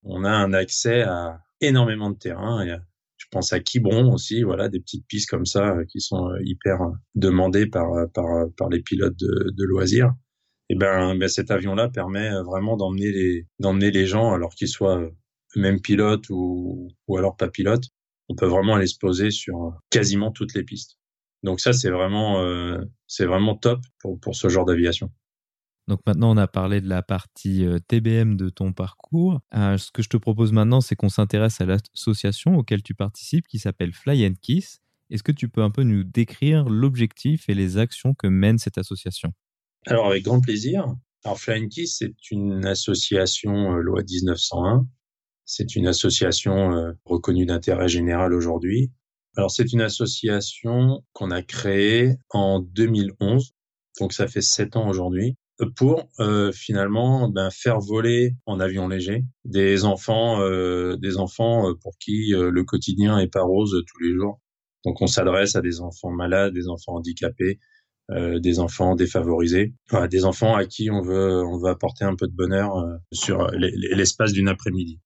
On 0.04 0.24
a 0.24 0.32
un 0.32 0.54
accès 0.54 1.02
à 1.02 1.40
énormément 1.60 2.12
de 2.12 2.18
terrains. 2.18 2.66
Et, 2.66 2.76
je 3.18 3.26
pense 3.32 3.52
à 3.52 3.60
Quiberon 3.60 4.14
aussi, 4.14 4.44
voilà, 4.44 4.70
des 4.70 4.80
petites 4.80 5.08
pistes 5.08 5.30
comme 5.30 5.46
ça 5.46 5.76
qui 5.90 6.00
sont 6.02 6.30
hyper 6.46 6.78
demandées 7.16 7.66
par, 7.66 7.90
par, 8.14 8.26
par 8.56 8.70
les 8.70 8.82
pilotes 8.82 9.18
de, 9.18 9.52
de 9.58 9.66
loisirs 9.66 10.14
et 10.70 10.76
ben, 10.76 11.16
ben 11.18 11.30
cet 11.30 11.52
avion-là 11.52 11.90
permet 11.90 12.30
euh, 12.30 12.44
vraiment 12.44 12.76
d'emmener 12.78 13.12
les 13.12 13.48
d'emmener 13.60 13.92
les 13.92 14.06
gens 14.06 14.34
alors 14.34 14.54
qu'ils 14.54 14.68
soient 14.68 15.00
euh, 15.00 15.10
eux-mêmes 15.56 15.82
pilotes 15.82 16.30
ou 16.30 16.90
ou 17.08 17.18
alors 17.18 17.38
pas 17.38 17.48
pilotes. 17.48 17.86
On 18.30 18.36
peut 18.36 18.46
vraiment 18.46 18.76
aller 18.76 18.88
se 18.88 18.98
poser 18.98 19.32
sur 19.32 19.64
euh, 19.64 19.72
quasiment 19.90 20.32
toutes 20.32 20.54
les 20.54 20.64
pistes. 20.64 20.98
Donc 21.44 21.62
ça 21.62 21.72
c'est 21.72 21.90
vraiment 21.90 22.44
c'est 23.06 23.26
vraiment 23.26 23.56
top 23.56 23.80
pour 24.00 24.20
pour 24.20 24.36
ce 24.36 24.50
genre 24.50 24.66
d'aviation. 24.66 25.12
Donc 25.88 26.02
maintenant, 26.06 26.32
on 26.32 26.38
a 26.38 26.48
parlé 26.48 26.82
de 26.82 26.90
la 26.90 27.02
partie 27.02 27.66
TBM 27.88 28.36
de 28.36 28.50
ton 28.50 28.74
parcours. 28.74 29.40
Ce 29.54 29.92
que 29.92 30.02
je 30.02 30.10
te 30.10 30.18
propose 30.18 30.52
maintenant, 30.52 30.82
c'est 30.82 30.96
qu'on 30.96 31.10
s'intéresse 31.10 31.62
à 31.62 31.66
l'association 31.66 32.58
auquel 32.58 32.82
tu 32.82 32.96
participes, 32.96 33.48
qui 33.48 33.60
s'appelle 33.60 33.94
Fly 33.94 34.26
and 34.28 34.34
Kiss. 34.42 34.82
Est-ce 35.12 35.24
que 35.24 35.32
tu 35.32 35.48
peux 35.48 35.62
un 35.62 35.70
peu 35.70 35.84
nous 35.84 36.04
décrire 36.04 36.68
l'objectif 36.68 37.48
et 37.50 37.54
les 37.54 37.78
actions 37.78 38.16
que 38.16 38.28
mène 38.28 38.58
cette 38.58 38.80
association? 38.80 39.32
Alors, 39.88 40.08
avec 40.08 40.24
grand 40.24 40.42
plaisir. 40.42 40.86
Alors, 41.24 41.40
Flying 41.40 41.70
Kiss, 41.70 42.00
c'est 42.00 42.32
une 42.32 42.66
association 42.66 43.74
euh, 43.74 43.80
loi 43.80 44.02
1901. 44.04 44.86
C'est 45.46 45.78
une 45.78 45.88
association 45.88 46.74
euh, 46.74 46.92
reconnue 47.06 47.46
d'intérêt 47.46 47.88
général 47.88 48.34
aujourd'hui. 48.34 48.92
Alors, 49.38 49.50
c'est 49.50 49.72
une 49.72 49.80
association 49.80 51.06
qu'on 51.14 51.32
a 51.32 51.42
créée 51.42 52.18
en 52.32 52.60
2011. 52.60 53.54
Donc, 54.02 54.12
ça 54.12 54.28
fait 54.28 54.42
sept 54.42 54.76
ans 54.76 54.90
aujourd'hui 54.90 55.38
pour 55.78 56.10
euh, 56.20 56.52
finalement 56.52 57.30
ben, 57.30 57.50
faire 57.50 57.80
voler 57.80 58.36
en 58.46 58.60
avion 58.60 58.90
léger 58.90 59.24
des 59.46 59.86
enfants, 59.86 60.38
des 60.98 61.18
enfants 61.18 61.74
pour 61.82 61.98
qui 61.98 62.32
le 62.36 62.64
quotidien 62.64 63.18
est 63.18 63.32
pas 63.32 63.42
rose 63.42 63.84
tous 63.88 64.04
les 64.04 64.14
jours. 64.14 64.40
Donc 64.86 65.02
on 65.02 65.08
s'adresse 65.08 65.56
à 65.56 65.62
des 65.62 65.82
enfants 65.82 66.12
malades, 66.12 66.54
des 66.54 66.68
enfants 66.70 66.94
handicapés, 66.94 67.60
euh, 68.10 68.40
des 68.40 68.60
enfants 68.60 68.96
défavorisés, 68.96 69.74
des 70.10 70.24
enfants 70.24 70.56
à 70.56 70.66
qui 70.66 70.90
on 70.90 71.02
veut 71.02 71.44
on 71.46 71.58
veut 71.58 71.70
apporter 71.70 72.06
un 72.06 72.16
peu 72.16 72.26
de 72.26 72.34
bonheur 72.34 72.78
euh, 72.78 72.96
sur 73.12 73.52
l'espace 73.52 74.32
d'une 74.32 74.48
après-midi. 74.48 75.02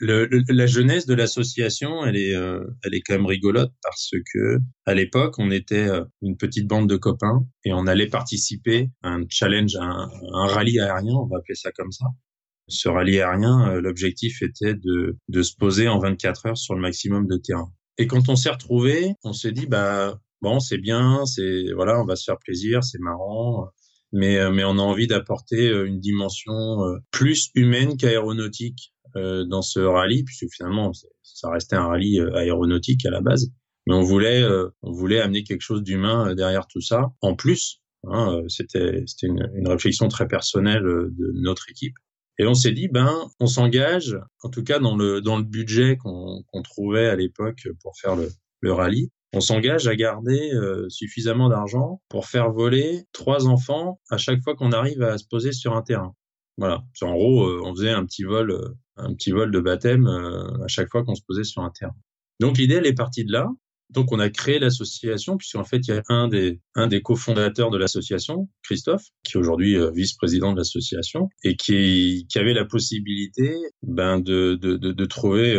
Le, 0.00 0.28
la 0.48 0.66
jeunesse 0.66 1.06
de 1.06 1.14
l'association, 1.14 2.04
elle 2.04 2.16
est, 2.16 2.34
euh, 2.34 2.62
elle 2.84 2.94
est 2.94 3.00
quand 3.00 3.14
même 3.14 3.24
rigolote 3.24 3.72
parce 3.82 4.10
que 4.34 4.58
à 4.84 4.92
l'époque, 4.92 5.38
on 5.38 5.50
était 5.50 5.88
une 6.20 6.36
petite 6.36 6.66
bande 6.66 6.90
de 6.90 6.96
copains 6.96 7.46
et 7.64 7.72
on 7.72 7.86
allait 7.86 8.08
participer 8.08 8.90
à 9.02 9.10
un 9.10 9.24
challenge, 9.30 9.76
un, 9.76 10.10
un 10.32 10.46
rallye 10.46 10.78
aérien, 10.78 11.14
on 11.14 11.26
va 11.26 11.38
appeler 11.38 11.54
ça 11.54 11.70
comme 11.72 11.92
ça. 11.92 12.04
Ce 12.68 12.88
rallye 12.88 13.20
aérien, 13.20 13.80
l'objectif 13.80 14.42
était 14.42 14.74
de, 14.74 15.16
de 15.28 15.42
se 15.42 15.54
poser 15.56 15.88
en 15.88 15.98
24 16.00 16.46
heures 16.46 16.58
sur 16.58 16.74
le 16.74 16.80
maximum 16.82 17.26
de 17.26 17.36
terrain. 17.36 17.72
Et 17.96 18.06
quand 18.06 18.28
on 18.28 18.36
s'est 18.36 18.50
retrouvé, 18.50 19.14
on 19.22 19.32
s'est 19.32 19.52
dit 19.52 19.66
bah 19.66 20.18
bon, 20.42 20.60
c'est 20.60 20.78
bien, 20.78 21.24
c'est 21.24 21.72
voilà, 21.74 22.00
on 22.00 22.04
va 22.04 22.16
se 22.16 22.24
faire 22.24 22.38
plaisir, 22.38 22.84
c'est 22.84 23.00
marrant, 23.00 23.68
mais 24.12 24.38
euh, 24.38 24.50
mais 24.50 24.64
on 24.64 24.78
a 24.78 24.82
envie 24.82 25.06
d'apporter 25.06 25.68
euh, 25.68 25.86
une 25.86 26.00
dimension 26.00 26.84
euh, 26.84 26.98
plus 27.10 27.50
humaine 27.54 27.96
qu'aéronautique 27.96 28.92
dans 29.14 29.60
ce 29.60 29.78
rallye, 29.78 30.24
puisque 30.24 30.46
finalement 30.50 30.90
ça 31.22 31.50
restait 31.50 31.76
un 31.76 31.86
rallye 31.86 32.18
aéronautique 32.34 33.04
à 33.04 33.10
la 33.10 33.20
base, 33.20 33.52
mais 33.86 33.92
on 33.94 34.00
voulait 34.00 34.42
on 34.80 34.90
voulait 34.90 35.20
amener 35.20 35.44
quelque 35.44 35.60
chose 35.60 35.82
d'humain 35.82 36.34
derrière 36.34 36.66
tout 36.66 36.80
ça. 36.80 37.12
En 37.20 37.34
plus, 37.34 37.82
hein, 38.04 38.40
c'était 38.48 39.04
c'était 39.06 39.26
une, 39.26 39.68
réflexion 39.68 40.08
très 40.08 40.26
personnelle 40.26 40.82
de 40.82 41.32
notre 41.34 41.68
équipe. 41.68 41.94
Et 42.38 42.46
on 42.46 42.54
s'est 42.54 42.72
dit, 42.72 42.88
ben, 42.88 43.28
on 43.38 43.46
s'engage, 43.46 44.16
en 44.42 44.48
tout 44.48 44.64
cas 44.64 44.78
dans 44.78 44.96
le 44.96 45.20
dans 45.20 45.36
le 45.36 45.44
budget 45.44 45.98
qu'on 45.98 46.42
qu'on 46.46 46.62
trouvait 46.62 47.08
à 47.08 47.14
l'époque 47.14 47.68
pour 47.82 47.92
faire 48.00 48.16
le, 48.16 48.30
le 48.60 48.72
rallye, 48.72 49.10
on 49.34 49.40
s'engage 49.40 49.86
à 49.86 49.96
garder 49.96 50.52
euh, 50.52 50.88
suffisamment 50.90 51.48
d'argent 51.48 52.02
pour 52.08 52.26
faire 52.26 52.50
voler 52.50 53.04
trois 53.12 53.46
enfants 53.46 53.98
à 54.10 54.18
chaque 54.18 54.42
fois 54.42 54.54
qu'on 54.54 54.72
arrive 54.72 55.02
à 55.02 55.16
se 55.16 55.24
poser 55.26 55.52
sur 55.52 55.74
un 55.74 55.82
terrain. 55.82 56.14
Voilà. 56.58 56.82
En 57.00 57.12
gros, 57.12 57.46
euh, 57.46 57.62
on 57.64 57.74
faisait 57.74 57.90
un 57.90 58.04
petit 58.04 58.24
vol, 58.24 58.50
euh, 58.50 58.68
un 58.96 59.14
petit 59.14 59.30
vol 59.30 59.50
de 59.50 59.60
baptême 59.60 60.06
à 60.06 60.68
chaque 60.68 60.90
fois 60.90 61.02
qu'on 61.02 61.14
se 61.14 61.22
posait 61.26 61.44
sur 61.44 61.62
un 61.62 61.70
terrain. 61.70 61.96
Donc 62.40 62.58
l'idée, 62.58 62.74
elle 62.74 62.86
est 62.86 62.92
partie 62.92 63.24
de 63.24 63.32
là. 63.32 63.48
Donc 63.88 64.10
on 64.10 64.18
a 64.18 64.30
créé 64.30 64.58
l'association 64.58 65.36
puisqu'en 65.36 65.64
fait 65.64 65.86
il 65.86 65.94
y 65.94 65.98
a 65.98 66.02
un 66.08 66.26
des 66.26 66.60
un 66.74 66.86
des 66.86 67.02
cofondateurs 67.02 67.70
de 67.70 67.76
l'association, 67.76 68.48
Christophe, 68.62 69.04
qui 69.22 69.36
est 69.36 69.40
aujourd'hui 69.40 69.76
vice-président 69.94 70.52
de 70.52 70.58
l'association 70.58 71.28
et 71.44 71.56
qui 71.56 72.26
qui 72.30 72.38
avait 72.38 72.54
la 72.54 72.64
possibilité 72.64 73.54
ben 73.82 74.18
de 74.18 74.54
de 74.54 74.76
de, 74.76 74.92
de 74.92 75.04
trouver 75.04 75.54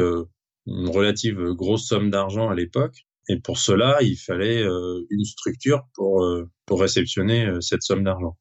une 0.66 0.90
relative 0.90 1.52
grosse 1.52 1.86
somme 1.88 2.10
d'argent 2.10 2.50
à 2.50 2.56
l'époque 2.56 3.06
et 3.30 3.40
pour 3.40 3.58
cela, 3.58 3.98
il 4.02 4.18
fallait 4.18 4.62
euh, 4.64 5.06
une 5.10 5.24
structure 5.24 5.84
pour, 5.96 6.24
euh, 6.24 6.50
pour 6.66 6.82
réceptionner 6.82 7.46
euh, 7.46 7.62
cette 7.62 7.84
somme 7.84 8.04
d'argent. 8.04 8.38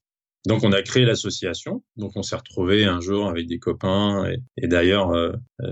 Donc 0.47 0.65
on 0.65 0.73
a 0.73 0.83
créé 0.83 1.05
l'association. 1.05 1.85
Donc 1.97 2.13
on 2.17 2.23
s'est 2.23 2.35
retrouvé 2.35 2.85
un 2.85 3.01
jour 3.01 3.29
avec 3.29 3.47
des 3.47 3.61
copains 3.61 4.29
et, 4.57 4.67
d'ailleurs 4.67 5.13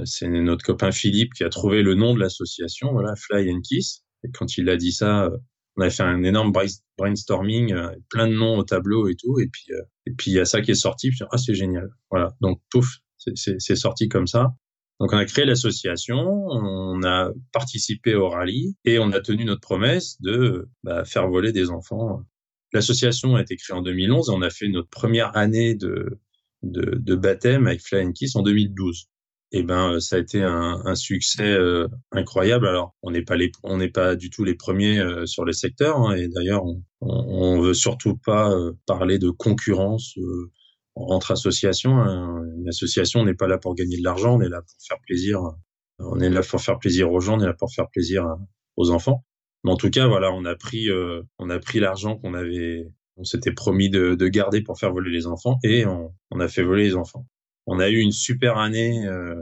c'est 0.04 0.28
notre 0.28 0.64
copain 0.64 0.92
Philippe 0.92 1.34
qui 1.34 1.42
a 1.42 1.48
trouvé 1.48 1.82
le 1.82 1.96
nom 1.96 2.14
de 2.14 2.20
l'association, 2.20 2.92
voilà 2.92 3.16
Fly 3.16 3.50
and 3.52 3.62
Kiss. 3.62 4.04
Et 4.22 4.30
quand 4.30 4.56
il 4.56 4.68
a 4.68 4.76
dit 4.76 4.92
ça, 4.92 5.28
on 5.76 5.82
a 5.82 5.90
fait 5.90 6.04
un 6.04 6.22
énorme 6.22 6.52
brainstorming, 6.96 7.74
plein 8.10 8.28
de 8.28 8.34
noms 8.34 8.58
au 8.58 8.62
tableau 8.62 9.08
et 9.08 9.16
tout. 9.16 9.40
Et 9.40 9.48
puis 9.48 9.66
et 10.06 10.12
puis 10.12 10.30
il 10.30 10.34
y 10.34 10.38
a 10.40 10.44
ça 10.44 10.60
qui 10.60 10.70
est 10.70 10.74
sorti. 10.74 11.10
Puis, 11.10 11.24
ah 11.32 11.36
c'est 11.36 11.54
génial. 11.54 11.90
Voilà. 12.08 12.36
Donc 12.40 12.60
pouf, 12.70 12.86
c'est 13.34 13.74
sorti 13.74 14.08
comme 14.08 14.28
ça. 14.28 14.54
Donc 15.00 15.14
on 15.14 15.16
a 15.16 15.24
créé 15.24 15.46
l'association, 15.46 16.18
on 16.18 17.02
a 17.04 17.30
participé 17.52 18.14
au 18.14 18.28
rallye 18.28 18.76
et 18.84 18.98
on 18.98 19.12
a 19.12 19.20
tenu 19.20 19.46
notre 19.46 19.62
promesse 19.62 20.20
de 20.20 20.68
bah, 20.84 21.06
faire 21.06 21.26
voler 21.26 21.52
des 21.52 21.70
enfants. 21.70 22.22
L'association 22.74 23.34
a 23.34 23.40
été 23.40 23.56
créée 23.56 23.74
en 23.74 23.80
2011 23.80 24.28
et 24.28 24.32
on 24.32 24.42
a 24.42 24.50
fait 24.50 24.68
notre 24.68 24.90
première 24.90 25.34
année 25.36 25.74
de, 25.74 26.20
de, 26.62 26.98
de 26.98 27.14
baptême 27.14 27.66
avec 27.66 27.80
Fly 27.80 28.12
Kiss 28.12 28.36
en 28.36 28.42
2012. 28.42 29.06
Et 29.52 29.60
eh 29.60 29.62
ben 29.64 29.98
ça 29.98 30.14
a 30.14 30.18
été 30.20 30.44
un, 30.44 30.80
un 30.84 30.94
succès 30.94 31.50
euh, 31.50 31.88
incroyable. 32.12 32.68
Alors 32.68 32.94
on 33.02 33.10
n'est 33.10 33.24
pas 33.24 33.34
les, 33.34 33.50
on 33.64 33.78
n'est 33.78 33.88
pas 33.88 34.14
du 34.14 34.30
tout 34.30 34.44
les 34.44 34.54
premiers 34.54 35.00
euh, 35.00 35.26
sur 35.26 35.44
le 35.44 35.52
secteur 35.52 35.96
hein, 35.96 36.14
et 36.14 36.28
d'ailleurs 36.28 36.64
on, 36.64 36.84
on, 37.00 37.60
veut 37.60 37.74
surtout 37.74 38.16
pas 38.16 38.52
euh, 38.52 38.74
parler 38.86 39.18
de 39.18 39.30
concurrence 39.30 40.16
entre 41.08 41.32
associations. 41.32 41.98
Hein. 41.98 42.42
Une 42.58 42.68
association 42.68 43.24
n'est 43.24 43.34
pas 43.34 43.48
là 43.48 43.58
pour 43.58 43.74
gagner 43.74 43.98
de 43.98 44.04
l'argent, 44.04 44.36
on 44.36 44.40
est 44.40 44.48
là 44.48 44.62
pour 44.62 44.76
faire 44.86 44.98
plaisir. 45.06 45.40
On 45.98 46.18
est 46.20 46.30
là 46.30 46.40
pour 46.42 46.60
faire 46.60 46.78
plaisir 46.78 47.12
aux 47.12 47.20
gens, 47.20 47.38
on 47.38 47.40
est 47.40 47.46
là 47.46 47.54
pour 47.54 47.72
faire 47.72 47.88
plaisir 47.90 48.24
aux 48.76 48.90
enfants. 48.90 49.24
Mais 49.64 49.70
en 49.70 49.76
tout 49.76 49.90
cas, 49.90 50.06
voilà, 50.06 50.32
on 50.32 50.44
a 50.44 50.56
pris, 50.56 50.88
euh, 50.88 51.22
on 51.38 51.50
a 51.50 51.58
pris 51.58 51.80
l'argent 51.80 52.16
qu'on 52.16 52.34
avait, 52.34 52.88
on 53.16 53.24
s'était 53.24 53.52
promis 53.52 53.90
de, 53.90 54.14
de, 54.14 54.28
garder 54.28 54.62
pour 54.62 54.78
faire 54.78 54.92
voler 54.92 55.10
les 55.10 55.26
enfants 55.26 55.58
et 55.62 55.84
on, 55.86 56.40
a 56.40 56.48
fait 56.48 56.62
voler 56.62 56.84
les 56.84 56.96
enfants. 56.96 57.26
On 57.66 57.78
a 57.78 57.90
eu 57.90 57.98
une 57.98 58.12
super 58.12 58.56
année, 58.56 59.06
euh, 59.06 59.34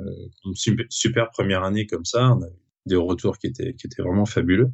une 0.44 0.54
super, 0.54 0.86
super, 0.90 1.30
première 1.30 1.62
année 1.62 1.86
comme 1.86 2.04
ça. 2.04 2.32
On 2.32 2.42
a 2.42 2.48
eu 2.48 2.58
des 2.86 2.96
retours 2.96 3.38
qui 3.38 3.46
étaient, 3.46 3.74
qui 3.74 3.86
étaient 3.86 4.02
vraiment 4.02 4.26
fabuleux. 4.26 4.72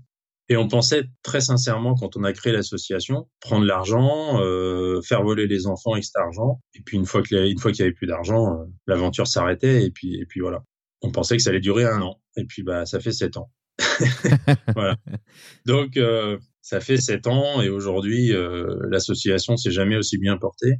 Et 0.48 0.56
on 0.56 0.68
pensait 0.68 1.04
très 1.22 1.40
sincèrement, 1.40 1.94
quand 1.94 2.16
on 2.16 2.24
a 2.24 2.32
créé 2.32 2.52
l'association, 2.52 3.28
prendre 3.40 3.64
l'argent, 3.64 4.40
euh, 4.42 5.00
faire 5.02 5.22
voler 5.22 5.46
les 5.46 5.66
enfants 5.66 5.92
avec 5.92 6.04
cet 6.04 6.16
argent. 6.16 6.60
Et 6.74 6.82
puis 6.84 6.96
une 6.98 7.06
fois 7.06 7.22
qu'il 7.22 7.38
y 7.38 7.40
avait, 7.40 7.54
avait 7.80 7.92
plus 7.92 8.06
d'argent, 8.06 8.52
euh, 8.52 8.64
l'aventure 8.86 9.26
s'arrêtait. 9.26 9.84
Et 9.84 9.90
puis, 9.90 10.20
et 10.20 10.26
puis 10.26 10.40
voilà. 10.40 10.62
On 11.00 11.10
pensait 11.10 11.36
que 11.36 11.42
ça 11.42 11.50
allait 11.50 11.60
durer 11.60 11.84
un 11.84 12.02
an. 12.02 12.20
Et 12.36 12.44
puis 12.44 12.62
bah 12.62 12.84
ça 12.86 13.00
fait 13.00 13.12
sept 13.12 13.36
ans. 13.36 13.50
voilà. 14.74 14.96
Donc 15.66 15.96
euh, 15.96 16.38
ça 16.62 16.80
fait 16.80 16.96
sept 16.96 17.26
ans 17.26 17.60
et 17.60 17.68
aujourd'hui 17.68 18.32
euh, 18.32 18.76
l'association 18.90 19.56
s'est 19.56 19.70
jamais 19.70 19.96
aussi 19.96 20.18
bien 20.18 20.36
portée. 20.38 20.76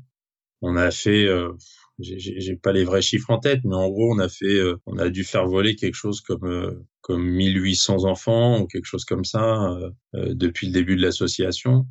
on 0.62 0.77
a 0.77 0.91
fait, 0.91 1.27
euh, 1.27 1.53
j'ai 1.99 2.57
pas 2.57 2.72
les 2.72 2.84
vrais 2.84 3.03
chiffres 3.03 3.30
en 3.30 3.38
tête, 3.38 3.61
mais 3.64 3.76
en 3.76 3.88
gros, 3.88 4.12
on 4.14 4.18
a 4.18 4.28
fait, 4.28 4.47
euh, 4.47 4.76
on 4.86 4.99
a 4.99 5.11
dû 5.11 5.24
faire 5.24 5.47
voler 5.47 5.76
quelque 5.76 5.95
chose 5.95 6.20
comme 6.20 6.45
euh, 6.45 6.70
comme 7.01 7.24
1800 7.24 8.05
enfants 8.05 8.61
ou 8.61 8.66
quelque 8.66 8.86
chose 8.86 9.05
comme 9.05 9.24
ça 9.24 9.78
depuis 10.14 10.68
le 10.68 10.72
début 10.72 10.97
de 10.97 11.03
l'association. 11.03 11.86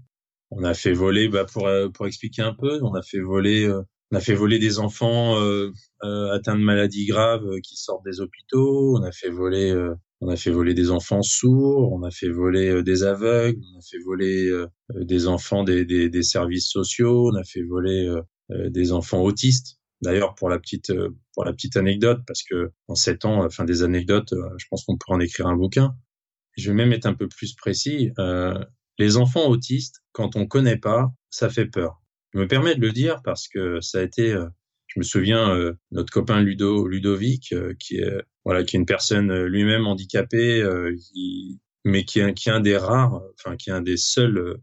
On 0.51 0.63
a 0.63 0.73
fait 0.73 0.93
voler, 0.93 1.27
bah 1.29 1.45
pour 1.45 1.69
pour 1.93 2.07
expliquer 2.07 2.41
un 2.41 2.53
peu, 2.53 2.79
on 2.83 2.95
a 2.95 3.03
fait 3.03 3.19
voler 3.19 3.71
on 4.13 4.15
a 4.15 4.19
fait 4.19 4.35
voler 4.35 4.59
des 4.59 4.77
enfants 4.77 5.39
euh, 5.39 5.71
euh, 6.03 6.31
atteints 6.33 6.55
de 6.55 6.63
maladies 6.63 7.07
graves 7.07 7.47
euh, 7.47 7.59
qui 7.63 7.77
sortent 7.77 8.05
des 8.05 8.21
hôpitaux. 8.21 8.95
On 8.95 9.01
a 9.01 9.11
fait 9.11 9.31
voler, 9.31 9.75
on 10.21 10.27
a 10.27 10.35
fait 10.35 10.51
voler 10.51 10.75
des 10.75 10.91
enfants 10.91 11.23
sourds. 11.23 11.91
On 11.91 12.03
a 12.03 12.11
fait 12.11 12.29
voler 12.29 12.83
des 12.83 13.01
aveugles. 13.01 13.59
On 13.73 13.79
a 13.79 13.81
fait 13.81 13.97
voler 14.05 14.65
des 14.93 15.27
enfants 15.27 15.63
des, 15.63 15.83
des, 15.83 16.09
des, 16.09 16.21
services 16.21 16.69
sociaux. 16.69 17.31
On 17.33 17.35
a 17.35 17.43
fait 17.43 17.63
voler 17.63 18.15
des 18.49 18.91
enfants 18.91 19.23
autistes. 19.23 19.79
D'ailleurs, 20.03 20.35
pour 20.35 20.49
la 20.49 20.59
petite 20.59 20.91
pour 21.33 21.45
la 21.45 21.53
petite 21.53 21.77
anecdote, 21.77 22.21
parce 22.27 22.43
que 22.43 22.71
en 22.87 22.95
sept 22.95 23.25
ans, 23.25 23.43
enfin 23.45 23.65
des 23.65 23.83
anecdotes, 23.83 24.33
je 24.57 24.65
pense 24.69 24.83
qu'on 24.85 24.97
pourrait 24.97 25.17
en 25.17 25.19
écrire 25.19 25.47
un 25.47 25.55
bouquin. 25.55 25.95
Je 26.57 26.69
vais 26.69 26.75
même 26.75 26.93
être 26.93 27.05
un 27.05 27.15
peu 27.15 27.27
plus 27.27 27.55
précis. 27.55 28.11
les 28.99 29.17
enfants 29.17 29.47
autistes, 29.47 30.03
quand 30.11 30.35
on 30.35 30.45
connaît 30.45 30.77
pas, 30.77 31.11
ça 31.29 31.49
fait 31.49 31.65
peur 31.65 32.03
je 32.33 32.39
me 32.39 32.47
permets 32.47 32.75
de 32.75 32.81
le 32.81 32.91
dire 32.91 33.21
parce 33.23 33.47
que 33.47 33.79
ça 33.81 33.99
a 33.99 34.01
été, 34.01 34.31
euh, 34.33 34.47
je 34.87 34.99
me 34.99 35.03
souviens, 35.03 35.55
euh, 35.55 35.73
notre 35.91 36.11
copain 36.11 36.41
Ludo, 36.41 36.87
Ludovic, 36.87 37.53
euh, 37.53 37.73
qui 37.79 37.97
est 37.97 38.21
voilà, 38.45 38.63
qui 38.63 38.75
est 38.75 38.79
une 38.79 38.85
personne 38.85 39.33
lui-même 39.45 39.87
handicapée, 39.87 40.61
mais 41.85 42.03
qui 42.03 42.19
est, 42.19 42.33
qui 42.33 42.49
est 42.49 42.51
un 42.51 42.59
des 42.59 42.75
rares, 42.75 43.21
enfin 43.35 43.55
qui 43.55 43.69
est 43.69 43.73
un 43.73 43.81
des 43.81 43.95
seuls, 43.95 44.57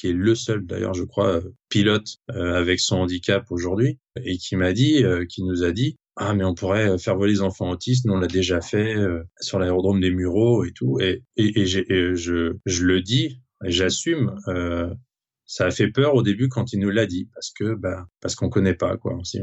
qui 0.00 0.08
est 0.08 0.12
le 0.12 0.34
seul 0.34 0.64
d'ailleurs, 0.66 0.94
je 0.94 1.04
crois, 1.04 1.40
pilote 1.68 2.16
avec 2.28 2.80
son 2.80 2.96
handicap 2.96 3.44
aujourd'hui, 3.50 3.98
et 4.24 4.36
qui 4.38 4.56
m'a 4.56 4.72
dit, 4.72 5.04
qui 5.28 5.44
nous 5.44 5.62
a 5.62 5.72
dit, 5.72 5.96
ah 6.16 6.34
mais 6.34 6.44
on 6.44 6.54
pourrait 6.54 6.98
faire 6.98 7.16
voler 7.16 7.32
les 7.34 7.42
enfants 7.42 7.70
autistes, 7.70 8.06
nous 8.06 8.14
on 8.14 8.18
l'a 8.18 8.26
déjà 8.26 8.60
fait 8.60 8.96
sur 9.40 9.58
l'aérodrome 9.58 10.00
des 10.00 10.10
Mureaux 10.10 10.64
et 10.64 10.72
tout, 10.72 10.98
et, 11.00 11.22
et, 11.36 11.66
je, 11.66 12.52
je 12.64 12.84
le 12.84 13.02
dis, 13.02 13.40
j'assume. 13.64 14.34
Euh, 14.48 14.92
ça 15.50 15.66
a 15.66 15.70
fait 15.72 15.88
peur 15.88 16.14
au 16.14 16.22
début 16.22 16.48
quand 16.48 16.72
il 16.72 16.78
nous 16.78 16.90
l'a 16.90 17.06
dit 17.06 17.28
parce 17.34 17.50
que 17.50 17.74
bah 17.74 18.06
parce 18.20 18.36
qu'on 18.36 18.48
connaît 18.48 18.76
pas 18.76 18.96
quoi. 18.96 19.16
On 19.16 19.24
se 19.24 19.36
dit 19.36 19.42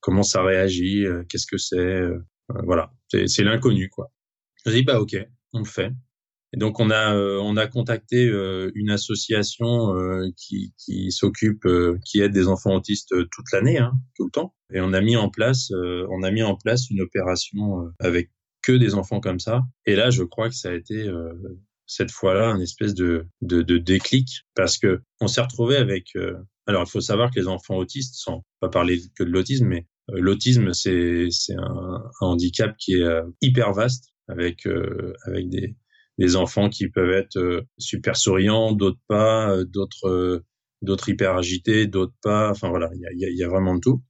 comment 0.00 0.24
ça 0.24 0.42
réagit, 0.42 1.06
euh, 1.06 1.22
qu'est-ce 1.28 1.46
que 1.46 1.58
c'est, 1.58 1.76
euh, 1.76 2.18
euh, 2.50 2.62
voilà, 2.64 2.92
c'est 3.08 3.44
l'inconnu 3.44 3.88
quoi. 3.88 4.10
Je 4.66 4.72
dis 4.72 4.82
bah 4.82 5.00
ok, 5.00 5.16
on 5.52 5.60
le 5.60 5.64
fait. 5.64 5.92
Et 6.54 6.56
donc 6.56 6.78
on 6.78 6.88
a 6.92 7.16
on 7.16 7.56
a 7.56 7.66
contacté 7.66 8.30
une 8.74 8.90
association 8.90 9.92
qui 10.36 10.72
qui 10.78 11.10
s'occupe 11.10 11.66
qui 12.06 12.20
aide 12.20 12.30
des 12.30 12.46
enfants 12.46 12.74
autistes 12.74 13.12
toute 13.32 13.52
l'année, 13.52 13.78
hein, 13.78 13.92
tout 14.14 14.26
le 14.26 14.30
temps. 14.30 14.54
Et 14.72 14.80
on 14.80 14.92
a 14.92 15.00
mis 15.00 15.16
en 15.16 15.30
place 15.30 15.72
on 15.72 16.22
a 16.22 16.30
mis 16.30 16.44
en 16.44 16.54
place 16.54 16.88
une 16.90 17.00
opération 17.00 17.90
avec 17.98 18.30
que 18.62 18.70
des 18.70 18.94
enfants 18.94 19.18
comme 19.18 19.40
ça. 19.40 19.62
Et 19.84 19.96
là 19.96 20.10
je 20.10 20.22
crois 20.22 20.48
que 20.48 20.54
ça 20.54 20.68
a 20.68 20.74
été 20.74 21.10
cette 21.86 22.10
fois-là 22.10 22.48
un 22.48 22.60
espèce 22.60 22.94
de, 22.94 23.26
de, 23.42 23.62
de, 23.62 23.78
déclic 23.78 24.44
parce 24.54 24.78
que 24.78 25.02
on 25.20 25.28
s'est 25.28 25.40
retrouvé 25.40 25.76
avec. 25.76 26.08
Euh, 26.16 26.34
alors 26.66 26.84
il 26.86 26.90
faut 26.90 27.00
savoir 27.00 27.30
que 27.30 27.38
les 27.38 27.48
enfants 27.48 27.76
autistes, 27.76 28.14
sans 28.14 28.44
pas 28.60 28.68
parler 28.68 29.00
que 29.16 29.24
de 29.24 29.30
l'autisme, 29.30 29.66
mais 29.66 29.86
euh, 30.10 30.18
l'autisme 30.18 30.72
c'est 30.72 31.28
un, 31.56 32.02
un, 32.20 32.26
handicap 32.26 32.74
qui 32.78 32.94
est 32.94 33.02
euh, 33.02 33.22
hyper 33.42 33.72
vaste 33.72 34.14
avec 34.28 34.66
avec 35.26 35.50
des 35.50 35.76
des 36.18 36.36
enfants 36.36 36.68
qui 36.68 36.88
peuvent 36.88 37.12
être 37.12 37.64
super 37.78 38.16
souriants, 38.16 38.72
d'autres 38.72 39.00
pas, 39.08 39.64
d'autres 39.64 40.42
d'autres 40.82 41.08
hyper 41.08 41.36
agités, 41.36 41.86
d'autres 41.86 42.14
pas. 42.22 42.50
Enfin 42.50 42.68
voilà, 42.68 42.90
il 42.94 43.00
y 43.18 43.24
a, 43.24 43.30
y 43.30 43.42
a 43.42 43.48
vraiment 43.48 43.74
de 43.74 43.80
tout. 43.80 44.02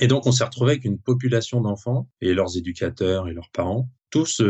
Et 0.00 0.06
donc 0.06 0.26
on 0.26 0.32
s'est 0.32 0.44
retrouvé 0.44 0.72
avec 0.72 0.84
une 0.84 1.00
population 1.00 1.60
d'enfants 1.60 2.08
et 2.20 2.34
leurs 2.34 2.56
éducateurs 2.56 3.28
et 3.28 3.32
leurs 3.32 3.50
parents, 3.52 3.90
tous 4.10 4.42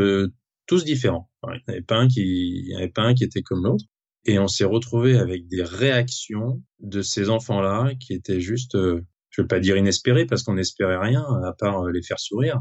tous 0.68 0.84
différents. 0.84 1.28
Il 1.44 1.62
n'y 1.66 1.74
avait 1.74 1.82
pas 1.82 1.96
un 1.96 2.06
qui, 2.06 2.66
il 2.66 2.76
avait 2.76 2.88
pas 2.88 3.02
un 3.02 3.14
qui 3.14 3.24
était 3.24 3.42
comme 3.42 3.64
l'autre. 3.64 3.84
Et 4.24 4.38
on 4.38 4.46
s'est 4.46 4.64
retrouvé 4.64 5.18
avec 5.18 5.48
des 5.48 5.62
réactions 5.62 6.62
de 6.80 7.02
ces 7.02 7.30
enfants-là 7.30 7.94
qui 7.98 8.12
étaient 8.12 8.40
juste, 8.40 8.74
euh, 8.74 9.00
je 9.30 9.42
veux 9.42 9.48
pas 9.48 9.58
dire 9.58 9.76
inespérées 9.76 10.26
parce 10.26 10.42
qu'on 10.42 10.54
n'espérait 10.54 10.98
rien 10.98 11.24
à 11.44 11.54
part 11.54 11.86
euh, 11.86 11.90
les 11.90 12.02
faire 12.02 12.20
sourire, 12.20 12.60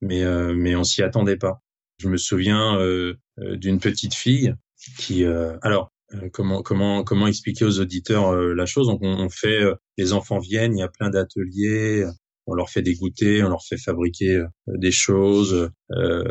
mais 0.00 0.22
euh, 0.22 0.54
mais 0.54 0.76
on 0.76 0.84
s'y 0.84 1.02
attendait 1.02 1.36
pas. 1.36 1.60
Je 1.98 2.08
me 2.08 2.16
souviens 2.16 2.78
d'une 3.36 3.80
petite 3.80 4.14
fille 4.14 4.54
qui, 4.98 5.24
alors 5.62 5.92
comment 6.32 6.62
comment 6.62 7.04
comment 7.04 7.26
expliquer 7.26 7.64
aux 7.64 7.80
auditeurs 7.80 8.34
la 8.34 8.66
chose? 8.66 8.86
Donc 8.86 9.00
on, 9.02 9.24
on 9.24 9.30
fait, 9.30 9.60
les 9.96 10.12
enfants 10.12 10.38
viennent, 10.38 10.76
il 10.76 10.80
y 10.80 10.82
a 10.82 10.88
plein 10.88 11.10
d'ateliers, 11.10 12.06
on 12.48 12.54
leur 12.54 12.70
fait 12.70 12.82
des 12.82 12.94
goûters, 12.94 13.44
on 13.44 13.50
leur 13.50 13.62
fait 13.62 13.76
fabriquer 13.76 14.36
euh, 14.36 14.46
des 14.68 14.90
choses, 14.90 15.70
euh, 15.92 16.24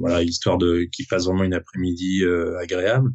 voilà, 0.00 0.22
histoire 0.22 0.58
de 0.58 0.86
qu'ils 0.92 1.06
passent 1.06 1.24
vraiment 1.24 1.44
une 1.44 1.54
après-midi 1.54 2.24
euh, 2.24 2.58
agréable. 2.58 3.10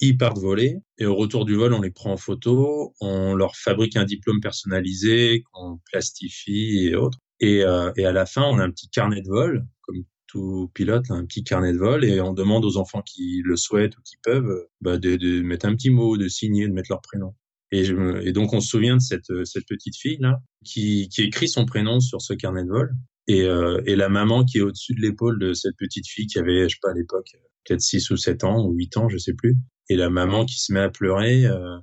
Ils 0.00 0.16
partent 0.18 0.38
voler 0.38 0.78
et 0.98 1.06
au 1.06 1.14
retour 1.14 1.44
du 1.44 1.54
vol, 1.54 1.72
on 1.72 1.80
les 1.80 1.92
prend 1.92 2.12
en 2.12 2.16
photo, 2.16 2.92
on 3.00 3.34
leur 3.34 3.54
fabrique 3.54 3.96
un 3.96 4.04
diplôme 4.04 4.40
personnalisé 4.40 5.44
qu'on 5.52 5.78
plastifie 5.92 6.88
et 6.88 6.96
autres. 6.96 7.18
Et, 7.38 7.62
euh, 7.62 7.92
et 7.96 8.04
à 8.04 8.12
la 8.12 8.26
fin, 8.26 8.42
on 8.42 8.58
a 8.58 8.64
un 8.64 8.70
petit 8.70 8.88
carnet 8.88 9.20
de 9.22 9.28
vol, 9.28 9.64
comme 9.82 10.02
tout 10.32 10.70
pilote, 10.74 11.10
un 11.10 11.24
petit 11.26 11.44
carnet 11.44 11.72
de 11.72 11.78
vol, 11.78 12.04
et 12.04 12.20
on 12.20 12.32
demande 12.32 12.64
aux 12.64 12.76
enfants 12.76 13.02
qui 13.02 13.42
le 13.44 13.56
souhaitent 13.56 13.96
ou 13.98 14.00
qui 14.02 14.16
peuvent 14.22 14.66
bah, 14.80 14.98
de, 14.98 15.16
de 15.16 15.42
mettre 15.42 15.66
un 15.66 15.74
petit 15.74 15.90
mot, 15.90 16.16
de 16.16 16.28
signer, 16.28 16.66
de 16.66 16.72
mettre 16.72 16.90
leur 16.90 17.02
prénom. 17.02 17.34
Et, 17.70 17.84
je 17.84 17.94
et, 18.26 18.32
donc 18.32 18.52
on 18.52 18.60
se 18.60 18.68
souvient 18.68 18.96
de 18.96 19.02
cette, 19.02 19.32
cette 19.44 19.66
petite 19.66 19.96
fille 19.96 20.18
là 20.20 20.40
qui, 20.64 21.08
qui 21.08 21.22
écrit 21.22 21.48
son 21.48 21.64
prénom 21.64 22.00
sur 22.00 22.20
ce 22.20 22.34
carnet 22.34 22.64
de 22.64 22.68
vol 22.68 22.92
et, 23.28 23.42
euh, 23.42 23.80
et 23.86 23.96
la 23.96 24.08
maman 24.08 24.44
qui 24.44 24.58
est 24.58 24.60
au-dessus 24.60 24.94
de 24.94 25.00
l'épaule 25.00 25.38
de 25.38 25.54
cette 25.54 25.76
petite 25.78 26.06
fille 26.06 26.26
qui 26.26 26.38
avait, 26.38 26.68
je 26.68 26.74
sais 26.74 26.80
pas 26.82 26.90
à 26.90 26.94
l'époque, 26.94 27.32
peut-être 27.64 27.80
6 27.80 28.10
ou 28.10 28.16
7 28.16 28.44
ans 28.44 28.64
ou 28.64 28.72
8 28.72 28.96
ans, 28.96 29.08
je 29.08 29.18
sais 29.18 29.34
plus. 29.34 29.56
Et 29.88 29.96
la 29.96 30.10
maman 30.10 30.44
qui 30.44 30.60
se 30.60 30.72
met 30.72 30.80
à 30.80 30.90
pleurer 30.90 31.46
euh, 31.46 31.78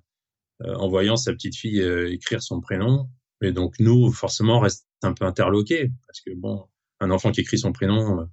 euh, 0.64 0.76
en 0.76 0.90
voyant 0.90 1.16
sa 1.16 1.32
petite 1.32 1.56
fille 1.56 1.82
euh, 1.82 2.12
écrire 2.12 2.42
son 2.42 2.60
prénom. 2.62 3.10
Et 3.42 3.52
donc 3.52 3.80
nous, 3.80 4.12
forcément, 4.12 4.58
on 4.58 4.62
reste 4.62 4.88
un 5.02 5.14
peu 5.14 5.26
interloqués 5.26 5.92
parce 6.08 6.22
que 6.22 6.32
bon, 6.36 6.66
un 7.00 7.12
enfant 7.12 7.32
qui 7.32 7.42
écrit 7.42 7.58
son 7.58 7.72
prénom. 7.72 8.28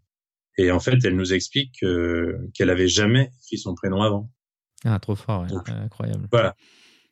Et 0.59 0.71
en 0.71 0.81
fait, 0.81 1.05
elle 1.05 1.17
nous 1.17 1.33
explique 1.35 1.73
qu'elle 2.55 2.71
avait 2.71 2.89
jamais 2.89 3.31
écrit 3.43 3.59
son 3.59 3.75
prénom 3.75 4.03
avant. 4.03 4.31
Ah, 4.85 4.99
trop 4.99 5.17
fort, 5.17 5.43
ouais. 5.43 5.73
incroyable. 5.73 6.29
Voilà. 6.31 6.55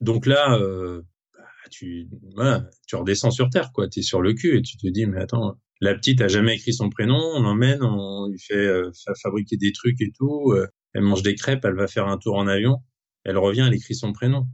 Donc 0.01 0.27
là, 0.27 0.59
euh, 0.59 1.03
bah, 1.37 1.45
tu, 1.71 2.09
voilà, 2.35 2.69
tu 2.87 2.97
redescends 2.97 3.31
sur 3.31 3.49
terre, 3.51 3.73
quoi. 3.73 3.89
Tu 3.89 4.01
es 4.01 4.03
sur 4.03 4.23
le 4.23 4.35
cul 4.35 4.57
et 4.59 4.63
tu 4.63 4.77
te 4.77 4.87
dis, 4.87 5.07
mais 5.07 5.21
attends, 5.21 5.59
la 5.81 5.95
petite 5.95 6.21
a 6.21 6.29
jamais 6.29 6.55
écrit 6.55 6.73
son 6.73 6.89
prénom, 6.89 7.19
on 7.19 7.43
l'emmène, 7.43 7.83
on 7.83 8.29
lui 8.29 8.39
fait 8.39 8.55
euh, 8.55 8.91
fabriquer 9.23 9.57
des 9.57 9.73
trucs 9.73 10.01
et 10.01 10.13
tout. 10.17 10.53
Euh, 10.53 10.67
elle 10.93 11.03
mange 11.03 11.23
des 11.23 11.35
crêpes, 11.35 11.65
elle 11.65 11.75
va 11.75 11.87
faire 11.87 12.07
un 12.07 12.19
tour 12.19 12.37
en 12.37 12.47
avion, 12.47 12.79
elle 13.25 13.39
revient, 13.39 13.65
elle 13.67 13.75
écrit 13.75 13.95
son 13.95 14.13
prénom. 14.13 14.47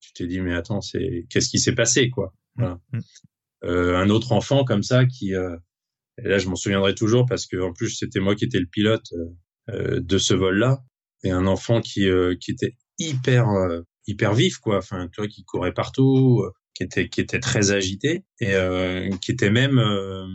Tu 0.00 0.12
te 0.12 0.22
dis, 0.22 0.40
mais 0.40 0.54
attends, 0.54 0.80
c'est 0.80 1.26
qu'est-ce 1.30 1.48
qui 1.48 1.58
s'est 1.58 1.74
passé, 1.74 2.10
quoi? 2.10 2.34
Voilà. 2.56 2.78
Mmh. 2.92 3.00
Euh, 3.64 3.96
un 3.96 4.10
autre 4.10 4.32
enfant 4.32 4.64
comme 4.64 4.82
ça 4.82 5.06
qui, 5.06 5.34
euh, 5.34 5.56
et 6.22 6.28
là 6.28 6.38
je 6.38 6.48
m'en 6.48 6.56
souviendrai 6.56 6.94
toujours 6.94 7.26
parce 7.26 7.46
que 7.46 7.56
en 7.56 7.72
plus 7.72 7.90
c'était 7.90 8.20
moi 8.20 8.34
qui 8.34 8.44
étais 8.44 8.60
le 8.60 8.66
pilote 8.66 9.06
de 9.68 10.18
ce 10.18 10.34
vol-là, 10.34 10.78
et 11.24 11.30
un 11.30 11.46
enfant 11.46 11.80
qui 11.80 12.08
qui 12.40 12.50
était 12.52 12.76
hyper 12.98 13.46
hyper 14.06 14.34
vif, 14.34 14.58
quoi. 14.58 14.78
Enfin, 14.78 15.08
tu 15.12 15.20
vois, 15.20 15.28
qui 15.28 15.44
courait 15.44 15.72
partout, 15.74 16.42
euh, 16.44 16.50
qui 16.74 16.84
était 16.84 17.08
qui 17.08 17.20
était 17.20 17.40
très 17.40 17.70
agité 17.70 18.24
et 18.40 18.54
euh, 18.54 19.10
qui 19.20 19.32
était 19.32 19.50
même, 19.50 19.78
euh, 19.78 20.26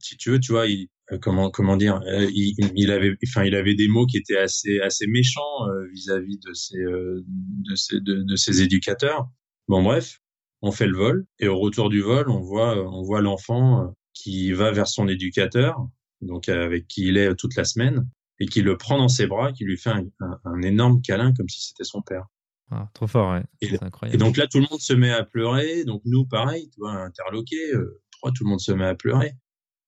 si 0.00 0.16
tu 0.16 0.30
veux, 0.30 0.40
tu 0.40 0.52
vois, 0.52 0.66
il, 0.66 0.88
comment 1.20 1.50
comment 1.50 1.76
dire, 1.76 2.00
il, 2.06 2.54
il, 2.76 2.90
avait, 2.90 3.14
enfin, 3.26 3.44
il 3.44 3.54
avait 3.54 3.74
des 3.74 3.88
mots 3.88 4.06
qui 4.06 4.18
étaient 4.18 4.38
assez 4.38 4.80
assez 4.80 5.06
méchants 5.06 5.66
vis-à-vis 5.92 6.38
de 6.38 6.52
ses 6.52 6.78
de 6.78 7.74
ses 7.74 8.00
de, 8.00 8.22
de 8.22 8.36
ses 8.36 8.62
éducateurs. 8.62 9.28
Bon, 9.68 9.82
bref, 9.82 10.18
on 10.62 10.72
fait 10.72 10.86
le 10.86 10.96
vol 10.96 11.26
et 11.38 11.48
au 11.48 11.58
retour 11.58 11.90
du 11.90 12.00
vol, 12.00 12.28
on 12.30 12.40
voit 12.40 12.76
on 12.92 13.02
voit 13.02 13.20
l'enfant 13.20 13.94
qui 14.14 14.52
va 14.52 14.70
vers 14.72 14.88
son 14.88 15.08
éducateur, 15.08 15.76
donc 16.20 16.48
avec 16.48 16.86
qui 16.88 17.08
il 17.08 17.16
est 17.16 17.34
toute 17.36 17.56
la 17.56 17.64
semaine, 17.64 18.08
et 18.38 18.46
qui 18.46 18.62
le 18.62 18.76
prend 18.76 18.98
dans 18.98 19.08
ses 19.08 19.26
bras, 19.26 19.52
qui 19.52 19.64
lui 19.64 19.78
fait 19.78 19.90
un, 19.90 20.04
un 20.44 20.62
énorme 20.62 21.00
câlin 21.02 21.32
comme 21.34 21.48
si 21.48 21.68
c'était 21.68 21.84
son 21.84 22.02
père. 22.02 22.26
Ah, 22.70 22.88
trop 22.94 23.06
fort, 23.06 23.32
ouais. 23.32 23.42
Et, 23.60 23.74
incroyable. 23.82 24.16
et, 24.16 24.18
donc 24.18 24.38
là, 24.38 24.46
tout 24.46 24.58
le 24.58 24.66
monde 24.70 24.80
se 24.80 24.94
met 24.94 25.10
à 25.10 25.24
pleurer. 25.24 25.84
Donc 25.84 26.00
nous, 26.06 26.24
pareil, 26.24 26.70
tu 26.70 26.80
vois, 26.80 26.92
interloqué, 26.92 27.56
euh, 27.74 28.00
tout 28.34 28.44
le 28.44 28.48
monde 28.48 28.60
se 28.60 28.72
met 28.72 28.86
à 28.86 28.94
pleurer. 28.94 29.32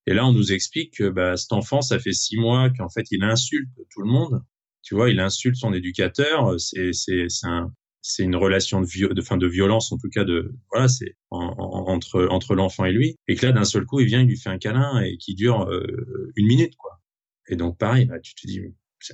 Et 0.06 0.12
là, 0.12 0.26
on 0.26 0.32
nous 0.32 0.52
explique 0.52 0.98
que 0.98 1.08
bah, 1.08 1.36
cet 1.36 1.52
enfant, 1.52 1.80
ça 1.80 1.98
fait 1.98 2.12
six 2.12 2.36
mois 2.36 2.68
qu'en 2.70 2.90
fait, 2.90 3.06
il 3.10 3.24
insulte 3.24 3.70
tout 3.90 4.02
le 4.02 4.10
monde. 4.10 4.42
Tu 4.82 4.94
vois, 4.94 5.08
il 5.08 5.18
insulte 5.18 5.56
son 5.56 5.72
éducateur. 5.72 6.60
C'est 6.60 6.92
c'est 6.92 7.30
c'est 7.30 7.46
un 7.46 7.72
c'est 8.06 8.22
une 8.22 8.36
relation 8.36 8.80
de, 8.82 9.12
de, 9.12 9.22
fin, 9.22 9.36
de 9.36 9.46
violence 9.46 9.90
en 9.92 9.96
tout 9.96 10.10
cas 10.10 10.24
de 10.24 10.52
voilà 10.70 10.88
c'est 10.88 11.16
entre 11.30 12.26
entre 12.30 12.54
l'enfant 12.54 12.84
et 12.84 12.92
lui 12.92 13.16
et 13.28 13.34
que 13.34 13.46
là 13.46 13.52
d'un 13.52 13.64
seul 13.64 13.86
coup 13.86 14.00
il 14.00 14.06
vient 14.06 14.20
il 14.20 14.28
lui 14.28 14.36
fait 14.36 14.50
un 14.50 14.58
câlin 14.58 15.00
et 15.00 15.16
qui 15.16 15.34
dure 15.34 15.62
euh, 15.70 16.32
une 16.36 16.46
minute 16.46 16.76
quoi 16.76 17.00
et 17.48 17.56
donc 17.56 17.78
pareil 17.78 18.06
bah, 18.06 18.20
tu 18.20 18.34
te 18.34 18.46
dis 18.46 18.60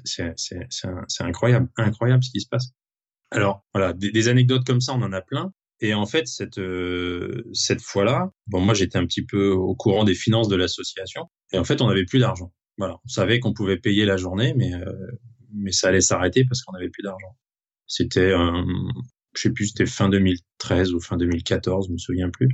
c'est 0.05 1.23
incroyable 1.23 1.69
incroyable 1.77 2.25
ce 2.25 2.31
qui 2.31 2.41
se 2.41 2.49
passe 2.49 2.73
alors 3.31 3.65
voilà, 3.75 3.93
des, 3.93 4.29
anecdotes 4.29 4.67
comme 4.67 4.81
ça, 4.81 4.93
on 4.95 5.03
en 5.03 5.13
a 5.13 5.21
plein. 5.21 5.53
Et 5.81 5.95
en 5.95 6.05
fait, 6.05 6.27
cette 6.27 6.59
euh, 6.59 7.45
cette 7.55 7.81
fois-là, 7.81 8.31
bon, 8.49 8.61
moi 8.61 8.75
j'étais 8.75 8.99
un 8.99 9.07
petit 9.07 9.25
peu 9.25 9.51
au 9.51 9.75
courant 9.75 10.05
des 10.05 10.15
finances 10.15 10.49
de 10.49 10.57
l'association, 10.57 11.27
et 11.53 11.59
en 11.59 11.65
fait, 11.65 11.81
on 11.81 11.89
n'avait 11.89 12.05
plus 12.05 12.19
d'argent. 12.19 12.53
Voilà, 12.77 12.99
on 13.05 13.09
savait 13.09 13.41
qu'on 13.41 13.55
pouvait 13.55 13.79
payer 13.79 14.05
la 14.05 14.17
journée, 14.17 14.53
mais 14.57 14.75
euh, 14.75 14.93
mais 15.55 15.73
ça 15.73 15.89
allait 15.89 16.01
s'arrêter 16.01 16.45
parce 16.45 16.63
qu'on 16.63 16.73
n'avait 16.73 16.91
plus 16.91 17.03
d'argent. 17.03 17.37
C'était, 17.93 18.31
je 18.31 19.41
sais 19.41 19.51
plus, 19.51 19.69
c'était 19.69 19.87
fin 19.87 20.09
2013 20.09 20.95
ou 20.95 21.01
fin 21.01 21.17
2014, 21.17 21.89
je 21.89 21.93
me 21.93 21.99
souviens 21.99 22.31
plus. 22.31 22.49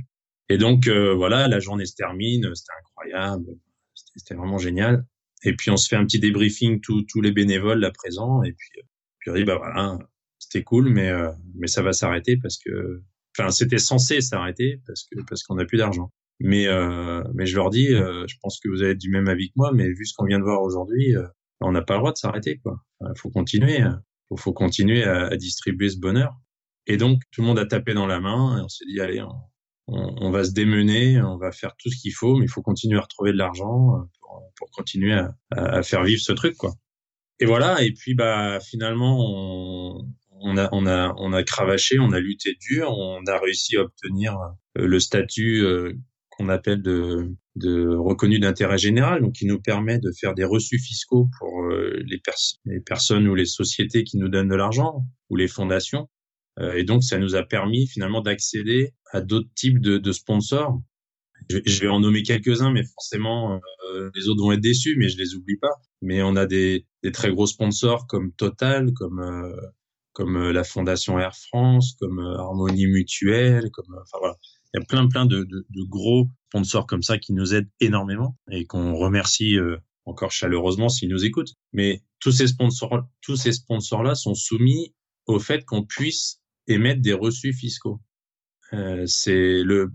Et 0.49 0.57
donc 0.57 0.87
euh, 0.87 1.13
voilà, 1.13 1.47
la 1.47 1.59
journée 1.59 1.85
se 1.85 1.95
termine, 1.95 2.49
c'était 2.55 2.73
incroyable, 2.79 3.45
c'était 3.93 4.35
vraiment 4.35 4.57
génial. 4.57 5.05
Et 5.43 5.55
puis 5.55 5.69
on 5.69 5.77
se 5.77 5.87
fait 5.87 5.95
un 5.95 6.05
petit 6.05 6.19
débriefing 6.19 6.81
tous 6.81 7.21
les 7.21 7.31
bénévoles 7.31 7.79
là 7.79 7.91
présents, 7.91 8.41
et 8.43 8.53
puis 8.53 8.81
puis 9.19 9.29
on 9.29 9.35
dit 9.35 9.43
bah 9.43 9.57
voilà, 9.57 9.99
c'était 10.39 10.63
cool, 10.63 10.89
mais 10.89 11.11
mais 11.55 11.67
ça 11.67 11.83
va 11.83 11.93
s'arrêter 11.93 12.37
parce 12.37 12.57
que 12.57 13.03
Enfin, 13.37 13.51
c'était 13.51 13.77
censé 13.77 14.21
s'arrêter 14.21 14.81
parce 14.87 15.03
que 15.03 15.19
parce 15.27 15.43
qu'on 15.43 15.55
n'a 15.55 15.65
plus 15.65 15.77
d'argent. 15.77 16.11
Mais 16.39 16.67
euh, 16.67 17.23
mais 17.33 17.45
je 17.45 17.55
leur 17.55 17.69
dis, 17.69 17.93
euh, 17.93 18.25
je 18.27 18.35
pense 18.41 18.59
que 18.59 18.69
vous 18.69 18.83
allez 18.83 18.95
du 18.95 19.09
même 19.09 19.27
avis 19.27 19.49
que 19.49 19.53
moi, 19.55 19.71
mais 19.73 19.87
vu 19.89 20.05
ce 20.05 20.13
qu'on 20.15 20.25
vient 20.25 20.39
de 20.39 20.43
voir 20.43 20.61
aujourd'hui, 20.61 21.15
euh, 21.15 21.27
on 21.61 21.71
n'a 21.71 21.81
pas 21.81 21.95
le 21.95 21.99
droit 21.99 22.11
de 22.11 22.17
s'arrêter. 22.17 22.57
Quoi. 22.59 22.77
Il 23.01 23.17
faut 23.17 23.29
continuer. 23.29 23.79
Il 24.31 24.39
faut 24.39 24.53
continuer 24.53 25.03
à, 25.03 25.35
distribuer 25.37 25.89
ce 25.89 25.97
bonheur. 25.97 26.33
Et 26.85 26.97
donc 26.97 27.21
tout 27.31 27.41
le 27.41 27.47
monde 27.47 27.59
a 27.59 27.65
tapé 27.65 27.93
dans 27.93 28.07
la 28.07 28.19
main 28.19 28.57
et 28.57 28.61
on 28.61 28.69
s'est 28.69 28.85
dit 28.85 28.99
allez, 28.99 29.23
on, 29.87 30.31
va 30.31 30.43
se 30.43 30.51
démener, 30.51 31.21
on 31.21 31.37
va 31.37 31.51
faire 31.51 31.75
tout 31.77 31.89
ce 31.89 32.01
qu'il 32.01 32.13
faut, 32.13 32.35
mais 32.35 32.45
il 32.45 32.49
faut 32.49 32.61
continuer 32.61 32.97
à 32.97 33.01
retrouver 33.01 33.31
de 33.31 33.37
l'argent 33.37 34.07
pour, 34.19 34.51
pour 34.55 34.71
continuer 34.71 35.19
à, 35.51 35.83
faire 35.83 36.03
vivre 36.03 36.21
ce 36.21 36.33
truc 36.33 36.55
quoi. 36.55 36.73
Et 37.39 37.45
voilà. 37.45 37.81
Et 37.83 37.93
puis 37.93 38.15
bah 38.15 38.59
finalement 38.59 39.17
on 40.41 40.57
a 40.57 41.43
cravaché, 41.43 41.99
on 41.99 42.11
a 42.11 42.19
lutté 42.19 42.55
dur, 42.59 42.91
on 42.91 43.25
a 43.25 43.37
réussi 43.39 43.77
à 43.77 43.81
obtenir 43.81 44.37
euh, 44.77 44.87
le 44.87 44.99
statut 44.99 45.63
euh, 45.63 45.93
qu'on 46.29 46.49
appelle 46.49 46.81
de, 46.81 47.35
de 47.57 47.95
reconnu 47.95 48.39
d'intérêt 48.39 48.77
général, 48.77 49.21
donc 49.21 49.33
qui 49.33 49.45
nous 49.45 49.61
permet 49.61 49.99
de 49.99 50.11
faire 50.19 50.33
des 50.33 50.43
reçus 50.43 50.79
fiscaux 50.79 51.29
pour 51.39 51.63
euh, 51.63 52.01
les, 52.05 52.21
les 52.65 52.79
personnes 52.79 53.27
ou 53.27 53.35
les 53.35 53.45
sociétés 53.45 54.03
qui 54.03 54.17
nous 54.17 54.29
donnent 54.29 54.49
de 54.49 54.55
l'argent 54.55 55.05
ou 55.29 55.35
les 55.35 55.47
fondations. 55.47 56.07
et 56.75 56.83
donc, 56.83 57.03
ça 57.03 57.19
nous 57.19 57.35
a 57.35 57.43
permis 57.43 57.87
finalement 57.87 58.21
d'accéder 58.21 58.93
à 59.11 59.21
d'autres 59.21 59.49
types 59.55 59.79
de, 59.79 59.97
de 59.97 60.11
sponsors. 60.11 60.81
Je, 61.49 61.59
je, 61.65 61.81
vais 61.81 61.87
en 61.87 61.99
nommer 61.99 62.23
quelques-uns, 62.23 62.71
mais 62.71 62.83
forcément, 62.83 63.59
les 64.15 64.27
autres 64.27 64.41
vont 64.41 64.53
être 64.53 64.61
déçus, 64.61 64.95
mais 64.97 65.07
je 65.09 65.17
les 65.17 65.35
oublie 65.35 65.57
pas. 65.57 65.75
Mais 66.01 66.23
on 66.23 66.35
a 66.35 66.45
des, 66.45 66.87
des 67.03 67.11
très 67.11 67.31
gros 67.31 67.45
sponsors 67.45 68.07
comme 68.07 68.31
Total, 68.33 68.91
comme 68.93 69.21
comme 70.17 70.35
euh, 70.35 70.51
la 70.51 70.63
Fondation 70.63 71.19
Air 71.19 71.35
France, 71.35 71.95
comme 71.99 72.17
euh, 72.17 72.39
Harmonie 72.39 72.87
Mutuelle, 72.87 73.69
comme 73.69 73.93
euh, 73.93 74.01
enfin 74.01 74.17
voilà, 74.19 74.35
il 74.73 74.79
y 74.79 74.81
a 74.81 74.85
plein 74.85 75.07
plein 75.07 75.27
de, 75.27 75.43
de, 75.43 75.65
de, 75.69 75.83
gros 75.87 76.27
sponsors 76.49 76.87
comme 76.87 77.03
ça 77.03 77.17
qui 77.17 77.33
nous 77.33 77.53
aident 77.53 77.69
énormément 77.79 78.37
et 78.51 78.65
qu'on 78.65 78.95
remercie 78.95 79.57
encore 80.05 80.31
chaleureusement 80.31 80.89
s'ils 80.89 81.09
nous 81.09 81.25
écoutent. 81.25 81.53
Mais 81.73 82.01
tous 82.19 82.31
ces 82.31 82.47
sponsors, 82.47 83.07
tous 83.21 83.35
ces 83.35 83.51
sponsors 83.51 84.03
là 84.03 84.15
sont 84.15 84.33
soumis 84.33 84.93
au 85.25 85.39
fait 85.39 85.65
qu'on 85.65 85.83
puisse 85.83 86.41
émettre 86.67 87.01
des 87.01 87.13
reçus 87.13 87.53
fiscaux. 87.53 88.01
Euh, 88.73 89.05
c'est 89.05 89.63
le, 89.63 89.93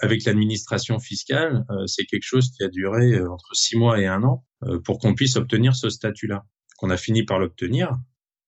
avec 0.00 0.24
l'administration 0.24 0.98
fiscale, 0.98 1.64
euh, 1.70 1.86
c'est 1.86 2.04
quelque 2.04 2.24
chose 2.24 2.50
qui 2.50 2.64
a 2.64 2.68
duré 2.68 3.20
entre 3.20 3.54
six 3.54 3.76
mois 3.76 4.00
et 4.00 4.06
un 4.06 4.24
an 4.24 4.44
euh, 4.64 4.80
pour 4.80 4.98
qu'on 4.98 5.14
puisse 5.14 5.36
obtenir 5.36 5.76
ce 5.76 5.88
statut-là. 5.88 6.44
Qu'on 6.78 6.90
a 6.90 6.96
fini 6.96 7.24
par 7.24 7.38
l'obtenir, 7.38 7.92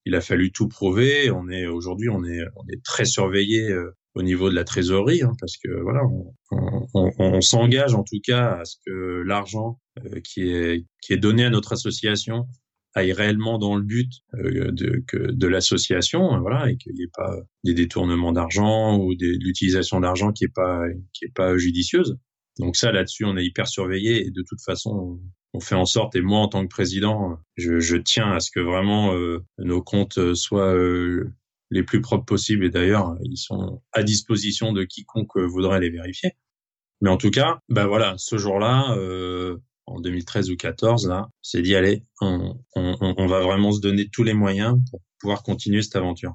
il 0.06 0.16
a 0.16 0.20
fallu 0.20 0.50
tout 0.50 0.66
prouver. 0.66 1.30
On 1.30 1.48
est 1.48 1.66
aujourd'hui, 1.66 2.08
on 2.08 2.24
est, 2.24 2.42
on 2.56 2.64
est 2.68 2.82
très 2.84 3.04
surveillé 3.04 3.70
euh, 3.70 3.96
au 4.14 4.22
niveau 4.22 4.48
de 4.48 4.54
la 4.54 4.64
trésorerie, 4.64 5.22
hein, 5.22 5.32
parce 5.40 5.56
que 5.56 5.70
voilà, 5.82 6.02
on, 6.04 6.86
on, 6.94 7.10
on 7.18 7.40
s'engage 7.40 7.94
en 7.94 8.04
tout 8.04 8.20
cas 8.22 8.58
à 8.60 8.64
ce 8.64 8.76
que 8.86 9.22
l'argent 9.26 9.80
euh, 10.04 10.20
qui 10.20 10.42
est 10.50 10.84
qui 11.02 11.12
est 11.12 11.18
donné 11.18 11.44
à 11.44 11.50
notre 11.50 11.72
association 11.72 12.46
aille 12.94 13.12
réellement 13.12 13.58
dans 13.58 13.74
le 13.74 13.82
but 13.82 14.10
euh, 14.34 14.70
de, 14.70 15.04
de 15.12 15.46
l'association, 15.48 16.40
voilà, 16.40 16.70
et 16.70 16.76
qu'il 16.76 16.94
n'y 16.94 17.02
ait 17.02 17.10
pas 17.12 17.34
des 17.64 17.74
détournements 17.74 18.32
d'argent 18.32 18.98
ou 18.98 19.16
de 19.16 19.26
l'utilisation 19.40 19.98
d'argent 19.98 20.30
qui 20.32 20.44
est 20.44 20.54
pas 20.54 20.82
qui 21.12 21.24
est 21.24 21.34
pas 21.34 21.56
judicieuse. 21.58 22.16
Donc 22.60 22.76
ça, 22.76 22.92
là-dessus, 22.92 23.24
on 23.24 23.36
est 23.36 23.44
hyper 23.44 23.66
surveillé 23.66 24.24
et 24.24 24.30
de 24.30 24.44
toute 24.46 24.62
façon, 24.64 25.18
on 25.54 25.60
fait 25.60 25.74
en 25.74 25.86
sorte, 25.86 26.14
et 26.14 26.20
moi 26.20 26.38
en 26.38 26.46
tant 26.46 26.62
que 26.62 26.68
président, 26.68 27.36
je, 27.56 27.80
je 27.80 27.96
tiens 27.96 28.30
à 28.30 28.38
ce 28.38 28.52
que 28.52 28.60
vraiment 28.60 29.12
euh, 29.14 29.44
nos 29.58 29.82
comptes 29.82 30.34
soient 30.34 30.72
euh, 30.72 31.32
les 31.70 31.82
plus 31.82 32.00
propres 32.00 32.24
possibles. 32.24 32.64
Et 32.64 32.70
d'ailleurs, 32.70 33.16
ils 33.22 33.36
sont 33.36 33.82
à 33.92 34.02
disposition 34.02 34.72
de 34.72 34.84
quiconque 34.84 35.36
voudrait 35.36 35.80
les 35.80 35.90
vérifier. 35.90 36.32
Mais 37.00 37.10
en 37.10 37.16
tout 37.16 37.30
cas, 37.30 37.58
bah 37.68 37.86
voilà, 37.86 38.14
ce 38.18 38.38
jour-là, 38.38 38.94
euh, 38.96 39.56
en 39.86 40.00
2013 40.00 40.50
ou 40.50 40.56
14, 40.56 41.08
là, 41.08 41.28
c'est 41.42 41.62
dit 41.62 41.74
allez, 41.74 42.04
on, 42.20 42.58
on, 42.76 43.14
on, 43.18 43.26
va 43.26 43.40
vraiment 43.40 43.72
se 43.72 43.80
donner 43.80 44.08
tous 44.08 44.22
les 44.22 44.34
moyens 44.34 44.78
pour 44.90 45.02
pouvoir 45.20 45.42
continuer 45.42 45.82
cette 45.82 45.96
aventure. 45.96 46.34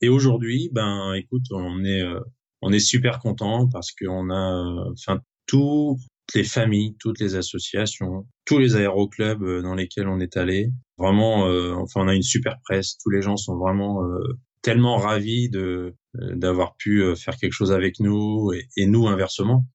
Et 0.00 0.08
aujourd'hui, 0.08 0.68
ben 0.72 1.14
écoute, 1.14 1.44
on 1.52 1.84
est 1.84 2.02
euh, 2.02 2.20
on 2.60 2.72
est 2.72 2.80
super 2.80 3.20
content 3.20 3.68
parce 3.68 3.92
qu'on 3.92 4.30
a, 4.30 4.90
enfin 4.92 5.20
tout 5.46 5.98
les 6.34 6.44
familles, 6.44 6.96
toutes 6.98 7.20
les 7.20 7.34
associations, 7.34 8.26
tous 8.44 8.58
les 8.58 8.76
aéroclubs 8.76 9.42
euh, 9.42 9.62
dans 9.62 9.74
lesquels 9.74 10.08
on 10.08 10.20
est 10.20 10.36
allé. 10.36 10.70
Vraiment, 10.96 11.46
euh, 11.46 11.74
enfin, 11.74 12.02
on 12.02 12.08
a 12.08 12.14
une 12.14 12.22
super 12.22 12.58
presse. 12.64 12.96
Tous 13.02 13.10
les 13.10 13.22
gens 13.22 13.36
sont 13.36 13.56
vraiment 13.56 14.02
euh, 14.02 14.38
tellement 14.64 14.96
ravis 14.96 15.48
de 15.48 15.94
d'avoir 16.14 16.76
pu 16.76 17.04
faire 17.16 17.36
quelque 17.36 17.52
chose 17.52 17.72
avec 17.72 18.00
nous 18.00 18.52
et, 18.76 18.86
nous 18.86 19.06
inversement. 19.08 19.66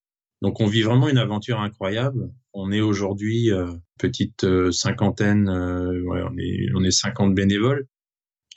Donc, 0.41 0.61
on 0.61 0.67
vit 0.67 0.83
vraiment 0.83 1.09
une 1.09 1.17
aventure 1.17 1.59
incroyable. 1.59 2.31
On 2.53 2.71
est 2.71 2.81
aujourd'hui 2.81 3.49
petite 3.97 4.45
cinquantaine, 4.71 5.49
on 5.49 6.37
est 6.37 6.67
on 6.75 6.83
est 6.83 6.91
50 6.91 7.35
bénévoles. 7.35 7.87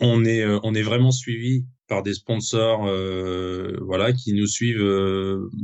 On 0.00 0.24
est 0.24 0.44
on 0.62 0.74
est 0.74 0.82
vraiment 0.82 1.10
suivi 1.10 1.66
par 1.88 2.02
des 2.02 2.14
sponsors, 2.14 2.84
voilà, 3.84 4.12
qui 4.12 4.32
nous 4.32 4.46
suivent 4.46 4.84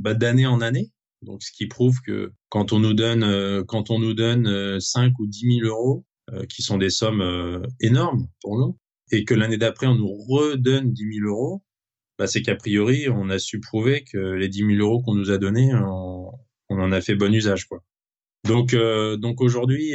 bah, 0.01 0.15
d'année 0.15 0.47
en 0.47 0.61
année 0.61 0.91
donc, 1.23 1.43
ce 1.43 1.51
qui 1.51 1.67
prouve 1.67 2.01
que 2.07 2.33
quand 2.49 2.73
on 2.73 2.79
nous 2.79 2.95
donne, 2.95 3.25
euh, 3.25 3.65
quand 3.65 3.91
on 3.91 3.99
nous 3.99 4.15
donne 4.15 4.81
5 4.81 5.09
euh, 5.09 5.13
ou 5.19 5.27
10 5.27 5.61
000 5.61 5.67
euros, 5.67 6.05
euh, 6.33 6.45
qui 6.47 6.63
sont 6.63 6.79
des 6.79 6.91
sommes 6.91 7.67
énormes 7.81 8.29
pour 8.43 8.59
nous, 8.59 8.79
et 9.11 9.25
que 9.25 9.35
l'année 9.35 9.59
d'après 9.59 9.87
on 9.87 9.95
nous 9.95 10.13
redonne 10.13 10.93
10 10.93 11.21
000 11.21 11.29
euros, 11.29 11.63
bah, 12.19 12.27
c'est 12.27 12.43
qu'a 12.43 12.57
priori 12.57 13.09
on 13.09 13.31
a 13.31 13.39
su 13.39 13.61
prouver 13.61 14.05
que 14.05 14.19
les 14.19 14.49
10 14.49 14.77
000 14.77 14.81
euros 14.81 15.03
qu'on 15.03 15.15
nous 15.15 15.31
a 15.31 15.39
donnés, 15.39 15.73
on, 15.75 16.31
en 16.69 16.93
a 16.93 17.01
fait 17.01 17.15
bon 17.15 17.33
usage, 17.33 17.67
quoi. 17.67 17.83
Donc, 18.47 18.75
donc 18.75 19.41
aujourd'hui, 19.41 19.95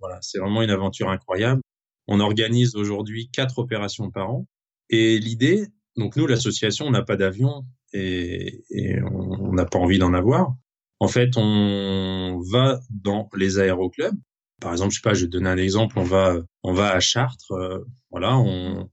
voilà, 0.00 0.18
c'est 0.20 0.38
vraiment 0.38 0.62
une 0.62 0.70
aventure 0.70 1.08
incroyable. 1.10 1.62
On 2.08 2.20
organise 2.20 2.74
aujourd'hui 2.74 3.30
quatre 3.32 3.58
opérations 3.58 4.10
par 4.10 4.30
an, 4.30 4.46
et 4.90 5.18
l'idée, 5.18 5.66
donc 5.96 6.16
nous, 6.16 6.26
l'association, 6.26 6.86
on 6.86 6.90
n'a 6.90 7.02
pas 7.02 7.16
d'avion, 7.16 7.64
et 7.92 8.62
on 9.10 9.52
n'a 9.52 9.64
pas 9.64 9.78
envie 9.78 9.98
d'en 9.98 10.14
avoir. 10.14 10.54
En 11.00 11.08
fait, 11.08 11.36
on 11.36 12.40
va 12.50 12.80
dans 12.90 13.28
les 13.36 13.58
aéroclubs. 13.58 14.16
Par 14.62 14.72
exemple, 14.72 14.92
je 14.92 14.96
sais 14.96 15.02
pas, 15.02 15.14
je 15.14 15.22
vais 15.22 15.26
te 15.26 15.32
donner 15.32 15.50
un 15.50 15.56
exemple. 15.58 15.98
On 15.98 16.04
va, 16.04 16.36
on 16.62 16.72
va 16.72 16.92
à 16.92 17.00
Chartres. 17.00 17.52
Euh, 17.52 17.78
voilà, 18.10 18.36
on, 18.38 18.88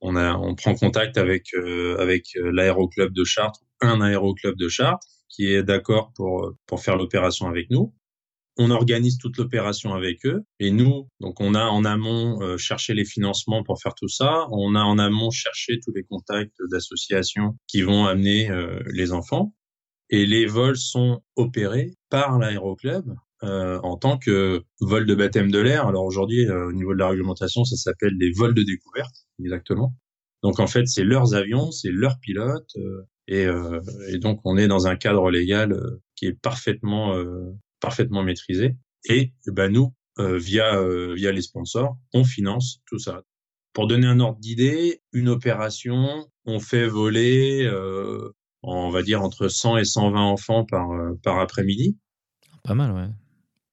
on 0.00 0.16
a, 0.16 0.36
on 0.36 0.54
prend 0.54 0.74
contact 0.74 1.16
avec 1.16 1.46
euh, 1.54 1.96
avec 1.98 2.26
l'aéroclub 2.34 3.12
de 3.12 3.24
Chartres, 3.24 3.60
un 3.80 4.00
aéroclub 4.00 4.56
de 4.56 4.68
Chartres 4.68 5.06
qui 5.28 5.52
est 5.52 5.62
d'accord 5.62 6.12
pour 6.14 6.52
pour 6.66 6.82
faire 6.82 6.96
l'opération 6.96 7.46
avec 7.48 7.70
nous 7.70 7.94
on 8.58 8.70
organise 8.70 9.18
toute 9.18 9.38
l'opération 9.38 9.94
avec 9.94 10.26
eux 10.26 10.44
et 10.58 10.70
nous 10.70 11.08
donc 11.20 11.40
on 11.40 11.54
a 11.54 11.64
en 11.64 11.84
amont 11.84 12.40
euh, 12.42 12.56
cherché 12.58 12.94
les 12.94 13.04
financements 13.04 13.62
pour 13.62 13.80
faire 13.80 13.94
tout 13.94 14.08
ça 14.08 14.46
on 14.50 14.74
a 14.74 14.80
en 14.80 14.98
amont 14.98 15.30
cherché 15.30 15.78
tous 15.82 15.92
les 15.92 16.04
contacts 16.04 16.58
d'associations 16.70 17.56
qui 17.66 17.82
vont 17.82 18.06
amener 18.06 18.50
euh, 18.50 18.80
les 18.92 19.12
enfants 19.12 19.54
et 20.10 20.26
les 20.26 20.44
vols 20.44 20.76
sont 20.76 21.22
opérés 21.36 21.94
par 22.10 22.38
l'aéroclub 22.38 23.14
euh, 23.44 23.78
en 23.82 23.96
tant 23.96 24.18
que 24.18 24.62
vol 24.80 25.06
de 25.06 25.14
baptême 25.14 25.50
de 25.50 25.58
l'air 25.58 25.86
alors 25.86 26.04
aujourd'hui 26.04 26.46
euh, 26.48 26.68
au 26.68 26.72
niveau 26.72 26.92
de 26.94 26.98
la 26.98 27.08
réglementation 27.08 27.64
ça 27.64 27.76
s'appelle 27.76 28.16
des 28.18 28.30
vols 28.32 28.54
de 28.54 28.62
découverte 28.62 29.14
exactement 29.40 29.94
donc 30.42 30.60
en 30.60 30.66
fait 30.66 30.86
c'est 30.86 31.04
leurs 31.04 31.34
avions 31.34 31.70
c'est 31.70 31.90
leurs 31.90 32.18
pilotes 32.20 32.76
et, 33.28 33.46
et, 34.08 34.18
donc 34.18 34.40
on 34.44 34.56
est 34.58 34.66
dans 34.66 34.88
un 34.88 34.96
cadre 34.96 35.30
légal 35.30 35.80
qui 36.16 36.26
est 36.26 36.32
parfaitement 36.32 37.14
parfaitement 37.82 38.22
maîtrisé. 38.22 38.76
Et 39.10 39.34
ben 39.46 39.70
nous, 39.70 39.92
euh, 40.18 40.38
via 40.38 40.76
euh, 40.76 41.12
via 41.14 41.32
les 41.32 41.42
sponsors, 41.42 41.98
on 42.14 42.24
finance 42.24 42.80
tout 42.86 42.98
ça. 42.98 43.22
Pour 43.74 43.86
donner 43.86 44.06
un 44.06 44.20
ordre 44.20 44.38
d'idée, 44.38 45.02
une 45.12 45.28
opération, 45.28 46.26
on 46.46 46.60
fait 46.60 46.86
voler, 46.86 47.64
euh, 47.64 48.30
on 48.62 48.90
va 48.90 49.02
dire 49.02 49.22
entre 49.22 49.48
100 49.48 49.78
et 49.78 49.84
120 49.84 50.20
enfants 50.20 50.64
par 50.64 50.88
par 51.22 51.38
après-midi. 51.40 51.98
Pas 52.64 52.74
mal, 52.74 52.92
ouais. 52.92 53.08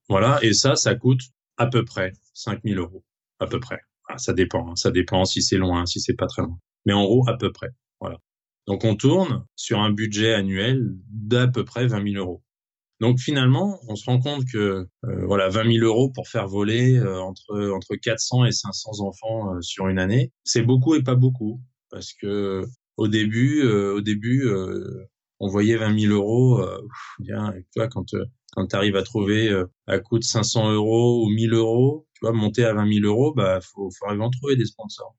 Voilà, 0.09 0.39
et 0.41 0.53
ça, 0.53 0.75
ça 0.75 0.95
coûte 0.95 1.21
à 1.57 1.67
peu 1.67 1.85
près 1.85 2.13
5000 2.33 2.79
euros, 2.79 3.03
à 3.39 3.45
peu 3.45 3.59
près. 3.59 3.79
Ah, 4.07 4.17
ça 4.17 4.33
dépend, 4.33 4.71
hein. 4.71 4.75
ça 4.75 4.91
dépend 4.91 5.23
si 5.25 5.43
c'est 5.43 5.57
loin, 5.57 5.85
si 5.85 5.99
c'est 6.01 6.15
pas 6.15 6.25
très 6.25 6.41
loin. 6.41 6.59
Mais 6.85 6.93
en 6.93 7.03
gros, 7.03 7.23
à 7.29 7.37
peu 7.37 7.51
près. 7.51 7.69
Voilà. 8.01 8.17
Donc 8.67 8.83
on 8.85 8.95
tourne 8.95 9.45
sur 9.55 9.79
un 9.79 9.91
budget 9.91 10.33
annuel 10.33 10.95
d'à 11.09 11.47
peu 11.47 11.63
près 11.63 11.87
20 11.87 12.11
000 12.11 12.23
euros. 12.23 12.43
Donc 12.99 13.19
finalement, 13.19 13.79
on 13.87 13.95
se 13.95 14.05
rend 14.05 14.19
compte 14.19 14.43
que 14.51 14.87
euh, 15.05 15.25
voilà, 15.25 15.49
20 15.49 15.73
000 15.73 15.85
euros 15.85 16.09
pour 16.11 16.27
faire 16.27 16.47
voler 16.47 16.97
euh, 16.97 17.19
entre 17.21 17.71
entre 17.71 17.95
400 17.95 18.45
et 18.45 18.51
500 18.51 18.99
enfants 19.01 19.55
euh, 19.55 19.61
sur 19.61 19.87
une 19.87 19.99
année, 19.99 20.31
c'est 20.43 20.63
beaucoup 20.63 20.95
et 20.95 21.03
pas 21.03 21.15
beaucoup 21.15 21.61
parce 21.89 22.13
que 22.13 22.65
au 22.97 23.07
début, 23.07 23.63
au 23.63 24.01
début, 24.01 24.45
on 25.39 25.47
voyait 25.47 25.77
20 25.77 25.97
000 25.97 26.13
euros. 26.13 26.61
bien, 27.19 27.53
tu 27.71 27.79
vois, 27.79 27.87
quand 27.87 28.13
quand 28.51 28.67
tu 28.67 28.75
arrives 28.75 28.95
à 28.95 29.03
trouver 29.03 29.51
à 29.87 29.99
coût 29.99 30.19
de 30.19 30.23
500 30.23 30.71
euros 30.71 31.25
ou 31.25 31.29
1000 31.29 31.53
euros, 31.53 32.07
tu 32.13 32.19
vois, 32.21 32.33
monter 32.33 32.65
à 32.65 32.73
20 32.73 32.91
000 33.01 33.05
euros, 33.05 33.33
bah 33.33 33.59
faut 33.61 33.89
faut 33.91 34.05
arriver 34.05 34.23
à 34.23 34.27
en 34.27 34.29
trouver 34.29 34.55
des 34.55 34.65
sponsors. 34.65 35.15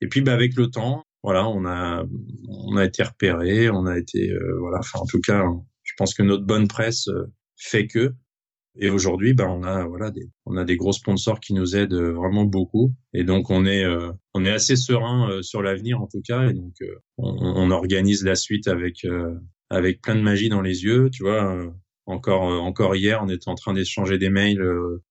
Et 0.00 0.08
puis 0.08 0.20
bah 0.20 0.34
avec 0.34 0.56
le 0.56 0.68
temps, 0.68 1.04
voilà, 1.22 1.48
on 1.48 1.64
a 1.64 2.04
on 2.48 2.76
a 2.76 2.84
été 2.84 3.02
repéré, 3.02 3.70
on 3.70 3.86
a 3.86 3.98
été 3.98 4.32
voilà, 4.60 4.78
enfin 4.80 5.00
en 5.00 5.06
tout 5.06 5.20
cas 5.20 5.44
je 5.84 5.92
pense 5.96 6.14
que 6.14 6.22
notre 6.22 6.44
bonne 6.44 6.66
presse 6.66 7.08
euh, 7.08 7.30
fait 7.56 7.86
que. 7.86 8.14
Et 8.76 8.90
aujourd'hui, 8.90 9.34
ben 9.34 9.46
on 9.46 9.62
a 9.62 9.84
voilà 9.84 10.10
des 10.10 10.28
on 10.46 10.56
a 10.56 10.64
des 10.64 10.76
gros 10.76 10.92
sponsors 10.92 11.38
qui 11.38 11.54
nous 11.54 11.76
aident 11.76 11.92
euh, 11.92 12.12
vraiment 12.12 12.44
beaucoup. 12.44 12.92
Et 13.12 13.22
donc 13.22 13.48
on 13.50 13.64
est 13.66 13.84
euh, 13.84 14.10
on 14.34 14.44
est 14.44 14.50
assez 14.50 14.74
serein 14.74 15.40
sur 15.42 15.62
l'avenir 15.62 16.00
en 16.00 16.08
tout 16.08 16.22
cas. 16.26 16.48
Et 16.48 16.54
donc 16.54 16.74
on, 17.16 17.36
on, 17.38 17.70
organise 17.70 18.24
la 18.24 18.34
suite 18.34 18.66
avec 18.66 19.06
avec 19.70 20.02
plein 20.02 20.16
de 20.16 20.22
magie 20.22 20.48
dans 20.48 20.60
les 20.60 20.82
yeux. 20.82 21.08
Tu 21.12 21.22
vois, 21.22 21.56
encore 22.06 22.42
encore 22.42 22.96
hier, 22.96 23.20
on 23.22 23.28
était 23.28 23.48
en 23.48 23.54
train 23.54 23.72
d'échanger 23.72 24.18
des 24.18 24.28
mails 24.28 24.62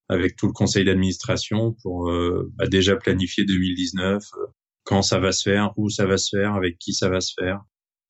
avec 0.10 0.36
tout 0.36 0.48
le 0.48 0.54
conseil 0.54 0.86
d'administration 0.86 1.76
pour 1.82 2.12
bah, 2.56 2.68
déjà 2.68 2.96
planifier 2.96 3.46
2019, 3.46 4.24
quand 4.84 5.02
ça 5.02 5.20
va 5.20 5.32
se 5.32 5.50
faire, 5.50 5.74
où 5.78 5.90
ça 5.90 6.06
va 6.06 6.18
se 6.18 6.38
faire, 6.38 6.54
avec 6.54 6.78
qui 6.78 6.94
ça 6.94 7.10
va 7.10 7.20
se 7.20 7.34
faire. 7.40 7.62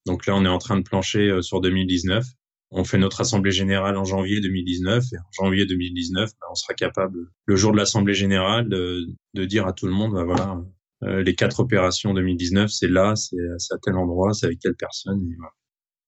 Donc 0.06 0.26
là, 0.26 0.36
on 0.36 0.44
est 0.44 0.50
en 0.50 0.58
train 0.58 0.78
de 0.78 0.84
plancher 0.84 1.42
sur 1.42 1.62
2019 1.62 2.26
on 2.74 2.84
fait 2.84 2.98
notre 2.98 3.22
assemblée 3.22 3.52
générale 3.52 3.98
en 3.98 4.04
janvier 4.04 4.42
2019 4.42 5.04
et 5.14 5.18
en 5.18 5.46
janvier 5.46 5.66
2019, 5.66 6.30
ben, 6.30 6.48
on 6.52 6.56
sera 6.56 6.74
capable, 6.74 7.20
le 7.46 7.56
jour 7.56 7.72
de 7.72 7.78
l'assemblée 7.78 8.16
générale, 8.16 8.68
de, 8.68 9.46
dire 9.46 9.68
à 9.68 9.74
tout 9.74 9.86
le 9.86 9.94
monde, 9.94 10.14
ben, 10.14 10.26
voilà, 10.26 10.60
euh, 11.04 11.22
les 11.22 11.36
quatre 11.36 11.60
opérations 11.60 12.14
2019, 12.14 12.72
c'est 12.72 12.88
là, 12.88 13.16
c'est 13.16 13.38
à 13.38 13.78
tel 13.82 13.96
endroit, 13.96 14.34
c'est 14.34 14.48
avec 14.48 14.60
quelle 14.60 14.76
personne. 14.76 15.24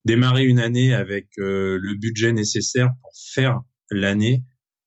Démarrer 0.06 0.46
une 0.46 0.60
année 0.60 0.94
avec 0.94 1.28
euh, 1.40 1.78
le 1.82 1.96
budget 1.96 2.32
nécessaire 2.32 2.92
pour 3.02 3.12
faire 3.34 3.62
l'année, 3.92 4.44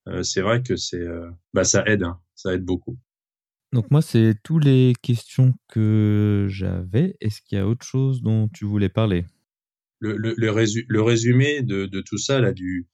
euh, 0.09 0.23
c'est 0.23 0.41
vrai 0.41 0.63
que 0.63 0.77
c'est, 0.77 1.05
bah, 1.53 1.65
ça 1.65 1.85
aide, 1.87 2.05
hein, 2.05 2.21
ça 2.35 2.55
aide 2.55 2.65
beaucoup. 2.65 2.99
Donc 3.73 3.91
moi, 3.91 4.01
c'est 4.01 4.35
toutes 4.43 4.65
les 4.65 4.95
questions 5.03 5.55
que 5.69 6.47
j'avais. 6.49 7.17
Est-ce 7.21 7.43
qu'il 7.43 7.59
y 7.59 7.61
a 7.61 7.67
autre 7.67 7.85
chose 7.85 8.23
dont 8.23 8.49
tu 8.49 8.65
voulais 8.65 8.89
parler? 8.89 9.27
Le, 10.01 10.17
le, 10.17 10.35
le, 10.37 11.03
résumé 11.03 11.63
de, 11.63 11.87
de, 11.87 12.01
tout 12.01 12.19
ça, 12.19 12.41
là, 12.41 12.53
du, 12.53 12.87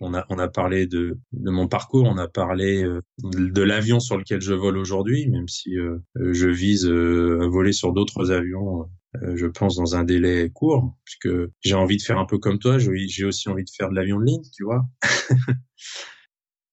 on 0.00 0.14
a, 0.14 0.24
on 0.30 0.38
a 0.38 0.48
parlé 0.48 0.86
de, 0.86 1.18
de 1.32 1.50
mon 1.50 1.68
parcours, 1.68 2.04
on 2.04 2.16
a 2.16 2.26
parlé 2.26 2.82
euh, 2.82 3.00
de 3.22 3.62
l'avion 3.62 4.00
sur 4.00 4.16
lequel 4.16 4.40
je 4.40 4.54
vole 4.54 4.78
aujourd'hui, 4.78 5.28
même 5.28 5.48
si 5.48 5.78
euh, 5.78 5.98
je 6.16 6.48
vise 6.48 6.86
euh, 6.86 7.40
à 7.42 7.48
voler 7.48 7.72
sur 7.72 7.92
d'autres 7.92 8.30
avions, 8.30 8.88
je 9.34 9.46
pense, 9.46 9.76
dans 9.76 9.96
un 9.96 10.04
délai 10.04 10.50
court, 10.50 10.96
puisque 11.04 11.28
j'ai 11.60 11.74
envie 11.74 11.96
de 11.96 12.02
faire 12.02 12.18
un 12.18 12.26
peu 12.26 12.38
comme 12.38 12.58
toi, 12.58 12.78
j'ai 12.78 13.24
aussi 13.24 13.48
envie 13.48 13.64
de 13.64 13.70
faire 13.76 13.90
de 13.90 13.94
l'avion 13.94 14.18
de 14.20 14.24
ligne, 14.24 14.42
tu 14.56 14.64
vois. 14.64 14.84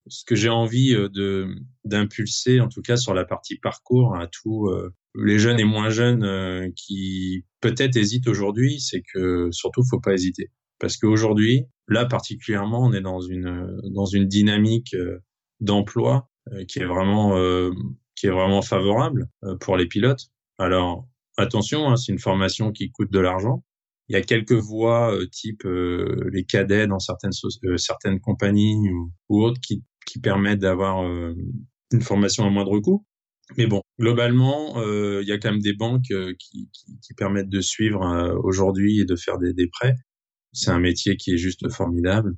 Ce 0.09 0.23
que 0.23 0.35
j'ai 0.35 0.49
envie 0.49 0.93
de 0.93 1.47
d'impulser, 1.83 2.61
en 2.61 2.69
tout 2.69 2.81
cas 2.81 2.95
sur 2.95 3.13
la 3.13 3.25
partie 3.25 3.57
parcours, 3.57 4.15
à 4.15 4.27
tous 4.27 4.71
les 5.15 5.39
jeunes 5.39 5.59
et 5.59 5.65
moins 5.65 5.89
jeunes 5.89 6.71
qui 6.75 7.43
peut-être 7.59 7.97
hésite 7.97 8.27
aujourd'hui, 8.27 8.79
c'est 8.79 9.01
que 9.13 9.49
surtout 9.51 9.81
faut 9.89 9.99
pas 9.99 10.13
hésiter 10.13 10.51
parce 10.79 10.97
qu'aujourd'hui, 10.97 11.65
là 11.87 12.05
particulièrement, 12.05 12.83
on 12.83 12.93
est 12.93 13.01
dans 13.01 13.21
une 13.21 13.79
dans 13.83 14.05
une 14.05 14.27
dynamique 14.27 14.93
euh, 14.93 15.19
d'emploi 15.59 16.29
euh, 16.51 16.65
qui 16.65 16.79
est 16.79 16.85
vraiment 16.85 17.37
euh, 17.37 17.71
qui 18.15 18.27
est 18.27 18.31
vraiment 18.31 18.61
favorable 18.61 19.27
pour 19.59 19.77
les 19.77 19.87
pilotes. 19.87 20.27
Alors 20.57 21.07
attention, 21.37 21.87
hein, 21.89 21.97
c'est 21.97 22.11
une 22.11 22.19
formation 22.19 22.71
qui 22.71 22.91
coûte 22.91 23.11
de 23.11 23.19
l'argent. 23.19 23.63
Il 24.09 24.13
y 24.13 24.15
a 24.15 24.21
quelques 24.21 24.53
voies 24.53 25.13
type 25.31 25.63
les 25.65 26.45
cadets 26.45 26.87
dans 26.87 26.97
certaines 26.97 27.33
certaines 27.75 28.19
compagnies 28.21 28.89
ou, 29.29 29.43
autres 29.43 29.59
qui 29.61 29.83
qui 30.05 30.19
permettent 30.19 30.59
d'avoir 30.59 31.03
une 31.03 32.01
formation 32.01 32.45
à 32.45 32.49
moindre 32.49 32.79
coût. 32.79 33.05
Mais 33.57 33.67
bon, 33.67 33.81
globalement, 33.99 34.81
il 34.81 35.27
y 35.27 35.31
a 35.33 35.37
quand 35.37 35.51
même 35.51 35.61
des 35.61 35.73
banques 35.73 36.07
qui, 36.39 36.69
qui, 36.71 36.99
qui, 37.01 37.13
permettent 37.15 37.49
de 37.49 37.59
suivre 37.59 38.01
aujourd'hui 38.43 39.01
et 39.01 39.05
de 39.05 39.15
faire 39.17 39.37
des, 39.37 39.53
des 39.53 39.67
prêts. 39.67 39.93
C'est 40.57 40.71
un 40.71 40.79
métier 40.79 41.17
qui 41.17 41.33
est 41.33 41.37
juste 41.37 41.71
formidable. 41.71 42.35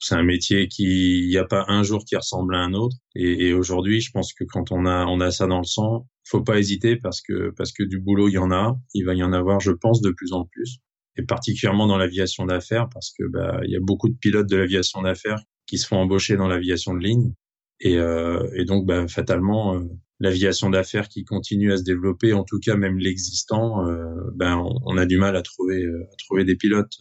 C'est 0.00 0.16
un 0.16 0.24
métier 0.24 0.66
qui, 0.66 1.20
il 1.20 1.28
n'y 1.28 1.36
a 1.36 1.44
pas 1.44 1.64
un 1.68 1.84
jour 1.84 2.04
qui 2.04 2.16
ressemble 2.16 2.56
à 2.56 2.58
un 2.58 2.74
autre. 2.74 2.96
Et, 3.14 3.52
aujourd'hui, 3.52 4.00
je 4.00 4.10
pense 4.10 4.32
que 4.32 4.42
quand 4.42 4.72
on 4.72 4.86
a, 4.86 5.06
on 5.06 5.20
a 5.20 5.30
ça 5.30 5.46
dans 5.46 5.58
le 5.58 5.64
sang, 5.64 6.08
faut 6.24 6.42
pas 6.42 6.58
hésiter 6.58 6.96
parce 6.96 7.20
que, 7.20 7.52
parce 7.56 7.70
que 7.72 7.84
du 7.84 8.00
boulot, 8.00 8.28
il 8.28 8.32
y 8.32 8.38
en 8.38 8.50
a. 8.50 8.76
Il 8.94 9.04
va 9.04 9.14
y 9.14 9.22
en 9.22 9.32
avoir, 9.32 9.60
je 9.60 9.70
pense, 9.70 10.00
de 10.00 10.10
plus 10.10 10.32
en 10.32 10.46
plus. 10.46 10.78
Et 11.16 11.22
particulièrement 11.22 11.86
dans 11.86 11.96
l'aviation 11.96 12.44
d'affaires 12.44 12.88
parce 12.92 13.12
que, 13.16 13.24
bah, 13.28 13.60
il 13.64 13.70
y 13.70 13.76
a 13.76 13.80
beaucoup 13.80 14.08
de 14.08 14.16
pilotes 14.16 14.48
de 14.48 14.56
l'aviation 14.56 15.02
d'affaires 15.02 15.40
qui 15.66 15.78
se 15.78 15.86
font 15.86 15.98
embaucher 15.98 16.36
dans 16.36 16.48
l'aviation 16.48 16.94
de 16.94 17.00
ligne. 17.00 17.32
Et, 17.78 17.98
euh, 17.98 18.48
et 18.56 18.64
donc, 18.64 18.84
bah, 18.84 19.06
fatalement, 19.06 19.80
l'aviation 20.18 20.70
d'affaires 20.70 21.08
qui 21.08 21.24
continue 21.24 21.72
à 21.72 21.76
se 21.76 21.82
développer, 21.82 22.32
en 22.32 22.44
tout 22.44 22.58
cas 22.60 22.76
même 22.76 22.98
l'existant, 22.98 23.86
euh, 23.86 24.04
ben 24.34 24.62
on, 24.84 24.96
a 24.96 25.06
du 25.06 25.18
mal 25.18 25.36
à 25.36 25.42
trouver 25.42 25.82
euh, 25.82 26.08
à 26.12 26.16
trouver 26.16 26.44
des 26.44 26.56
pilotes. 26.56 26.98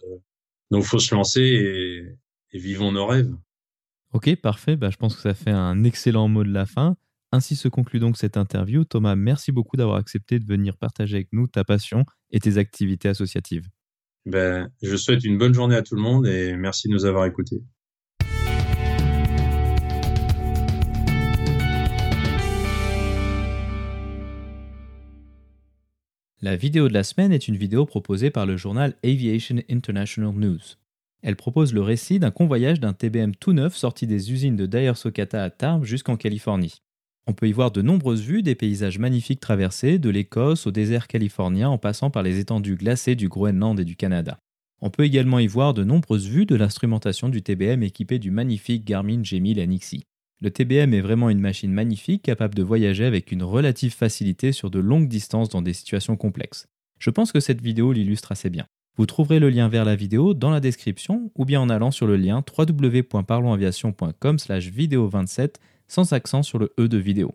Donc 0.71 0.83
faut 0.83 0.99
se 0.99 1.13
lancer 1.13 1.41
et, 1.41 2.57
vivons 2.57 2.91
nos 2.91 3.05
rêves. 3.05 3.33
Ok, 4.13 4.35
parfait. 4.37 4.75
Bah, 4.75 4.89
je 4.89 4.97
pense 4.97 5.15
que 5.15 5.21
ça 5.21 5.33
fait 5.33 5.51
un 5.51 5.83
excellent 5.83 6.27
mot 6.27 6.43
de 6.43 6.51
la 6.51 6.65
fin. 6.65 6.95
Ainsi 7.31 7.55
se 7.55 7.67
conclut 7.67 7.99
donc 7.99 8.17
cette 8.17 8.37
interview. 8.37 8.85
Thomas, 8.85 9.15
merci 9.15 9.51
beaucoup 9.51 9.77
d'avoir 9.77 9.97
accepté 9.97 10.39
de 10.39 10.45
venir 10.45 10.77
partager 10.77 11.17
avec 11.17 11.29
nous 11.31 11.47
ta 11.47 11.63
passion 11.63 12.05
et 12.31 12.39
tes 12.39 12.57
activités 12.57 13.07
associatives. 13.07 13.67
Ben, 14.25 14.69
je 14.81 14.95
souhaite 14.95 15.23
une 15.23 15.37
bonne 15.37 15.53
journée 15.53 15.75
à 15.75 15.83
tout 15.83 15.95
le 15.95 16.01
monde 16.01 16.25
et 16.27 16.55
merci 16.55 16.87
de 16.87 16.93
nous 16.93 17.05
avoir 17.05 17.25
écoutés. 17.25 17.61
La 26.41 26.55
vidéo 26.55 26.87
de 26.87 26.93
la 26.93 27.03
semaine 27.03 27.33
est 27.33 27.49
une 27.49 27.57
vidéo 27.57 27.85
proposée 27.85 28.29
par 28.29 28.45
le 28.45 28.55
journal 28.55 28.95
Aviation 29.03 29.57
International 29.69 30.33
News. 30.33 30.61
Elle 31.21 31.35
propose 31.35 31.73
le 31.73 31.81
récit 31.81 32.17
d'un 32.17 32.31
convoyage 32.31 32.79
d'un 32.79 32.93
TBM 32.93 33.35
tout 33.35 33.51
neuf 33.51 33.75
sorti 33.75 34.07
des 34.07 34.31
usines 34.31 34.55
de 34.55 34.65
Dyer 34.65 34.93
Socata 34.95 35.43
à 35.43 35.49
Tarbes 35.49 35.83
jusqu'en 35.83 36.15
Californie. 36.15 36.81
On 37.27 37.33
peut 37.33 37.49
y 37.49 37.51
voir 37.51 37.71
de 37.71 37.81
nombreuses 37.81 38.21
vues 38.21 38.41
des 38.41 38.55
paysages 38.55 38.99
magnifiques 38.99 39.41
traversés, 39.41 39.99
de 39.99 40.09
l'Écosse 40.09 40.65
au 40.65 40.71
désert 40.71 41.07
californien 41.07 41.67
en 41.67 41.77
passant 41.77 42.09
par 42.09 42.23
les 42.23 42.39
étendues 42.39 42.77
glacées 42.77 43.15
du 43.15 43.27
Groenland 43.27 43.77
et 43.77 43.85
du 43.85 43.97
Canada. 43.97 44.39
On 44.79 44.89
peut 44.89 45.03
également 45.03 45.39
y 45.39 45.47
voir 45.47 45.73
de 45.73 45.83
nombreuses 45.83 46.29
vues 46.29 46.45
de 46.45 46.55
l'instrumentation 46.55 47.27
du 47.27 47.41
TBM 47.41 47.83
équipé 47.83 48.17
du 48.17 48.31
magnifique 48.31 48.85
Garmin 48.85 49.23
G1000 49.23 49.67
NXI. 49.67 50.05
Le 50.41 50.51
TBM 50.51 50.93
est 50.93 51.01
vraiment 51.01 51.29
une 51.29 51.41
machine 51.41 51.73
magnifique 51.73 52.23
capable 52.23 52.55
de 52.55 52.63
voyager 52.63 53.03
avec 53.03 53.33
une 53.33 53.43
relative 53.43 53.93
facilité 53.93 54.53
sur 54.53 54.69
de 54.69 54.79
longues 54.79 55.09
distances 55.09 55.49
dans 55.49 55.61
des 55.61 55.73
situations 55.73 56.15
complexes. 56.15 56.67
Je 56.97 57.09
pense 57.09 57.33
que 57.33 57.41
cette 57.41 57.59
vidéo 57.59 57.91
l'illustre 57.91 58.31
assez 58.31 58.49
bien. 58.49 58.65
Vous 58.95 59.05
trouverez 59.05 59.39
le 59.39 59.49
lien 59.49 59.67
vers 59.67 59.83
la 59.83 59.97
vidéo 59.97 60.33
dans 60.33 60.49
la 60.49 60.61
description 60.61 61.29
ou 61.35 61.43
bien 61.43 61.59
en 61.59 61.69
allant 61.69 61.91
sur 61.91 62.07
le 62.07 62.15
lien 62.15 62.41
www.parlonsaviation.com 62.57 64.39
slash 64.39 64.69
vidéo 64.69 65.09
27 65.09 65.59
sans 65.89 66.13
accent 66.13 66.41
sur 66.41 66.57
le 66.57 66.73
E 66.79 66.87
de 66.87 66.97
vidéo. 66.97 67.33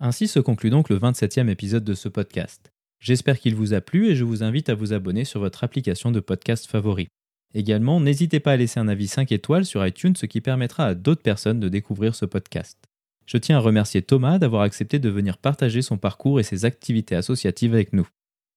Ainsi 0.00 0.26
se 0.26 0.40
conclut 0.40 0.70
donc 0.70 0.88
le 0.88 0.98
27e 0.98 1.48
épisode 1.48 1.84
de 1.84 1.94
ce 1.94 2.08
podcast. 2.08 2.72
J'espère 3.06 3.38
qu'il 3.38 3.54
vous 3.54 3.72
a 3.72 3.80
plu 3.80 4.08
et 4.08 4.16
je 4.16 4.24
vous 4.24 4.42
invite 4.42 4.68
à 4.68 4.74
vous 4.74 4.92
abonner 4.92 5.24
sur 5.24 5.38
votre 5.38 5.62
application 5.62 6.10
de 6.10 6.18
podcast 6.18 6.66
favori. 6.66 7.06
Également, 7.54 8.00
n'hésitez 8.00 8.40
pas 8.40 8.50
à 8.50 8.56
laisser 8.56 8.80
un 8.80 8.88
avis 8.88 9.06
5 9.06 9.30
étoiles 9.30 9.64
sur 9.64 9.86
iTunes, 9.86 10.16
ce 10.16 10.26
qui 10.26 10.40
permettra 10.40 10.86
à 10.86 10.96
d'autres 10.96 11.22
personnes 11.22 11.60
de 11.60 11.68
découvrir 11.68 12.16
ce 12.16 12.24
podcast. 12.24 12.80
Je 13.24 13.36
tiens 13.36 13.58
à 13.58 13.60
remercier 13.60 14.02
Thomas 14.02 14.40
d'avoir 14.40 14.62
accepté 14.62 14.98
de 14.98 15.08
venir 15.08 15.38
partager 15.38 15.82
son 15.82 15.98
parcours 15.98 16.40
et 16.40 16.42
ses 16.42 16.64
activités 16.64 17.14
associatives 17.14 17.74
avec 17.74 17.92
nous. 17.92 18.08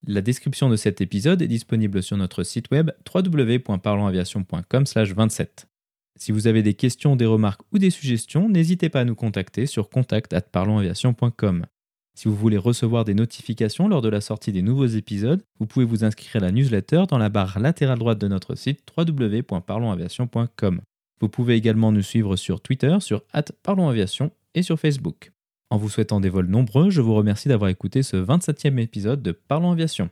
La 0.08 0.22
description 0.22 0.68
de 0.68 0.78
cet 0.78 1.00
épisode 1.00 1.44
est 1.44 1.48
disponible 1.48 2.02
sur 2.02 2.18
notre 2.18 2.42
site 2.42 2.72
web 2.72 2.90
www.parlonsaviation.com/27. 3.14 5.68
Si 6.16 6.32
vous 6.32 6.48
avez 6.48 6.64
des 6.64 6.74
questions, 6.74 7.16
des 7.16 7.28
remarques 7.28 7.62
ou 7.72 7.78
des 7.78 7.92
suggestions, 7.92 8.50
n'hésitez 8.50 8.90
pas 8.90 9.02
à 9.02 9.06
nous 9.06 9.14
contacter 9.14 9.68
sur 9.68 9.92
contact@parlonsaviation.com. 9.92 11.68
Si 12.20 12.28
vous 12.28 12.36
voulez 12.36 12.58
recevoir 12.58 13.06
des 13.06 13.14
notifications 13.14 13.88
lors 13.88 14.02
de 14.02 14.10
la 14.10 14.20
sortie 14.20 14.52
des 14.52 14.62
nouveaux 14.62 14.88
épisodes, 14.88 15.42
vous 15.58 15.66
pouvez 15.66 15.86
vous 15.86 16.04
inscrire 16.04 16.36
à 16.36 16.46
la 16.46 16.52
newsletter 16.52 17.06
dans 17.08 17.18
la 17.18 17.30
barre 17.30 17.60
latérale 17.62 17.98
droite 17.98 18.20
de 18.20 18.28
notre 18.28 18.56
site 18.56 18.82
www.parlonsaviation.com. 18.98 20.82
Vous 21.22 21.30
pouvez 21.30 21.56
également 21.56 21.94
nous 21.94 22.02
suivre 22.02 22.36
sur 22.36 22.60
Twitter, 22.60 22.98
sur 23.00 23.24
parlonsaviation 23.64 24.32
et 24.54 24.64
sur 24.64 24.78
Facebook. 24.78 25.32
En 25.70 25.78
vous 25.78 25.88
souhaitant 25.88 26.20
des 26.20 26.28
vols 26.28 26.48
nombreux, 26.48 26.90
je 26.90 27.00
vous 27.00 27.16
remercie 27.16 27.48
d'avoir 27.48 27.70
écouté 27.70 28.04
ce 28.04 28.18
27e 28.18 28.80
épisode 28.80 29.22
de 29.22 29.32
Parlons 29.32 29.72
Aviation. 29.72 30.10